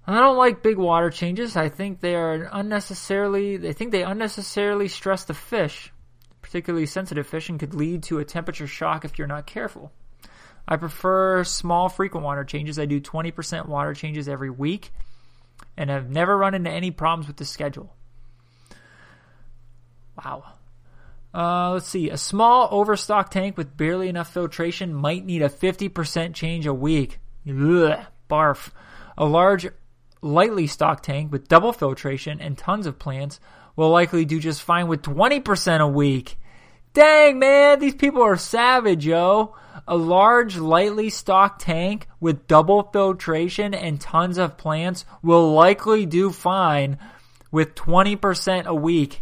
I 0.08 0.20
don't 0.20 0.38
like 0.38 0.63
big 0.63 0.78
water 0.78 1.10
changes. 1.10 1.56
I 1.56 1.70
think 1.70 2.00
they 2.00 2.15
are 2.15 2.50
unnecessarily, 2.52 3.68
I 3.68 3.74
think 3.74 3.91
they 3.91 4.04
unnecessarily 4.04 4.88
stress 4.88 5.26
the 5.26 5.34
fish. 5.34 5.91
Particularly 6.41 6.86
sensitive 6.86 7.26
fish 7.26 7.50
and 7.50 7.60
could 7.60 7.74
lead 7.74 8.04
to 8.04 8.20
a 8.20 8.26
temperature 8.26 8.68
shock 8.68 9.04
if 9.04 9.18
you're 9.18 9.28
not 9.28 9.48
careful. 9.48 9.91
I 10.68 10.78
prefer 10.78 11.44
small, 11.44 11.89
frequent 11.89 12.24
water 12.24 12.44
changes. 12.44 12.78
I 12.78 12.86
do 12.86 13.02
20% 13.02 13.68
water 13.68 13.94
changes 13.94 14.30
every 14.30 14.50
week 14.50 14.91
and 15.78 15.91
I've 15.91 16.10
never 16.10 16.38
run 16.38 16.54
into 16.54 16.70
any 16.70 16.91
problems 16.91 17.28
with 17.28 17.38
the 17.38 17.46
schedule. 17.46 17.94
Wow. 20.18 20.55
Uh, 21.36 21.71
let's 21.74 21.88
see. 21.88 22.10
A 22.10 22.17
small 22.17 22.69
overstock 22.71 23.30
tank 23.30 23.58
with 23.58 23.75
barely 23.75 24.08
enough 24.08 24.33
filtration 24.33 24.94
might 24.94 25.25
need 25.25 25.42
a 25.42 25.50
50% 25.50 26.33
change 26.33 26.65
a 26.65 26.73
week. 26.73 27.19
Ugh, 27.46 28.00
barf. 28.29 28.71
A 29.17 29.25
large, 29.25 29.67
lightly 30.21 30.65
stocked 30.65 31.04
tank 31.04 31.33
with 31.33 31.50
double 31.50 31.73
filtration 31.73 32.40
and 32.40 32.58
tons 32.58 32.88
of 32.88 32.98
plants 32.98 33.42
will 33.75 33.90
likely 33.90 34.23
do 34.23 34.40
just 34.40 34.62
fine 34.62 34.88
with 34.88 35.02
20% 35.02 35.81
a 35.81 35.88
week. 35.88 36.38
Dang, 36.94 37.40
man, 37.40 37.79
these 37.79 37.96
people 37.96 38.21
are 38.21 38.38
savage, 38.38 39.06
yo. 39.06 39.56
A 39.90 39.98
large, 39.98 40.56
lightly 40.56 41.10
stocked 41.10 41.62
tank 41.62 42.08
with 42.21 42.48
double 42.48 42.83
filtration 42.83 43.73
and 43.73 44.00
tons 44.00 44.38
of 44.38 44.58
plants 44.58 45.04
will 45.21 45.52
likely 45.52 46.06
do 46.06 46.31
fine 46.31 46.98
with 47.52 47.75
20% 47.75 48.65
a 48.65 48.73
week. 48.73 49.21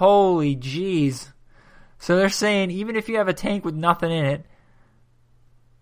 Holy 0.00 0.56
jeez. 0.56 1.30
So 1.98 2.16
they're 2.16 2.30
saying 2.30 2.70
even 2.70 2.96
if 2.96 3.10
you 3.10 3.18
have 3.18 3.28
a 3.28 3.34
tank 3.34 3.66
with 3.66 3.74
nothing 3.74 4.10
in 4.10 4.24
it, 4.24 4.46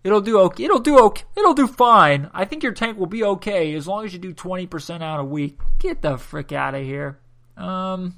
it'll 0.03 0.19
do 0.19 0.39
okay. 0.39 0.65
It'll 0.65 0.81
do 0.81 0.99
okay. 1.05 1.23
It'll 1.37 1.53
do 1.53 1.67
fine. 1.67 2.29
I 2.33 2.43
think 2.43 2.61
your 2.61 2.73
tank 2.73 2.97
will 2.97 3.05
be 3.05 3.23
okay 3.23 3.73
as 3.75 3.87
long 3.87 4.03
as 4.03 4.11
you 4.11 4.19
do 4.19 4.33
20% 4.33 5.01
out 5.01 5.21
a 5.21 5.23
week. 5.23 5.57
Get 5.77 6.01
the 6.01 6.17
frick 6.17 6.51
out 6.51 6.75
of 6.75 6.83
here. 6.83 7.17
Um, 7.55 8.15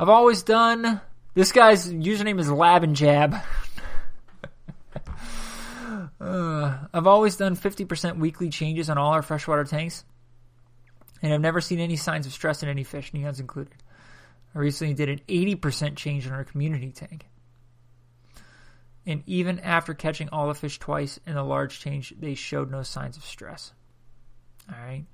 I've 0.00 0.08
always 0.08 0.42
done 0.42 1.02
This 1.34 1.52
guy's 1.52 1.92
username 1.92 2.40
is 2.40 2.50
Lab 2.50 2.82
and 2.82 2.96
Jab. 2.96 3.34
uh, 6.18 6.78
I've 6.94 7.06
always 7.06 7.36
done 7.36 7.56
50% 7.56 8.16
weekly 8.16 8.48
changes 8.48 8.88
on 8.88 8.96
all 8.96 9.12
our 9.12 9.20
freshwater 9.20 9.64
tanks, 9.64 10.06
and 11.22 11.32
I've 11.32 11.40
never 11.40 11.60
seen 11.60 11.80
any 11.80 11.96
signs 11.96 12.26
of 12.26 12.32
stress 12.32 12.62
in 12.62 12.68
any 12.68 12.84
fish, 12.84 13.12
neons 13.12 13.40
included. 13.40 13.74
I 14.54 14.58
recently 14.58 14.94
did 14.94 15.08
an 15.08 15.20
80% 15.28 15.96
change 15.96 16.26
in 16.26 16.32
our 16.32 16.44
community 16.44 16.90
tank. 16.90 17.26
And 19.06 19.22
even 19.26 19.60
after 19.60 19.94
catching 19.94 20.28
all 20.30 20.48
the 20.48 20.54
fish 20.54 20.78
twice 20.78 21.20
in 21.26 21.34
the 21.34 21.42
large 21.44 21.78
change, 21.80 22.14
they 22.18 22.34
showed 22.34 22.70
no 22.70 22.82
signs 22.82 23.16
of 23.16 23.24
stress. 23.24 23.72
All 24.68 24.78
right. 24.84 25.04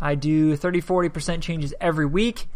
I 0.00 0.16
do 0.16 0.56
30 0.56 0.82
40% 0.82 1.40
changes 1.40 1.72
every 1.80 2.06
week. 2.06 2.48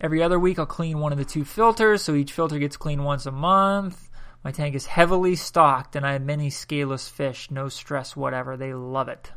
Every 0.00 0.22
other 0.22 0.38
week, 0.38 0.58
I'll 0.58 0.66
clean 0.66 0.98
one 0.98 1.12
of 1.12 1.18
the 1.18 1.24
two 1.24 1.44
filters, 1.44 2.02
so 2.02 2.14
each 2.14 2.32
filter 2.32 2.58
gets 2.58 2.76
cleaned 2.76 3.04
once 3.04 3.26
a 3.26 3.30
month. 3.30 4.10
My 4.44 4.50
tank 4.50 4.74
is 4.74 4.86
heavily 4.86 5.36
stocked, 5.36 5.96
and 5.96 6.04
I 6.04 6.12
have 6.12 6.22
many 6.22 6.50
scaleless 6.50 7.08
fish. 7.08 7.50
No 7.50 7.68
stress, 7.68 8.16
whatever. 8.16 8.56
They 8.56 8.74
love 8.74 9.08
it. 9.08 9.32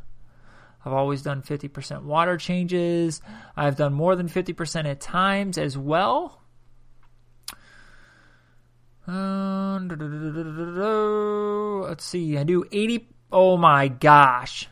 I've 0.85 0.93
always 0.93 1.23
done 1.23 1.41
50% 1.41 2.03
water 2.03 2.37
changes. 2.37 3.21
I've 3.57 3.75
done 3.75 3.93
more 3.93 4.15
than 4.15 4.29
50% 4.29 4.85
at 4.85 5.01
times 5.01 5.57
as 5.57 5.75
well. 5.77 6.41
Uh, 9.07 9.79
let's 11.87 12.05
see. 12.05 12.37
I 12.37 12.43
do 12.43 12.65
80. 12.71 13.07
Oh 13.31 13.57
my 13.57 13.87
gosh. 13.87 14.67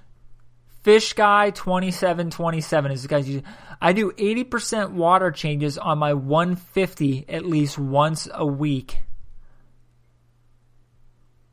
Fish 0.84 1.14
Guy 1.14 1.50
2727 1.50 2.92
is 2.92 3.02
the 3.04 3.08
guy's 3.08 3.28
using. 3.28 3.46
I 3.82 3.94
do 3.94 4.12
80% 4.12 4.92
water 4.92 5.32
changes 5.32 5.78
on 5.78 5.98
my 5.98 6.14
150 6.14 7.26
at 7.30 7.46
least 7.46 7.78
once 7.78 8.28
a 8.34 8.46
week. 8.46 9.00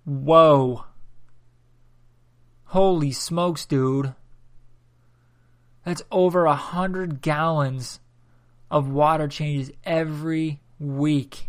Whoa. 0.04 0.84
Holy 2.64 3.12
smokes, 3.12 3.66
dude. 3.66 4.14
That's 5.90 6.04
over 6.12 6.44
a 6.44 6.54
hundred 6.54 7.20
gallons 7.20 7.98
of 8.70 8.88
water 8.88 9.26
changes 9.26 9.72
every 9.82 10.60
week. 10.78 11.48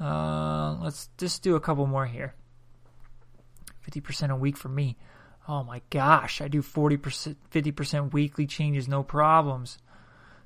Uh, 0.00 0.76
let's 0.80 1.10
just 1.18 1.42
do 1.42 1.56
a 1.56 1.60
couple 1.60 1.84
more 1.88 2.06
here. 2.06 2.32
50% 3.90 4.30
a 4.30 4.36
week 4.36 4.56
for 4.56 4.68
me. 4.68 4.96
Oh 5.48 5.64
my 5.64 5.82
gosh, 5.90 6.40
I 6.40 6.46
do 6.46 6.62
40%, 6.62 7.34
50% 7.52 8.12
weekly 8.12 8.46
changes, 8.46 8.86
no 8.86 9.02
problems. 9.02 9.78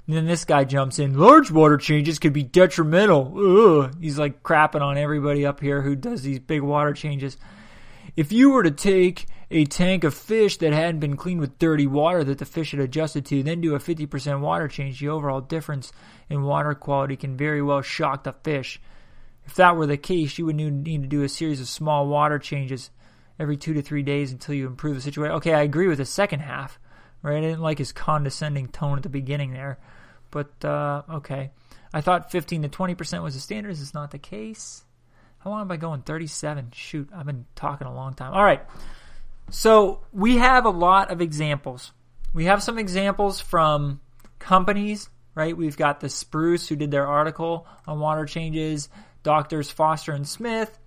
And 0.07 0.17
then 0.17 0.25
this 0.25 0.47
guy 0.47 0.65
jumps 0.65 0.99
in. 0.99 1.19
Large 1.19 1.51
water 1.51 1.77
changes 1.77 2.19
could 2.19 2.33
be 2.33 2.43
detrimental. 2.43 3.35
Ugh. 3.37 3.95
He's 4.01 4.19
like 4.19 4.43
crapping 4.43 4.81
on 4.81 4.97
everybody 4.97 5.45
up 5.45 5.61
here 5.61 5.83
who 5.83 5.95
does 5.95 6.23
these 6.23 6.39
big 6.39 6.63
water 6.63 6.95
changes. 6.95 7.37
If 8.17 8.33
you 8.33 8.51
were 8.51 8.63
to 8.63 8.71
take 8.71 9.27
a 9.51 9.65
tank 9.65 10.05
of 10.05 10.15
fish 10.15 10.57
that 10.59 10.73
hadn't 10.73 11.01
been 11.01 11.17
cleaned 11.17 11.41
with 11.41 11.59
dirty 11.59 11.87
water 11.87 12.23
that 12.25 12.39
the 12.39 12.45
fish 12.45 12.71
had 12.71 12.81
adjusted 12.81 13.25
to, 13.27 13.43
then 13.43 13.61
do 13.61 13.75
a 13.75 13.79
50% 13.79 14.41
water 14.41 14.69
change, 14.69 15.01
the 15.01 15.09
overall 15.09 15.41
difference 15.41 15.93
in 16.29 16.43
water 16.43 16.75
quality 16.75 17.17
can 17.17 17.37
very 17.37 17.63
well 17.63 17.83
shock 17.83 18.25
the 18.25 18.33
fish. 18.33 18.81
If 19.45 19.55
that 19.57 19.77
were 19.77 19.87
the 19.87 19.97
case, 19.97 20.39
you 20.39 20.47
would 20.47 20.57
need 20.57 21.03
to 21.03 21.09
do 21.09 21.23
a 21.23 21.29
series 21.29 21.61
of 21.61 21.69
small 21.69 22.07
water 22.07 22.39
changes 22.39 22.91
every 23.39 23.57
two 23.57 23.75
to 23.75 23.83
three 23.83 24.03
days 24.03 24.31
until 24.31 24.55
you 24.55 24.67
improve 24.67 24.95
the 24.95 25.01
situation. 25.01 25.37
Okay, 25.37 25.55
I 25.55 25.63
agree 25.63 25.89
with 25.89 25.99
the 25.99 26.05
second 26.05 26.41
half, 26.41 26.79
right? 27.23 27.39
I 27.39 27.41
didn't 27.41 27.63
like 27.63 27.79
his 27.79 27.93
condescending 27.93 28.69
tone 28.69 28.99
at 28.99 29.03
the 29.03 29.09
beginning 29.09 29.53
there, 29.53 29.79
but 30.31 30.65
uh, 30.65 31.03
okay. 31.11 31.51
I 31.93 32.01
thought 32.03 32.31
15 32.31 32.63
to 32.63 32.69
20% 32.69 33.23
was 33.23 33.35
the 33.35 33.41
standard. 33.41 33.73
Is 33.73 33.95
not 33.95 34.13
the 34.13 34.19
case? 34.19 34.85
How 35.41 35.51
long 35.51 35.61
have 35.61 35.71
I 35.71 35.77
going? 35.77 36.03
37. 36.03 36.71
Shoot, 36.75 37.09
I've 37.15 37.27
been 37.27 37.47
talking 37.55 37.87
a 37.87 37.95
long 37.95 38.15
time. 38.15 38.33
All 38.33 38.45
right. 38.45 38.63
So 39.51 40.01
we 40.13 40.37
have 40.37 40.65
a 40.65 40.71
lot 40.71 41.11
of 41.11 41.21
examples. 41.21 41.93
We 42.33 42.45
have 42.45 42.63
some 42.63 42.79
examples 42.79 43.41
from 43.41 44.01
companies, 44.39 45.09
right? 45.35 45.57
We've 45.57 45.77
got 45.77 46.01
the 46.01 46.09
Spruce 46.09 46.69
who 46.69 46.77
did 46.77 46.91
their 46.91 47.07
article 47.07 47.67
on 47.87 47.99
water 47.99 48.27
changes, 48.27 48.89
doctors 49.23 49.71
Foster 49.71 50.13
and 50.13 50.29
Smith, 50.29 50.79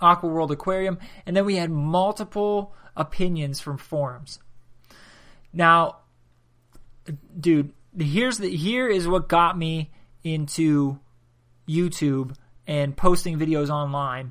Aqua 0.00 0.30
World 0.30 0.52
Aquarium, 0.52 0.98
and 1.26 1.36
then 1.36 1.44
we 1.44 1.56
had 1.56 1.70
multiple 1.70 2.74
opinions 2.96 3.60
from 3.60 3.76
forums. 3.76 4.38
Now, 5.52 5.98
dude, 7.38 7.72
here's 7.98 8.38
the 8.38 8.54
here 8.54 8.88
is 8.88 9.08
what 9.08 9.28
got 9.28 9.58
me 9.58 9.90
into 10.22 10.98
YouTube 11.68 12.34
and 12.68 12.96
posting 12.96 13.36
videos 13.36 13.68
online. 13.68 14.30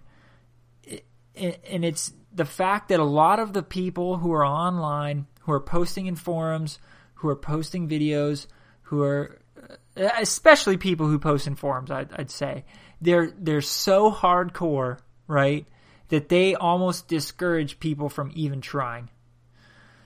And 1.36 1.84
it's 1.84 2.14
the 2.34 2.46
fact 2.46 2.88
that 2.88 3.02
a 3.02 3.04
lot 3.04 3.40
of 3.40 3.52
the 3.52 3.64
people 3.64 4.18
who 4.18 4.32
are 4.32 4.46
online, 4.46 5.28
who 5.42 5.52
are 5.52 5.60
posting 5.60 6.06
in 6.06 6.16
forums, 6.16 6.80
who 7.16 7.28
are 7.28 7.36
posting 7.36 7.90
videos, 7.90 8.48
who 8.84 9.04
are 9.04 9.42
especially 9.98 10.78
people 10.78 11.08
who 11.08 11.20
post 11.20 11.48
in 11.48 11.56
forums, 11.56 11.92
I'd, 11.92 12.14
I'd 12.14 12.32
say 12.32 12.64
they're 13.02 13.34
they're 13.38 13.62
so 13.62 14.12
hardcore 14.12 15.00
right? 15.28 15.66
That 16.10 16.30
they 16.30 16.56
almost 16.56 17.08
discourage 17.08 17.80
people 17.80 18.10
from 18.10 18.32
even 18.34 18.62
trying. 18.62 19.10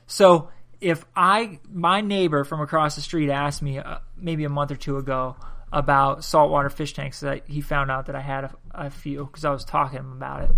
So 0.07 0.49
if 0.81 1.05
I, 1.15 1.59
my 1.71 2.01
neighbor 2.01 2.43
from 2.43 2.59
across 2.59 2.95
the 2.95 3.01
street 3.01 3.29
asked 3.29 3.61
me 3.61 3.77
uh, 3.77 3.99
maybe 4.17 4.43
a 4.43 4.49
month 4.49 4.71
or 4.71 4.75
two 4.75 4.97
ago 4.97 5.35
about 5.71 6.23
saltwater 6.23 6.69
fish 6.69 6.93
tanks, 6.93 7.21
that 7.21 7.43
he 7.47 7.61
found 7.61 7.91
out 7.91 8.07
that 8.07 8.15
I 8.15 8.21
had 8.21 8.45
a, 8.45 8.55
a 8.71 8.89
few 8.89 9.25
because 9.25 9.45
I 9.45 9.51
was 9.51 9.65
talking 9.65 9.97
to 9.97 10.03
him 10.03 10.11
about 10.11 10.43
it. 10.43 10.51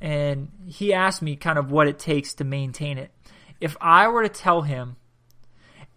And 0.00 0.50
he 0.66 0.94
asked 0.94 1.20
me 1.20 1.36
kind 1.36 1.58
of 1.58 1.70
what 1.70 1.86
it 1.86 1.98
takes 1.98 2.34
to 2.34 2.44
maintain 2.44 2.96
it. 2.96 3.10
If 3.60 3.76
I 3.80 4.08
were 4.08 4.22
to 4.22 4.28
tell 4.28 4.62
him 4.62 4.96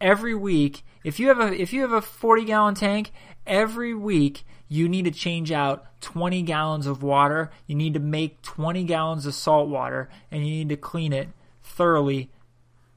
every 0.01 0.35
week, 0.35 0.83
if 1.03 1.19
you 1.19 1.29
have 1.29 1.39
a 1.39 1.53
if 1.53 1.71
you 1.71 1.81
have 1.81 1.93
a 1.93 2.01
40 2.01 2.45
gallon 2.45 2.75
tank, 2.75 3.11
every 3.47 3.93
week 3.93 4.43
you 4.67 4.89
need 4.89 5.05
to 5.05 5.11
change 5.11 5.51
out 5.51 5.85
20 6.01 6.41
gallons 6.41 6.87
of 6.87 7.03
water. 7.03 7.51
You 7.67 7.75
need 7.75 7.93
to 7.93 7.99
make 7.99 8.41
20 8.41 8.83
gallons 8.83 9.25
of 9.25 9.33
salt 9.33 9.69
water 9.69 10.09
and 10.31 10.45
you 10.45 10.51
need 10.51 10.69
to 10.69 10.77
clean 10.77 11.13
it 11.13 11.29
thoroughly 11.61 12.31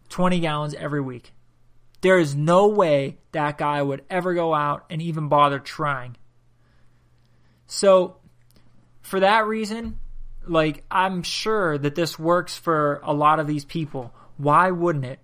20 0.08 0.40
gallons 0.40 0.74
every 0.74 1.00
week. 1.00 1.32
There 2.00 2.18
is 2.18 2.34
no 2.34 2.68
way 2.68 3.18
that 3.32 3.58
guy 3.58 3.82
would 3.82 4.04
ever 4.10 4.34
go 4.34 4.54
out 4.54 4.84
and 4.90 5.00
even 5.00 5.28
bother 5.28 5.58
trying. 5.58 6.16
So, 7.66 8.16
for 9.02 9.20
that 9.20 9.46
reason, 9.46 9.98
like, 10.46 10.84
I'm 10.90 11.22
sure 11.22 11.78
that 11.78 11.94
this 11.94 12.18
works 12.18 12.56
for 12.56 13.00
a 13.02 13.12
lot 13.12 13.40
of 13.40 13.46
these 13.46 13.64
people. 13.64 14.14
Why 14.36 14.70
wouldn't 14.70 15.04
it? 15.04 15.18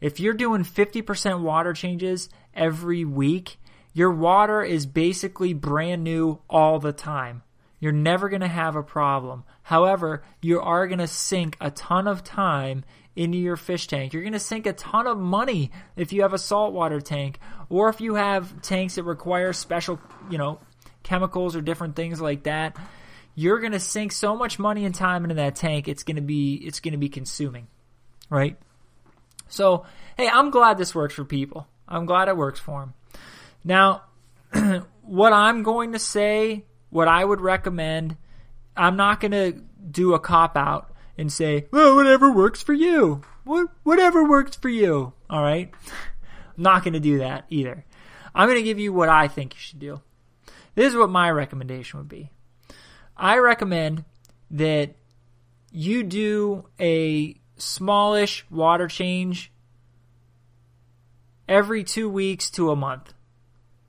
If 0.00 0.20
you're 0.20 0.34
doing 0.34 0.62
50% 0.62 1.40
water 1.40 1.72
changes 1.72 2.28
every 2.54 3.04
week 3.04 3.58
your 3.98 4.12
water 4.12 4.62
is 4.62 4.86
basically 4.86 5.54
brand 5.54 6.04
new 6.04 6.40
all 6.48 6.78
the 6.78 6.92
time. 6.92 7.42
You're 7.80 7.90
never 7.90 8.28
going 8.28 8.42
to 8.42 8.46
have 8.46 8.76
a 8.76 8.82
problem. 8.84 9.42
However, 9.62 10.22
you 10.40 10.60
are 10.60 10.86
going 10.86 11.00
to 11.00 11.08
sink 11.08 11.56
a 11.60 11.72
ton 11.72 12.06
of 12.06 12.22
time 12.22 12.84
into 13.18 13.36
your 13.36 13.56
fish 13.56 13.88
tank. 13.88 14.12
You're 14.12 14.22
going 14.22 14.32
to 14.32 14.38
sink 14.38 14.64
a 14.66 14.72
ton 14.72 15.08
of 15.08 15.18
money 15.18 15.72
if 15.96 16.12
you 16.12 16.22
have 16.22 16.34
a 16.34 16.38
saltwater 16.38 17.00
tank 17.00 17.40
or 17.68 17.88
if 17.88 18.00
you 18.00 18.14
have 18.14 18.62
tanks 18.62 18.94
that 18.94 19.02
require 19.02 19.52
special, 19.52 19.98
you 20.30 20.38
know, 20.38 20.60
chemicals 21.02 21.56
or 21.56 21.60
different 21.60 21.96
things 21.96 22.20
like 22.20 22.44
that. 22.44 22.76
You're 23.34 23.58
going 23.58 23.72
to 23.72 23.80
sink 23.80 24.12
so 24.12 24.36
much 24.36 24.60
money 24.60 24.84
and 24.84 24.94
time 24.94 25.24
into 25.24 25.34
that 25.34 25.56
tank. 25.56 25.88
It's 25.88 26.04
going 26.04 26.14
to 26.14 26.22
be 26.22 26.54
it's 26.54 26.78
going 26.78 26.92
to 26.92 26.98
be 26.98 27.08
consuming, 27.08 27.66
right? 28.30 28.56
So, 29.48 29.84
hey, 30.16 30.28
I'm 30.28 30.50
glad 30.50 30.78
this 30.78 30.94
works 30.94 31.14
for 31.14 31.24
people. 31.24 31.66
I'm 31.88 32.06
glad 32.06 32.28
it 32.28 32.36
works 32.36 32.60
for 32.60 32.80
them. 32.80 32.94
Now, 33.64 34.02
what 35.02 35.32
I'm 35.32 35.64
going 35.64 35.92
to 35.92 35.98
say, 35.98 36.66
what 36.90 37.08
I 37.08 37.24
would 37.24 37.40
recommend, 37.40 38.16
I'm 38.76 38.96
not 38.96 39.18
going 39.18 39.32
to 39.32 39.60
do 39.90 40.14
a 40.14 40.20
cop 40.20 40.56
out 40.56 40.92
and 41.18 41.30
say, 41.30 41.66
well, 41.70 41.94
whatever 41.96 42.32
works 42.32 42.62
for 42.62 42.72
you. 42.72 43.22
What, 43.44 43.68
whatever 43.82 44.26
works 44.26 44.56
for 44.56 44.70
you. 44.70 45.12
All 45.28 45.42
right? 45.42 45.70
I'm 46.56 46.62
not 46.62 46.84
going 46.84 46.94
to 46.94 47.00
do 47.00 47.18
that 47.18 47.44
either. 47.50 47.84
I'm 48.34 48.48
going 48.48 48.58
to 48.58 48.64
give 48.64 48.78
you 48.78 48.92
what 48.92 49.10
I 49.10 49.28
think 49.28 49.54
you 49.54 49.60
should 49.60 49.80
do. 49.80 50.00
This 50.74 50.92
is 50.92 50.96
what 50.96 51.10
my 51.10 51.30
recommendation 51.30 51.98
would 51.98 52.08
be. 52.08 52.30
I 53.16 53.38
recommend 53.38 54.04
that 54.52 54.94
you 55.72 56.04
do 56.04 56.64
a 56.80 57.38
smallish 57.56 58.46
water 58.48 58.86
change 58.86 59.52
every 61.48 61.82
two 61.84 62.08
weeks 62.08 62.48
to 62.50 62.70
a 62.70 62.76
month 62.76 63.12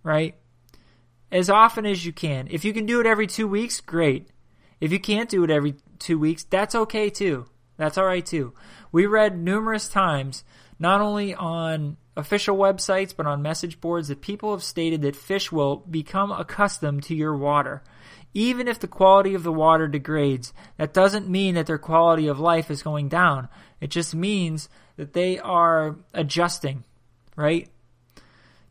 right? 0.03 0.35
As 1.31 1.49
often 1.49 1.85
as 1.85 2.05
you 2.05 2.11
can. 2.11 2.47
If 2.49 2.65
you 2.65 2.73
can 2.73 2.85
do 2.85 2.99
it 2.99 3.05
every 3.05 3.27
two 3.27 3.47
weeks, 3.47 3.81
great. 3.81 4.29
If 4.79 4.91
you 4.91 4.99
can't 4.99 5.29
do 5.29 5.43
it 5.43 5.49
every 5.49 5.75
two 5.99 6.19
weeks, 6.19 6.43
that's 6.43 6.75
okay 6.75 7.09
too. 7.09 7.45
That's 7.77 7.97
all 7.97 8.05
right 8.05 8.25
too. 8.25 8.53
We 8.91 9.05
read 9.05 9.37
numerous 9.37 9.87
times 9.89 10.43
not 10.79 11.01
only 11.01 11.35
on 11.35 11.97
official 12.17 12.57
websites 12.57 13.15
but 13.15 13.25
on 13.25 13.41
message 13.41 13.79
boards 13.79 14.07
that 14.09 14.21
people 14.21 14.51
have 14.51 14.63
stated 14.63 15.01
that 15.01 15.15
fish 15.15 15.51
will 15.51 15.77
become 15.77 16.31
accustomed 16.31 17.03
to 17.03 17.15
your 17.15 17.35
water. 17.35 17.83
Even 18.33 18.67
if 18.67 18.79
the 18.79 18.87
quality 18.87 19.33
of 19.33 19.43
the 19.43 19.51
water 19.51 19.87
degrades, 19.87 20.53
that 20.77 20.93
doesn't 20.93 21.27
mean 21.27 21.55
that 21.55 21.65
their 21.65 21.79
quality 21.79 22.27
of 22.27 22.39
life 22.39 22.69
is 22.69 22.83
going 22.83 23.09
down. 23.09 23.47
It 23.81 23.89
just 23.89 24.13
means 24.13 24.69
that 24.97 25.13
they 25.13 25.39
are 25.39 25.97
adjusting, 26.13 26.83
right? 27.35 27.67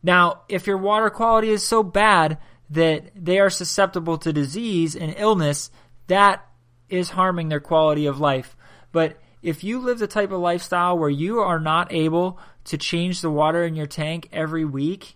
Now, 0.01 0.41
if 0.47 0.65
your 0.65 0.77
water 0.77 1.09
quality 1.09 1.49
is 1.49 1.63
so 1.63 1.83
bad 1.83 2.37
that 2.69 3.11
they 3.15 3.39
are 3.39 3.49
susceptible 3.49 4.17
to 4.19 4.31
disease 4.31 4.95
and 4.95 5.13
illness, 5.17 5.71
that 6.07 6.47
is 6.89 7.11
harming 7.11 7.49
their 7.49 7.59
quality 7.59 8.05
of 8.05 8.19
life. 8.19 8.55
But 8.91 9.17
if 9.41 9.63
you 9.63 9.79
live 9.79 9.99
the 9.99 10.07
type 10.07 10.31
of 10.31 10.41
lifestyle 10.41 10.97
where 10.97 11.09
you 11.09 11.39
are 11.39 11.59
not 11.59 11.93
able 11.93 12.39
to 12.65 12.77
change 12.77 13.21
the 13.21 13.31
water 13.31 13.63
in 13.63 13.75
your 13.75 13.87
tank 13.87 14.27
every 14.31 14.65
week, 14.65 15.15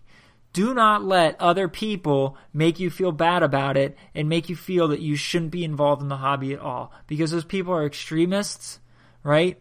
do 0.53 0.73
not 0.73 1.03
let 1.03 1.39
other 1.41 1.67
people 1.67 2.37
make 2.53 2.79
you 2.79 2.89
feel 2.89 3.11
bad 3.11 3.41
about 3.41 3.75
it 3.75 3.97
and 4.13 4.29
make 4.29 4.49
you 4.49 4.55
feel 4.55 4.87
that 4.89 5.01
you 5.01 5.15
shouldn't 5.15 5.51
be 5.51 5.63
involved 5.63 6.01
in 6.01 6.09
the 6.09 6.17
hobby 6.17 6.53
at 6.53 6.59
all 6.59 6.93
because 7.07 7.31
those 7.31 7.43
people 7.43 7.73
are 7.73 7.85
extremists, 7.85 8.79
right? 9.23 9.59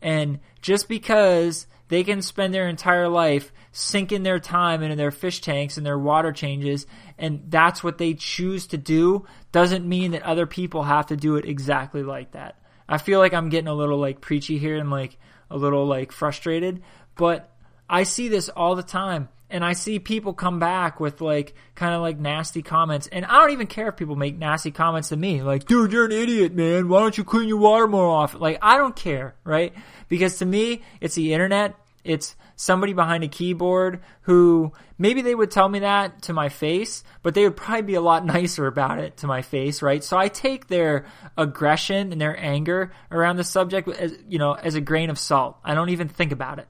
And 0.00 0.38
just 0.62 0.88
because 0.88 1.66
they 1.88 2.04
can 2.04 2.22
spend 2.22 2.54
their 2.54 2.68
entire 2.68 3.08
life 3.08 3.52
sinking 3.72 4.22
their 4.22 4.38
time 4.38 4.82
into 4.82 4.96
their 4.96 5.10
fish 5.10 5.40
tanks 5.40 5.76
and 5.76 5.84
their 5.86 5.98
water 5.98 6.32
changes 6.32 6.86
and 7.18 7.42
that's 7.48 7.82
what 7.82 7.98
they 7.98 8.14
choose 8.14 8.66
to 8.68 8.76
do 8.76 9.26
doesn't 9.52 9.88
mean 9.88 10.12
that 10.12 10.22
other 10.22 10.46
people 10.46 10.82
have 10.84 11.06
to 11.06 11.16
do 11.16 11.36
it 11.36 11.44
exactly 11.44 12.02
like 12.02 12.32
that. 12.32 12.56
I 12.88 12.98
feel 12.98 13.18
like 13.18 13.34
I'm 13.34 13.48
getting 13.48 13.68
a 13.68 13.74
little 13.74 13.98
like 13.98 14.20
preachy 14.20 14.58
here 14.58 14.76
and 14.76 14.90
like 14.90 15.18
a 15.50 15.56
little 15.56 15.86
like 15.86 16.12
frustrated, 16.12 16.82
but 17.16 17.52
I 17.88 18.04
see 18.04 18.28
this 18.28 18.48
all 18.48 18.74
the 18.74 18.82
time 18.82 19.28
and 19.50 19.64
I 19.64 19.72
see 19.72 19.98
people 19.98 20.34
come 20.34 20.58
back 20.58 21.00
with 21.00 21.20
like 21.20 21.54
kind 21.74 21.94
of 21.94 22.02
like 22.02 22.18
nasty 22.18 22.62
comments, 22.62 23.06
and 23.06 23.24
I 23.24 23.40
don't 23.40 23.52
even 23.52 23.66
care 23.66 23.88
if 23.88 23.96
people 23.96 24.16
make 24.16 24.36
nasty 24.36 24.70
comments 24.70 25.08
to 25.10 25.16
me, 25.16 25.42
like, 25.42 25.64
dude, 25.64 25.92
you're 25.92 26.04
an 26.04 26.12
idiot, 26.12 26.54
man. 26.54 26.88
Why 26.88 27.00
don't 27.00 27.16
you 27.16 27.24
clean 27.24 27.48
your 27.48 27.58
water 27.58 27.86
more 27.86 28.08
often? 28.08 28.40
Like, 28.40 28.58
I 28.62 28.76
don't 28.76 28.94
care, 28.94 29.34
right? 29.44 29.72
Because 30.08 30.38
to 30.38 30.46
me, 30.46 30.82
it's 31.00 31.14
the 31.14 31.32
internet. 31.32 31.74
It's 32.04 32.36
somebody 32.56 32.92
behind 32.92 33.22
a 33.22 33.28
keyboard 33.28 34.00
who 34.22 34.72
maybe 34.98 35.22
they 35.22 35.34
would 35.34 35.50
tell 35.50 35.68
me 35.68 35.80
that 35.80 36.22
to 36.22 36.32
my 36.32 36.48
face, 36.48 37.04
but 37.22 37.34
they 37.34 37.44
would 37.44 37.56
probably 37.56 37.82
be 37.82 37.94
a 37.94 38.00
lot 38.00 38.24
nicer 38.26 38.66
about 38.66 38.98
it 38.98 39.18
to 39.18 39.26
my 39.26 39.42
face, 39.42 39.80
right? 39.80 40.02
So 40.02 40.18
I 40.18 40.28
take 40.28 40.68
their 40.68 41.06
aggression 41.36 42.12
and 42.12 42.20
their 42.20 42.38
anger 42.38 42.92
around 43.10 43.36
the 43.36 43.44
subject 43.44 43.88
as, 43.88 44.16
you 44.28 44.38
know, 44.38 44.52
as 44.52 44.74
a 44.74 44.80
grain 44.80 45.10
of 45.10 45.18
salt. 45.18 45.56
I 45.64 45.74
don't 45.74 45.90
even 45.90 46.08
think 46.08 46.32
about 46.32 46.58
it. 46.58 46.68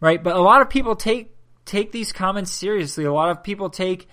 Right? 0.00 0.20
But 0.20 0.34
a 0.34 0.40
lot 0.40 0.62
of 0.62 0.70
people 0.70 0.96
take 0.96 1.32
take 1.64 1.92
these 1.92 2.12
comments 2.12 2.50
seriously. 2.50 3.04
A 3.04 3.12
lot 3.12 3.30
of 3.30 3.42
people 3.42 3.70
take 3.70 4.08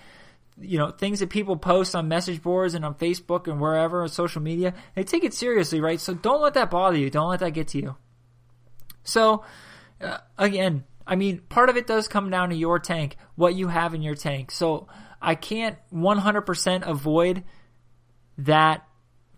you 0.60 0.78
know 0.78 0.90
things 0.90 1.20
that 1.20 1.30
people 1.30 1.56
post 1.56 1.94
on 1.94 2.08
message 2.08 2.42
boards 2.42 2.74
and 2.74 2.84
on 2.84 2.94
Facebook 2.94 3.46
and 3.46 3.60
wherever 3.60 4.02
on 4.02 4.08
social 4.08 4.42
media. 4.42 4.74
They 4.94 5.04
take 5.04 5.24
it 5.24 5.34
seriously, 5.34 5.80
right? 5.80 6.00
So 6.00 6.14
don't 6.14 6.42
let 6.42 6.54
that 6.54 6.70
bother 6.70 6.96
you. 6.96 7.10
Don't 7.10 7.30
let 7.30 7.40
that 7.40 7.50
get 7.52 7.68
to 7.68 7.78
you. 7.78 7.96
So 9.02 9.44
uh, 10.00 10.18
again, 10.38 10.84
I 11.06 11.16
mean, 11.16 11.40
part 11.48 11.68
of 11.68 11.76
it 11.76 11.86
does 11.86 12.08
come 12.08 12.30
down 12.30 12.50
to 12.50 12.56
your 12.56 12.78
tank, 12.78 13.16
what 13.34 13.54
you 13.54 13.68
have 13.68 13.94
in 13.94 14.02
your 14.02 14.14
tank. 14.14 14.50
So 14.50 14.88
I 15.20 15.34
can't 15.34 15.76
100% 15.92 16.86
avoid 16.86 17.44
that 18.38 18.86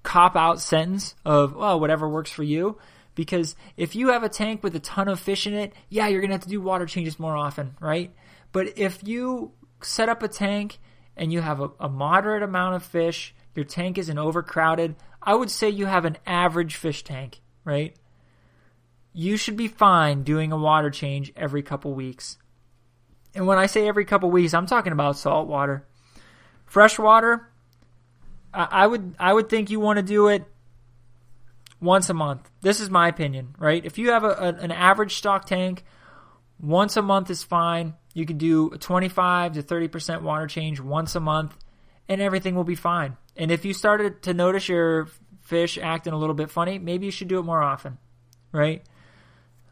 cop 0.02 0.36
out 0.36 0.60
sentence 0.60 1.14
of, 1.24 1.54
well, 1.54 1.80
whatever 1.80 2.08
works 2.08 2.30
for 2.30 2.42
you. 2.42 2.78
Because 3.14 3.56
if 3.76 3.94
you 3.94 4.08
have 4.08 4.22
a 4.22 4.28
tank 4.28 4.62
with 4.62 4.74
a 4.74 4.80
ton 4.80 5.08
of 5.08 5.20
fish 5.20 5.46
in 5.46 5.54
it, 5.54 5.74
yeah, 5.88 6.08
you're 6.08 6.20
going 6.20 6.30
to 6.30 6.34
have 6.34 6.44
to 6.44 6.48
do 6.48 6.60
water 6.60 6.86
changes 6.86 7.18
more 7.18 7.36
often, 7.36 7.76
right? 7.80 8.14
But 8.52 8.78
if 8.78 9.06
you 9.06 9.52
set 9.82 10.08
up 10.08 10.22
a 10.22 10.28
tank 10.28 10.78
and 11.16 11.32
you 11.32 11.40
have 11.40 11.60
a, 11.60 11.70
a 11.78 11.88
moderate 11.88 12.42
amount 12.42 12.76
of 12.76 12.82
fish, 12.82 13.34
your 13.54 13.64
tank 13.64 13.98
isn't 13.98 14.18
overcrowded, 14.18 14.96
I 15.22 15.34
would 15.34 15.50
say 15.50 15.68
you 15.68 15.86
have 15.86 16.04
an 16.04 16.16
average 16.26 16.76
fish 16.76 17.04
tank, 17.04 17.40
right? 17.64 17.94
You 19.12 19.36
should 19.36 19.56
be 19.56 19.68
fine 19.68 20.22
doing 20.22 20.52
a 20.52 20.56
water 20.56 20.90
change 20.90 21.32
every 21.36 21.62
couple 21.62 21.94
weeks. 21.94 22.38
And 23.34 23.46
when 23.46 23.58
I 23.58 23.66
say 23.66 23.86
every 23.86 24.04
couple 24.04 24.30
weeks, 24.30 24.54
I'm 24.54 24.66
talking 24.66 24.92
about 24.92 25.18
salt 25.18 25.48
water. 25.48 25.86
Fresh 26.64 26.98
water, 26.98 27.50
I 28.54 28.86
would 28.86 29.14
I 29.18 29.32
would 29.32 29.48
think 29.48 29.70
you 29.70 29.80
want 29.80 29.96
to 29.96 30.02
do 30.02 30.28
it 30.28 30.44
once 31.82 32.08
a 32.08 32.14
month. 32.14 32.48
This 32.60 32.80
is 32.80 32.88
my 32.88 33.08
opinion, 33.08 33.54
right? 33.58 33.84
If 33.84 33.98
you 33.98 34.12
have 34.12 34.24
a, 34.24 34.30
a, 34.30 34.48
an 34.54 34.70
average 34.70 35.16
stock 35.16 35.44
tank, 35.44 35.84
once 36.60 36.96
a 36.96 37.02
month 37.02 37.28
is 37.28 37.42
fine. 37.42 37.94
You 38.14 38.24
can 38.24 38.38
do 38.38 38.70
a 38.72 38.78
25 38.78 39.54
to 39.54 39.62
30% 39.62 40.22
water 40.22 40.46
change 40.46 40.80
once 40.80 41.16
a 41.16 41.20
month, 41.20 41.56
and 42.08 42.20
everything 42.20 42.54
will 42.54 42.64
be 42.64 42.76
fine. 42.76 43.16
And 43.36 43.50
if 43.50 43.64
you 43.64 43.74
started 43.74 44.22
to 44.22 44.34
notice 44.34 44.68
your 44.68 45.08
fish 45.40 45.76
acting 45.76 46.12
a 46.12 46.18
little 46.18 46.34
bit 46.34 46.50
funny, 46.50 46.78
maybe 46.78 47.06
you 47.06 47.12
should 47.12 47.28
do 47.28 47.40
it 47.40 47.42
more 47.42 47.60
often, 47.60 47.98
right? 48.52 48.84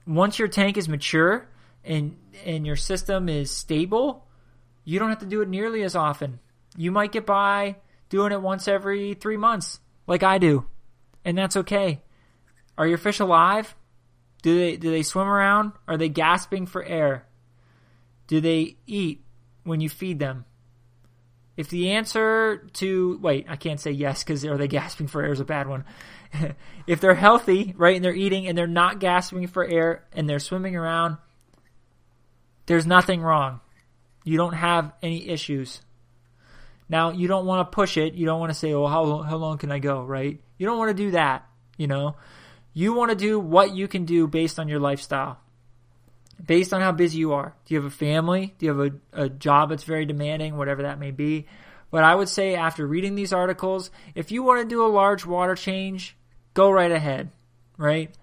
Once 0.06 0.38
your 0.38 0.48
tank 0.48 0.76
is 0.76 0.88
mature 0.88 1.46
and 1.84 2.16
and 2.44 2.66
your 2.66 2.76
system 2.76 3.28
is 3.28 3.50
stable, 3.50 4.26
you 4.84 4.98
don't 4.98 5.11
have 5.11 5.20
to 5.20 5.26
do 5.26 5.42
it 5.42 5.48
nearly 5.48 5.82
as 5.82 5.94
often. 5.94 6.40
You 6.76 6.90
might 6.90 7.12
get 7.12 7.26
by 7.26 7.76
doing 8.08 8.32
it 8.32 8.40
once 8.40 8.66
every 8.66 9.14
3 9.14 9.36
months, 9.36 9.78
like 10.06 10.22
I 10.22 10.38
do 10.38 10.66
and 11.25 11.37
that's 11.37 11.57
okay. 11.57 12.03
Are 12.79 12.87
your 12.87 12.99
fish 12.99 13.21
alive? 13.21 13.75
Do 14.43 14.59
they 14.59 14.77
do 14.77 14.91
they 14.91 15.03
swim 15.03 15.29
around? 15.29 15.73
Are 15.87 15.97
they 15.97 16.09
gasping 16.09 16.66
for 16.66 16.83
air? 16.83 17.27
Do 18.27 18.41
they 18.41 18.77
eat 18.87 19.25
when 19.64 19.81
you 19.81 19.89
feed 19.89 20.18
them? 20.18 20.45
If 21.57 21.68
the 21.68 21.91
answer 21.91 22.68
to 22.75 23.18
wait, 23.21 23.47
I 23.49 23.57
can't 23.57 23.81
say 23.81 23.91
yes 23.91 24.25
because 24.25 24.45
are 24.47 24.57
they 24.57 24.68
gasping 24.68 25.09
for 25.09 25.23
air 25.23 25.33
is 25.33 25.41
a 25.41 25.45
bad 25.45 25.68
one. 25.68 25.85
if 26.87 27.01
they're 27.01 27.14
healthy, 27.14 27.75
right, 27.77 27.97
and 27.97 28.05
they're 28.05 28.14
eating 28.14 28.47
and 28.47 28.57
they're 28.57 28.66
not 28.66 28.99
gasping 28.99 29.47
for 29.47 29.64
air 29.64 30.05
and 30.12 30.29
they're 30.29 30.39
swimming 30.39 30.77
around, 30.77 31.18
there's 32.66 32.87
nothing 32.87 33.21
wrong. 33.21 33.61
You 34.25 34.37
don't 34.37 34.55
have 34.55 34.93
any 35.03 35.29
issues. 35.29 35.81
Now, 36.89 37.11
you 37.11 37.29
don't 37.29 37.47
want 37.47 37.71
to 37.71 37.75
push 37.75 37.97
it. 37.97 38.14
You 38.14 38.27
don't 38.27 38.41
want 38.41 38.51
to 38.51 38.59
say, 38.59 38.73
"Oh, 38.73 38.87
how 38.87 39.23
how 39.23 39.37
long 39.37 39.59
can 39.59 39.71
I 39.71 39.79
go?" 39.81 40.03
Right? 40.03 40.41
You 40.61 40.66
don't 40.66 40.76
want 40.76 40.94
to 40.94 41.04
do 41.04 41.12
that. 41.12 41.48
You 41.78 41.86
know, 41.86 42.16
you 42.74 42.92
want 42.92 43.08
to 43.12 43.16
do 43.16 43.40
what 43.40 43.74
you 43.74 43.88
can 43.88 44.04
do 44.04 44.26
based 44.26 44.58
on 44.58 44.68
your 44.68 44.78
lifestyle, 44.78 45.40
based 46.44 46.74
on 46.74 46.82
how 46.82 46.92
busy 46.92 47.18
you 47.18 47.32
are. 47.32 47.56
Do 47.64 47.74
you 47.74 47.80
have 47.80 47.90
a 47.90 47.96
family? 47.96 48.54
Do 48.58 48.66
you 48.66 48.76
have 48.76 48.92
a, 49.14 49.22
a 49.24 49.28
job 49.30 49.70
that's 49.70 49.84
very 49.84 50.04
demanding, 50.04 50.58
whatever 50.58 50.82
that 50.82 50.98
may 50.98 51.12
be? 51.12 51.46
But 51.90 52.04
I 52.04 52.14
would 52.14 52.28
say 52.28 52.56
after 52.56 52.86
reading 52.86 53.14
these 53.14 53.32
articles, 53.32 53.90
if 54.14 54.30
you 54.30 54.42
want 54.42 54.61
to 54.61 54.68
do 54.68 54.84
a 54.84 54.86
large 54.86 55.24
water 55.24 55.54
change, 55.54 56.14
go 56.52 56.70
right 56.70 56.92
ahead. 56.92 57.30
Right? 57.78 58.14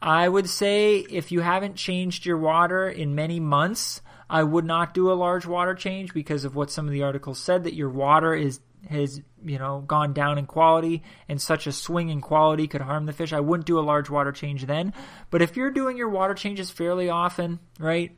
I 0.00 0.28
would 0.28 0.48
say 0.48 0.98
if 0.98 1.32
you 1.32 1.40
haven't 1.40 1.74
changed 1.74 2.24
your 2.24 2.38
water 2.38 2.88
in 2.88 3.16
many 3.16 3.40
months, 3.40 4.00
I 4.30 4.44
would 4.44 4.64
not 4.64 4.94
do 4.94 5.10
a 5.10 5.14
large 5.14 5.44
water 5.44 5.74
change 5.74 6.14
because 6.14 6.44
of 6.44 6.54
what 6.54 6.70
some 6.70 6.86
of 6.86 6.92
the 6.92 7.02
articles 7.02 7.40
said 7.40 7.64
that 7.64 7.74
your 7.74 7.90
water 7.90 8.32
is 8.32 8.60
has 8.88 9.20
you 9.44 9.58
know 9.58 9.82
gone 9.86 10.12
down 10.12 10.38
in 10.38 10.46
quality 10.46 11.02
and 11.28 11.40
such 11.40 11.66
a 11.66 11.72
swing 11.72 12.08
in 12.08 12.20
quality 12.20 12.66
could 12.66 12.80
harm 12.80 13.06
the 13.06 13.12
fish. 13.12 13.32
I 13.32 13.40
wouldn't 13.40 13.66
do 13.66 13.78
a 13.78 13.80
large 13.80 14.10
water 14.10 14.32
change 14.32 14.66
then. 14.66 14.92
But 15.30 15.42
if 15.42 15.56
you're 15.56 15.70
doing 15.70 15.96
your 15.96 16.08
water 16.08 16.34
changes 16.34 16.70
fairly 16.70 17.08
often, 17.08 17.60
right? 17.78 18.16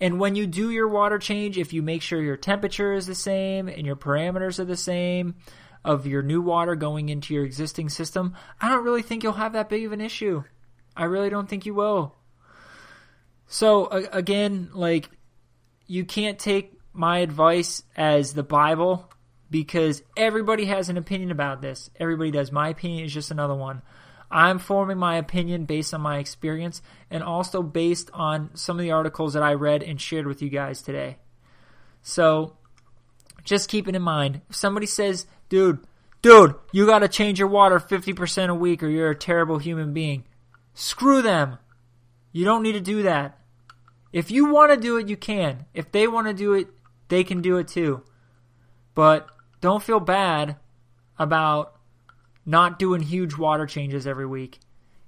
And 0.00 0.18
when 0.18 0.34
you 0.34 0.46
do 0.46 0.70
your 0.70 0.88
water 0.88 1.18
change, 1.18 1.58
if 1.58 1.72
you 1.72 1.82
make 1.82 2.02
sure 2.02 2.22
your 2.22 2.36
temperature 2.36 2.94
is 2.94 3.06
the 3.06 3.14
same 3.14 3.68
and 3.68 3.86
your 3.86 3.96
parameters 3.96 4.58
are 4.58 4.64
the 4.64 4.76
same 4.76 5.36
of 5.84 6.06
your 6.06 6.22
new 6.22 6.40
water 6.40 6.74
going 6.74 7.08
into 7.08 7.34
your 7.34 7.44
existing 7.44 7.90
system, 7.90 8.34
I 8.60 8.68
don't 8.70 8.84
really 8.84 9.02
think 9.02 9.22
you'll 9.22 9.34
have 9.34 9.52
that 9.52 9.68
big 9.68 9.84
of 9.84 9.92
an 9.92 10.00
issue. 10.00 10.42
I 10.96 11.04
really 11.04 11.30
don't 11.30 11.48
think 11.48 11.66
you 11.66 11.74
will. 11.74 12.14
So 13.46 13.88
again, 13.88 14.70
like 14.72 15.10
you 15.86 16.04
can't 16.04 16.38
take 16.38 16.72
my 16.92 17.18
advice 17.18 17.82
as 17.96 18.32
the 18.32 18.42
Bible 18.42 19.10
because 19.50 20.02
everybody 20.16 20.66
has 20.66 20.88
an 20.88 20.96
opinion 20.96 21.30
about 21.30 21.60
this. 21.60 21.90
Everybody 21.98 22.30
does. 22.30 22.52
My 22.52 22.68
opinion 22.68 23.04
is 23.04 23.12
just 23.12 23.30
another 23.30 23.54
one. 23.54 23.82
I'm 24.30 24.60
forming 24.60 24.98
my 24.98 25.16
opinion 25.16 25.64
based 25.64 25.92
on 25.92 26.00
my 26.00 26.18
experience 26.18 26.82
and 27.10 27.22
also 27.22 27.62
based 27.62 28.10
on 28.14 28.50
some 28.54 28.78
of 28.78 28.82
the 28.82 28.92
articles 28.92 29.34
that 29.34 29.42
I 29.42 29.54
read 29.54 29.82
and 29.82 30.00
shared 30.00 30.26
with 30.26 30.40
you 30.40 30.48
guys 30.48 30.82
today. 30.82 31.16
So 32.02 32.56
just 33.42 33.68
keep 33.68 33.88
it 33.88 33.96
in 33.96 34.02
mind. 34.02 34.42
If 34.48 34.54
somebody 34.54 34.86
says, 34.86 35.26
dude, 35.48 35.80
dude, 36.22 36.54
you 36.70 36.86
got 36.86 37.00
to 37.00 37.08
change 37.08 37.40
your 37.40 37.48
water 37.48 37.80
50% 37.80 38.48
a 38.48 38.54
week 38.54 38.84
or 38.84 38.88
you're 38.88 39.10
a 39.10 39.16
terrible 39.16 39.58
human 39.58 39.92
being, 39.92 40.24
screw 40.74 41.22
them. 41.22 41.58
You 42.30 42.44
don't 42.44 42.62
need 42.62 42.72
to 42.72 42.80
do 42.80 43.02
that. 43.02 43.36
If 44.12 44.30
you 44.30 44.52
want 44.52 44.72
to 44.72 44.76
do 44.76 44.96
it, 44.96 45.08
you 45.08 45.16
can. 45.16 45.66
If 45.74 45.90
they 45.90 46.06
want 46.06 46.28
to 46.28 46.34
do 46.34 46.52
it, 46.52 46.68
they 47.08 47.24
can 47.24 47.42
do 47.42 47.58
it 47.58 47.66
too. 47.66 48.02
But 48.94 49.28
don't 49.60 49.82
feel 49.82 50.00
bad 50.00 50.56
about 51.18 51.74
not 52.46 52.78
doing 52.78 53.02
huge 53.02 53.36
water 53.36 53.66
changes 53.66 54.06
every 54.06 54.26
week. 54.26 54.58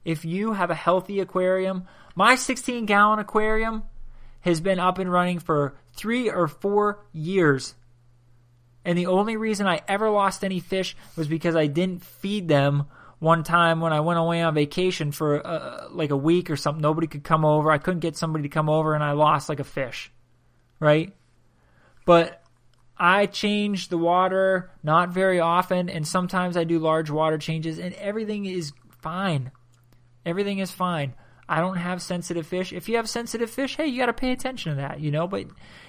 if 0.04 0.24
you 0.24 0.52
have 0.52 0.70
a 0.70 0.74
healthy 0.74 1.20
aquarium, 1.20 1.86
my 2.16 2.34
16 2.34 2.86
gallon 2.86 3.20
aquarium 3.20 3.84
has 4.40 4.60
been 4.60 4.80
up 4.80 4.98
and 4.98 5.10
running 5.10 5.38
for 5.38 5.76
three 5.94 6.28
or 6.28 6.48
four 6.48 7.04
years. 7.12 7.74
And 8.84 8.98
the 8.98 9.06
only 9.06 9.36
reason 9.36 9.66
I 9.66 9.80
ever 9.86 10.10
lost 10.10 10.44
any 10.44 10.58
fish 10.58 10.96
was 11.16 11.28
because 11.28 11.54
I 11.54 11.66
didn't 11.68 12.04
feed 12.04 12.48
them 12.48 12.86
one 13.20 13.44
time 13.44 13.80
when 13.80 13.92
I 13.92 14.00
went 14.00 14.18
away 14.18 14.42
on 14.42 14.54
vacation 14.54 15.12
for 15.12 15.46
uh, 15.46 15.88
like 15.90 16.10
a 16.10 16.16
week 16.16 16.50
or 16.50 16.56
something. 16.56 16.82
Nobody 16.82 17.06
could 17.06 17.22
come 17.22 17.44
over. 17.44 17.70
I 17.70 17.78
couldn't 17.78 18.00
get 18.00 18.16
somebody 18.16 18.42
to 18.42 18.48
come 18.48 18.68
over 18.68 18.94
and 18.94 19.04
I 19.04 19.12
lost 19.12 19.48
like 19.48 19.60
a 19.60 19.64
fish. 19.64 20.10
Right? 20.80 21.14
But 22.04 22.41
I 23.02 23.26
change 23.26 23.88
the 23.88 23.98
water 23.98 24.70
not 24.84 25.08
very 25.08 25.40
often 25.40 25.88
and 25.88 26.06
sometimes 26.06 26.56
I 26.56 26.62
do 26.62 26.78
large 26.78 27.10
water 27.10 27.36
changes 27.36 27.80
and 27.80 27.92
everything 27.94 28.46
is 28.46 28.72
fine. 29.00 29.50
Everything 30.24 30.60
is 30.60 30.70
fine. 30.70 31.14
I 31.48 31.60
don't 31.60 31.78
have 31.78 32.00
sensitive 32.00 32.46
fish. 32.46 32.72
If 32.72 32.88
you 32.88 32.94
have 32.98 33.08
sensitive 33.08 33.50
fish, 33.50 33.74
hey, 33.76 33.88
you 33.88 33.98
got 33.98 34.06
to 34.06 34.12
pay 34.12 34.30
attention 34.30 34.76
to 34.76 34.82
that, 34.82 35.00
you 35.00 35.10
know. 35.10 35.26
But 35.26 35.46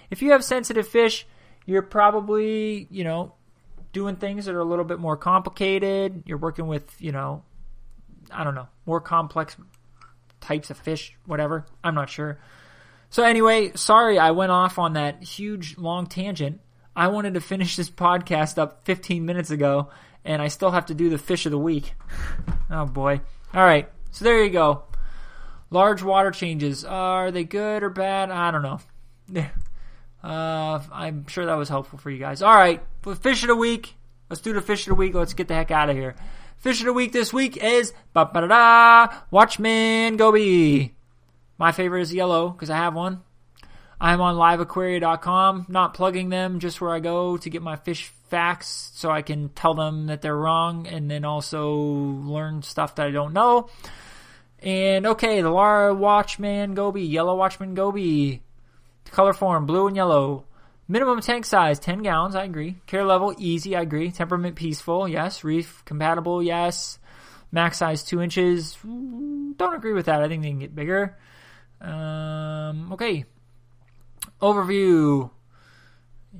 if 0.10 0.24
you 0.24 0.32
have 0.32 0.44
sensitive 0.44 0.88
fish, 0.88 1.28
you're 1.68 1.84
probably, 1.84 2.88
you 2.90 3.04
know, 3.04 3.36
doing 3.92 4.16
things 4.16 4.46
that 4.46 4.56
are 4.56 4.60
a 4.60 4.66
little 4.66 4.84
bit 4.84 4.98
more 4.98 5.16
complicated. 5.16 6.24
You're 6.26 6.40
working 6.40 6.66
with, 6.66 7.00
you 7.00 7.12
know, 7.12 7.44
I 8.32 8.44
don't 8.44 8.56
know, 8.56 8.70
more 8.88 9.00
complex 9.00 9.56
types 10.42 10.72
of 10.72 10.80
fish, 10.80 11.16
whatever. 11.28 11.68
I'm 11.84 11.94
not 11.94 12.10
sure. 12.10 12.40
So 13.12 13.24
anyway, 13.24 13.74
sorry 13.76 14.18
I 14.18 14.32
went 14.32 14.52
off 14.52 14.80
on 14.80 14.94
that 14.94 15.22
huge 15.22 15.78
long 15.78 16.08
tangent. 16.08 16.60
I 16.96 17.08
wanted 17.08 17.34
to 17.34 17.42
finish 17.42 17.76
this 17.76 17.90
podcast 17.90 18.58
up 18.58 18.86
15 18.86 19.26
minutes 19.26 19.52
ago, 19.52 19.90
and 20.24 20.42
I 20.42 20.48
still 20.48 20.72
have 20.72 20.86
to 20.88 20.94
do 20.94 21.10
the 21.10 21.18
fish 21.18 21.46
of 21.46 21.52
the 21.52 21.58
week. 21.58 21.94
oh 22.70 22.86
boy. 22.86 23.22
All 23.54 23.64
right. 23.64 23.90
So 24.12 24.26
there 24.26 24.44
you 24.44 24.50
go. 24.50 24.84
Large 25.72 26.04
water 26.04 26.32
changes. 26.32 26.86
are 26.86 27.32
they 27.32 27.44
good 27.44 27.82
or 27.82 27.90
bad? 27.90 28.30
I 28.30 28.52
don't 28.52 28.62
know. 28.62 28.80
Uh, 30.24 30.82
I'm 30.94 31.28
sure 31.28 31.46
that 31.46 31.56
was 31.56 31.68
helpful 31.68 32.00
for 32.00 32.10
you 32.10 32.18
guys. 32.18 32.42
All 32.42 32.56
right, 32.56 32.82
fish 33.20 33.44
of 33.44 33.50
the 33.50 33.58
week. 33.58 33.96
Let's 34.30 34.42
do 34.42 34.54
the 34.54 34.62
fish 34.62 34.88
of 34.88 34.92
the 34.92 34.96
week. 34.96 35.14
Let's 35.14 35.34
get 35.34 35.50
the 35.50 35.54
heck 35.54 35.70
out 35.70 35.90
of 35.90 35.98
here. 35.98 36.16
Fish 36.60 36.80
of 36.80 36.86
the 36.86 36.94
week 36.94 37.12
this 37.12 37.34
week 37.34 37.58
is 37.58 37.92
ba 38.14 38.24
ba 38.34 38.48
da 38.48 39.10
Watchman 39.32 40.16
Goby. 40.16 40.96
My 41.58 41.74
favorite 41.74 42.04
is 42.04 42.14
yellow 42.14 42.50
because 42.50 42.70
I 42.70 42.78
have 42.78 42.96
one. 42.96 43.22
I'm 44.04 44.20
on 44.20 44.36
liveaquaria.com, 44.36 45.68
not 45.70 45.94
plugging 45.94 46.28
them, 46.28 46.60
just 46.60 46.82
where 46.82 46.94
I 46.94 47.00
go 47.00 47.38
to 47.38 47.50
get 47.50 47.62
my 47.62 47.78
fish 47.78 48.12
facts 48.28 48.92
so 48.96 49.10
I 49.10 49.22
can 49.22 49.48
tell 49.48 49.76
them 49.76 50.08
that 50.08 50.22
they're 50.22 50.36
wrong 50.36 50.88
and 50.88 51.10
then 51.10 51.24
also 51.24 51.72
learn 51.72 52.64
stuff 52.64 52.96
that 52.96 53.08
I 53.08 53.12
don't 53.12 53.32
know. 53.32 53.70
And 54.60 55.06
okay, 55.06 55.40
the 55.40 55.50
Lara 55.50 55.94
Watchman 55.94 56.74
Goby, 56.74 57.04
Yellow 57.04 57.38
Watchman 57.38 57.76
Goby. 57.76 58.42
Color 59.12 59.32
form, 59.32 59.66
blue 59.66 59.88
and 59.88 59.96
yellow. 59.96 60.44
Minimum 60.90 61.22
tank 61.22 61.46
size, 61.46 61.80
10 61.80 62.04
gallons, 62.04 62.36
I 62.36 62.44
agree. 62.44 62.76
Care 62.88 63.06
level, 63.06 63.34
easy, 63.38 63.74
I 63.74 63.84
agree. 63.84 64.12
Temperament, 64.12 64.58
peaceful, 64.58 65.08
yes. 65.08 65.46
Reef, 65.46 65.82
compatible, 65.86 66.44
yes. 66.44 67.00
Max 67.54 67.78
size, 67.78 68.04
2 68.04 68.22
inches. 68.22 68.78
Don't 68.84 69.76
agree 69.76 69.94
with 69.94 70.08
that. 70.08 70.22
I 70.22 70.28
think 70.28 70.44
they 70.44 70.50
can 70.50 70.60
get 70.60 70.76
bigger. 70.76 71.16
Um, 71.80 72.92
okay. 72.92 73.24
Overview. 74.44 75.32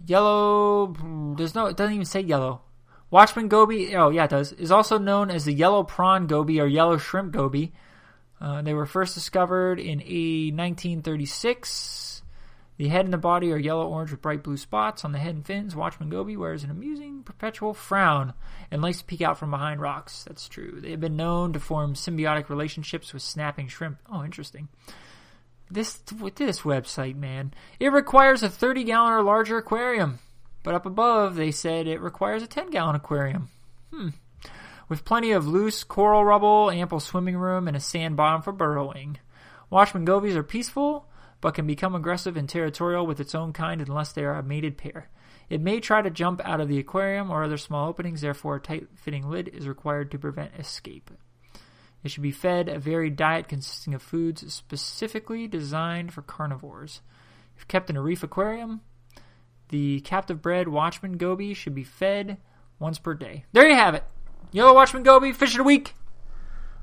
Yellow, 0.06 0.94
there's 1.38 1.56
no, 1.56 1.68
it 1.68 1.78
doesn't 1.78 1.94
even 1.94 2.06
say 2.06 2.20
yellow. 2.20 2.62
Watchman 3.10 3.48
goby, 3.48 3.96
oh 3.96 4.10
yeah, 4.10 4.26
it 4.26 4.32
does, 4.32 4.52
is 4.52 4.72
also 4.72 4.98
known 4.98 5.32
as 5.32 5.46
the 5.46 5.54
yellow 5.54 5.84
prawn 5.84 6.28
goby 6.28 6.60
or 6.60 6.68
yellow 6.68 6.98
shrimp 6.98 7.32
goby. 7.32 7.72
Uh, 8.42 8.62
they 8.62 8.74
were 8.74 8.86
first 8.86 9.14
discovered 9.14 9.80
in 9.80 10.02
a 10.02 10.52
1936. 10.52 12.24
The 12.76 12.90
head 12.90 13.06
and 13.06 13.14
the 13.14 13.18
body 13.18 13.54
are 13.54 13.58
yellow 13.58 13.88
orange 13.88 14.12
with 14.12 14.22
bright 14.22 14.44
blue 14.44 14.58
spots 14.58 15.06
on 15.06 15.14
the 15.14 15.20
head 15.20 15.36
and 15.36 15.46
fins. 15.46 15.74
Watchman 15.74 16.10
goby 16.10 16.36
wears 16.36 16.66
an 16.66 16.72
amusing 16.72 17.24
perpetual 17.24 17.74
frown 17.74 18.34
and 18.70 18.82
likes 18.82 18.98
to 18.98 19.06
peek 19.06 19.22
out 19.22 19.38
from 19.38 19.52
behind 19.52 19.80
rocks. 19.80 20.26
That's 20.26 20.50
true. 20.50 20.80
They 20.82 20.92
have 20.92 21.00
been 21.00 21.16
known 21.16 21.54
to 21.54 21.60
form 21.60 21.94
symbiotic 21.94 22.50
relationships 22.50 23.14
with 23.14 23.22
snapping 23.22 23.70
shrimp. 23.70 24.00
Oh, 24.12 24.26
interesting. 24.26 24.68
This 25.74 25.96
this 25.96 26.62
website, 26.62 27.16
man, 27.16 27.52
it 27.80 27.92
requires 27.92 28.44
a 28.44 28.50
30 28.50 28.84
gallon 28.84 29.14
or 29.14 29.24
larger 29.24 29.58
aquarium, 29.58 30.20
but 30.62 30.76
up 30.76 30.86
above 30.86 31.34
they 31.34 31.50
said 31.50 31.88
it 31.88 32.00
requires 32.00 32.44
a 32.44 32.48
10 32.48 32.70
gallon 32.70 32.96
aquarium. 32.96 33.50
Hmm. 33.92 34.10
With 34.88 35.04
plenty 35.04 35.32
of 35.32 35.48
loose 35.48 35.84
coral 35.84 36.24
rubble, 36.24 36.70
ample 36.70 37.00
swimming 37.00 37.38
room, 37.38 37.68
and 37.68 37.76
a 37.76 37.80
sand 37.80 38.16
bottom 38.16 38.44
for 38.44 38.52
burrowing. 38.52 39.18
Watchman 39.72 40.06
gobies 40.06 40.36
are 40.36 40.44
peaceful, 40.44 41.08
but 41.42 41.56
can 41.56 41.66
become 41.66 41.96
aggressive 41.96 42.38
and 42.38 42.48
territorial 42.48 43.08
with 43.08 43.20
its 43.20 43.34
own 43.34 43.52
kind 43.52 43.82
unless 43.82 44.12
they 44.12 44.24
are 44.24 44.36
a 44.36 44.44
mated 44.44 44.78
pair. 44.78 45.10
It 45.50 45.60
may 45.60 45.80
try 45.80 46.04
to 46.04 46.12
jump 46.12 46.40
out 46.46 46.62
of 46.62 46.68
the 46.68 46.78
aquarium 46.78 47.32
or 47.32 47.44
other 47.44 47.58
small 47.58 47.90
openings, 47.90 48.22
therefore, 48.22 48.58
a 48.58 48.62
tight 48.62 48.90
fitting 48.94 49.28
lid 49.28 49.48
is 49.48 49.68
required 49.68 50.12
to 50.12 50.20
prevent 50.20 50.54
escape. 50.54 51.10
It 52.04 52.12
should 52.12 52.24
be 52.24 52.32
fed 52.32 52.68
a 52.68 52.80
varied 52.80 53.16
diet 53.16 53.48
consisting 53.48 53.94
of 53.94 54.02
foods 54.02 54.54
specifically 54.54 55.48
designed 55.48 56.14
for 56.14 56.22
carnivores. 56.22 57.02
If 57.58 57.68
kept 57.68 57.90
in 57.90 57.96
a 57.96 58.02
reef 58.02 58.24
aquarium, 58.24 58.82
the 59.70 60.02
captive 60.02 60.42
bred 60.42 60.68
Watchman 60.68 61.18
goby 61.18 61.54
should 61.54 61.74
be 61.74 61.84
fed 61.84 62.38
once 62.78 63.00
per 63.00 63.14
day. 63.14 63.46
There 63.54 63.68
you 63.68 63.76
have 63.76 63.96
it. 63.96 64.04
Yellow 64.52 64.74
Watchman 64.74 65.04
goby, 65.04 65.32
fish 65.32 65.54
of 65.54 65.60
the 65.60 65.64
week. 65.64 65.96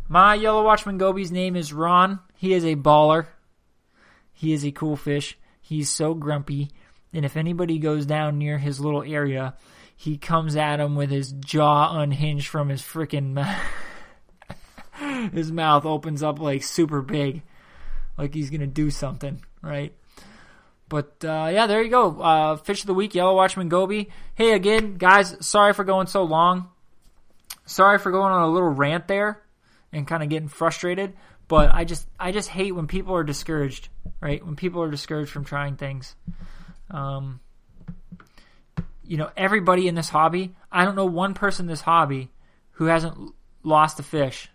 My 0.09 0.35
yellow 0.35 0.64
Watchman 0.64 0.99
goby's 0.99 1.31
name 1.31 1.55
is 1.55 1.73
Ron. 1.73 2.21
He 2.35 2.53
is 2.55 2.64
a 2.64 2.75
baller. 2.75 3.27
He 4.33 4.53
is 4.53 4.64
a 4.64 4.73
cool 4.73 4.97
fish. 4.97 5.39
He's 5.61 5.91
so 5.91 6.14
grumpy. 6.14 6.71
And 7.12 7.25
if 7.25 7.37
anybody 7.37 7.79
goes 7.79 8.07
down 8.07 8.39
near 8.39 8.59
his 8.59 8.81
little 8.81 9.03
area, 9.03 9.55
he 9.95 10.16
comes 10.16 10.57
at 10.57 10.81
him 10.81 10.97
with 10.97 11.11
his 11.11 11.31
jaw 11.33 11.97
unhinged 12.01 12.49
from 12.49 12.71
his 12.71 12.83
freaking 12.83 13.33
mouth. 13.35 13.62
his 15.32 15.51
mouth 15.51 15.84
opens 15.84 16.22
up 16.22 16.38
like 16.38 16.62
super 16.62 17.03
big, 17.03 17.42
like 18.18 18.34
he's 18.34 18.51
gonna 18.51 18.66
do 18.66 18.90
something, 18.90 19.42
right? 19.62 19.94
But 20.88 21.24
uh, 21.24 21.51
yeah, 21.53 21.66
there 21.66 21.82
you 21.82 21.90
go. 21.90 22.20
Uh, 22.20 22.57
fish 22.57 22.80
of 22.80 22.88
the 22.88 22.94
week, 22.94 23.14
yellow 23.14 23.34
watchman 23.34 23.68
goby. 23.68 24.11
Hey, 24.34 24.53
again, 24.53 24.96
guys, 24.96 25.36
sorry 25.46 25.72
for 25.72 25.84
going 25.84 26.09
so 26.09 26.24
long. 26.24 26.68
Sorry 27.64 27.98
for 27.98 28.11
going 28.11 28.32
on 28.32 28.42
a 28.42 28.48
little 28.48 28.68
rant 28.68 29.07
there 29.07 29.40
and 29.92 30.07
kind 30.07 30.22
of 30.22 30.28
getting 30.28 30.48
frustrated. 30.48 31.14
But 31.46 31.72
I 31.72 31.84
just, 31.84 32.09
I 32.18 32.32
just 32.32 32.48
hate 32.48 32.72
when 32.72 32.88
people 32.88 33.14
are 33.14 33.22
discouraged, 33.22 33.88
right? 34.20 34.44
When 34.44 34.57
people 34.57 34.82
are 34.82 34.90
discouraged 34.90 35.30
from 35.30 35.44
trying 35.44 35.76
things. 35.76 36.16
Um, 36.90 37.38
you 39.05 39.16
know, 39.16 39.30
everybody 39.36 39.86
in 39.86 39.94
this 39.94 40.09
hobby. 40.09 40.55
I 40.72 40.84
don't 40.84 40.96
know 40.96 41.07
one 41.07 41.34
person 41.34 41.64
in 41.64 41.68
this 41.68 41.80
hobby 41.80 42.30
who 42.72 42.86
hasn't 42.86 43.32
lost 43.62 44.01
a 44.01 44.03
fish 44.03 44.48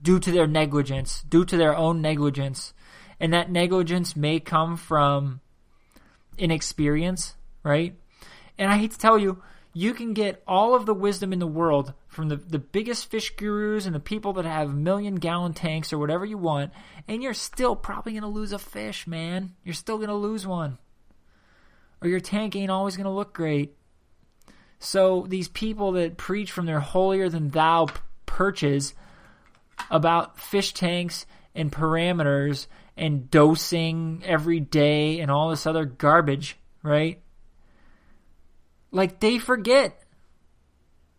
due 0.00 0.18
to 0.20 0.30
their 0.30 0.46
negligence, 0.46 1.22
due 1.28 1.44
to 1.44 1.56
their 1.56 1.76
own 1.76 2.00
negligence. 2.00 2.72
And 3.20 3.32
that 3.32 3.50
negligence 3.50 4.14
may 4.14 4.40
come 4.40 4.76
from 4.76 5.40
inexperience, 6.36 7.34
right? 7.62 7.94
And 8.56 8.70
I 8.70 8.78
hate 8.78 8.92
to 8.92 8.98
tell 8.98 9.18
you, 9.18 9.42
you 9.72 9.94
can 9.94 10.14
get 10.14 10.42
all 10.46 10.74
of 10.74 10.86
the 10.86 10.94
wisdom 10.94 11.32
in 11.32 11.38
the 11.38 11.46
world 11.46 11.92
from 12.08 12.28
the, 12.28 12.36
the 12.36 12.58
biggest 12.58 13.10
fish 13.10 13.36
gurus 13.36 13.86
and 13.86 13.94
the 13.94 14.00
people 14.00 14.32
that 14.34 14.44
have 14.44 14.74
million 14.74 15.16
gallon 15.16 15.52
tanks 15.52 15.92
or 15.92 15.98
whatever 15.98 16.24
you 16.24 16.38
want, 16.38 16.72
and 17.06 17.22
you're 17.22 17.34
still 17.34 17.76
probably 17.76 18.12
going 18.12 18.22
to 18.22 18.28
lose 18.28 18.52
a 18.52 18.58
fish, 18.58 19.06
man. 19.06 19.54
You're 19.62 19.74
still 19.74 19.98
going 19.98 20.08
to 20.08 20.14
lose 20.14 20.46
one. 20.46 20.78
Or 22.00 22.08
your 22.08 22.20
tank 22.20 22.56
ain't 22.56 22.70
always 22.70 22.96
going 22.96 23.04
to 23.04 23.10
look 23.10 23.32
great. 23.32 23.76
So 24.80 25.26
these 25.28 25.48
people 25.48 25.92
that 25.92 26.16
preach 26.16 26.50
from 26.50 26.66
their 26.66 26.80
holier 26.80 27.28
than 27.28 27.50
thou 27.50 27.88
perches 28.26 28.94
about 29.90 30.38
fish 30.38 30.72
tanks 30.72 31.26
and 31.54 31.72
parameters 31.72 32.66
and 32.96 33.30
dosing 33.30 34.22
every 34.24 34.60
day 34.60 35.20
and 35.20 35.30
all 35.30 35.50
this 35.50 35.66
other 35.66 35.84
garbage, 35.84 36.56
right? 36.82 37.20
Like 38.90 39.20
they 39.20 39.38
forget. 39.38 39.98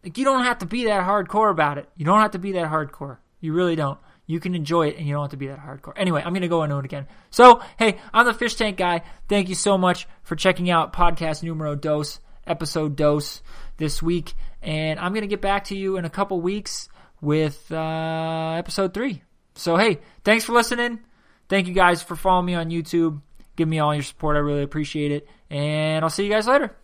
Like 0.04 0.18
you 0.18 0.26
don't 0.26 0.44
have 0.44 0.60
to 0.60 0.66
be 0.66 0.86
that 0.86 1.04
hardcore 1.04 1.52
about 1.52 1.78
it. 1.78 1.90
You 1.96 2.06
don't 2.06 2.20
have 2.20 2.32
to 2.32 2.40
be 2.40 2.54
that 2.54 2.70
hardcore. 2.70 3.18
You 3.42 3.54
really 3.54 3.76
don't. 3.76 4.00
You 4.28 4.40
can 4.40 4.54
enjoy 4.54 4.90
it 4.90 4.98
and 4.98 5.08
you 5.08 5.14
don't 5.14 5.24
have 5.24 5.32
to 5.32 5.38
be 5.38 5.48
that 5.48 5.60
hardcore. 5.60 5.94
Anyway, 5.96 6.22
I'm 6.24 6.34
going 6.34 6.44
to 6.44 6.48
go 6.48 6.64
into 6.64 6.78
it 6.78 6.86
again. 6.86 7.08
So, 7.32 7.62
hey, 7.78 7.98
I'm 8.14 8.26
the 8.26 8.34
fish 8.34 8.56
tank 8.56 8.78
guy. 8.78 9.02
Thank 9.28 9.50
you 9.50 9.56
so 9.56 9.78
much 9.78 10.08
for 10.22 10.36
checking 10.36 10.70
out 10.70 10.94
podcast 10.94 11.42
numero 11.42 11.76
dos, 11.76 12.20
episode 12.46 12.96
dos 12.96 13.42
this 13.78 14.04
week. 14.04 14.34
And 14.62 15.00
I'm 15.00 15.14
going 15.14 15.24
to 15.24 15.28
get 15.28 15.42
back 15.42 15.66
to 15.66 15.76
you 15.76 15.98
in 15.98 16.06
a 16.06 16.10
couple 16.10 16.40
weeks 16.42 16.89
with 17.22 17.72
uh, 17.72 18.56
episode 18.58 18.94
three. 18.94 19.24
So, 19.56 19.78
hey, 19.78 20.00
thanks 20.24 20.46
for 20.46 20.54
listening. 20.54 21.00
Thank 21.50 21.68
you 21.68 21.74
guys 21.74 22.02
for 22.02 22.16
following 22.16 22.46
me 22.46 22.56
on 22.56 22.70
YouTube. 22.70 23.22
Give 23.56 23.68
me 23.68 23.80
all 23.80 23.94
your 23.94 24.04
support. 24.04 24.36
I 24.36 24.40
really 24.40 24.64
appreciate 24.64 25.12
it. 25.12 25.28
And 25.50 26.04
I'll 26.04 26.10
see 26.10 26.24
you 26.24 26.30
guys 26.30 26.48
later. 26.48 26.76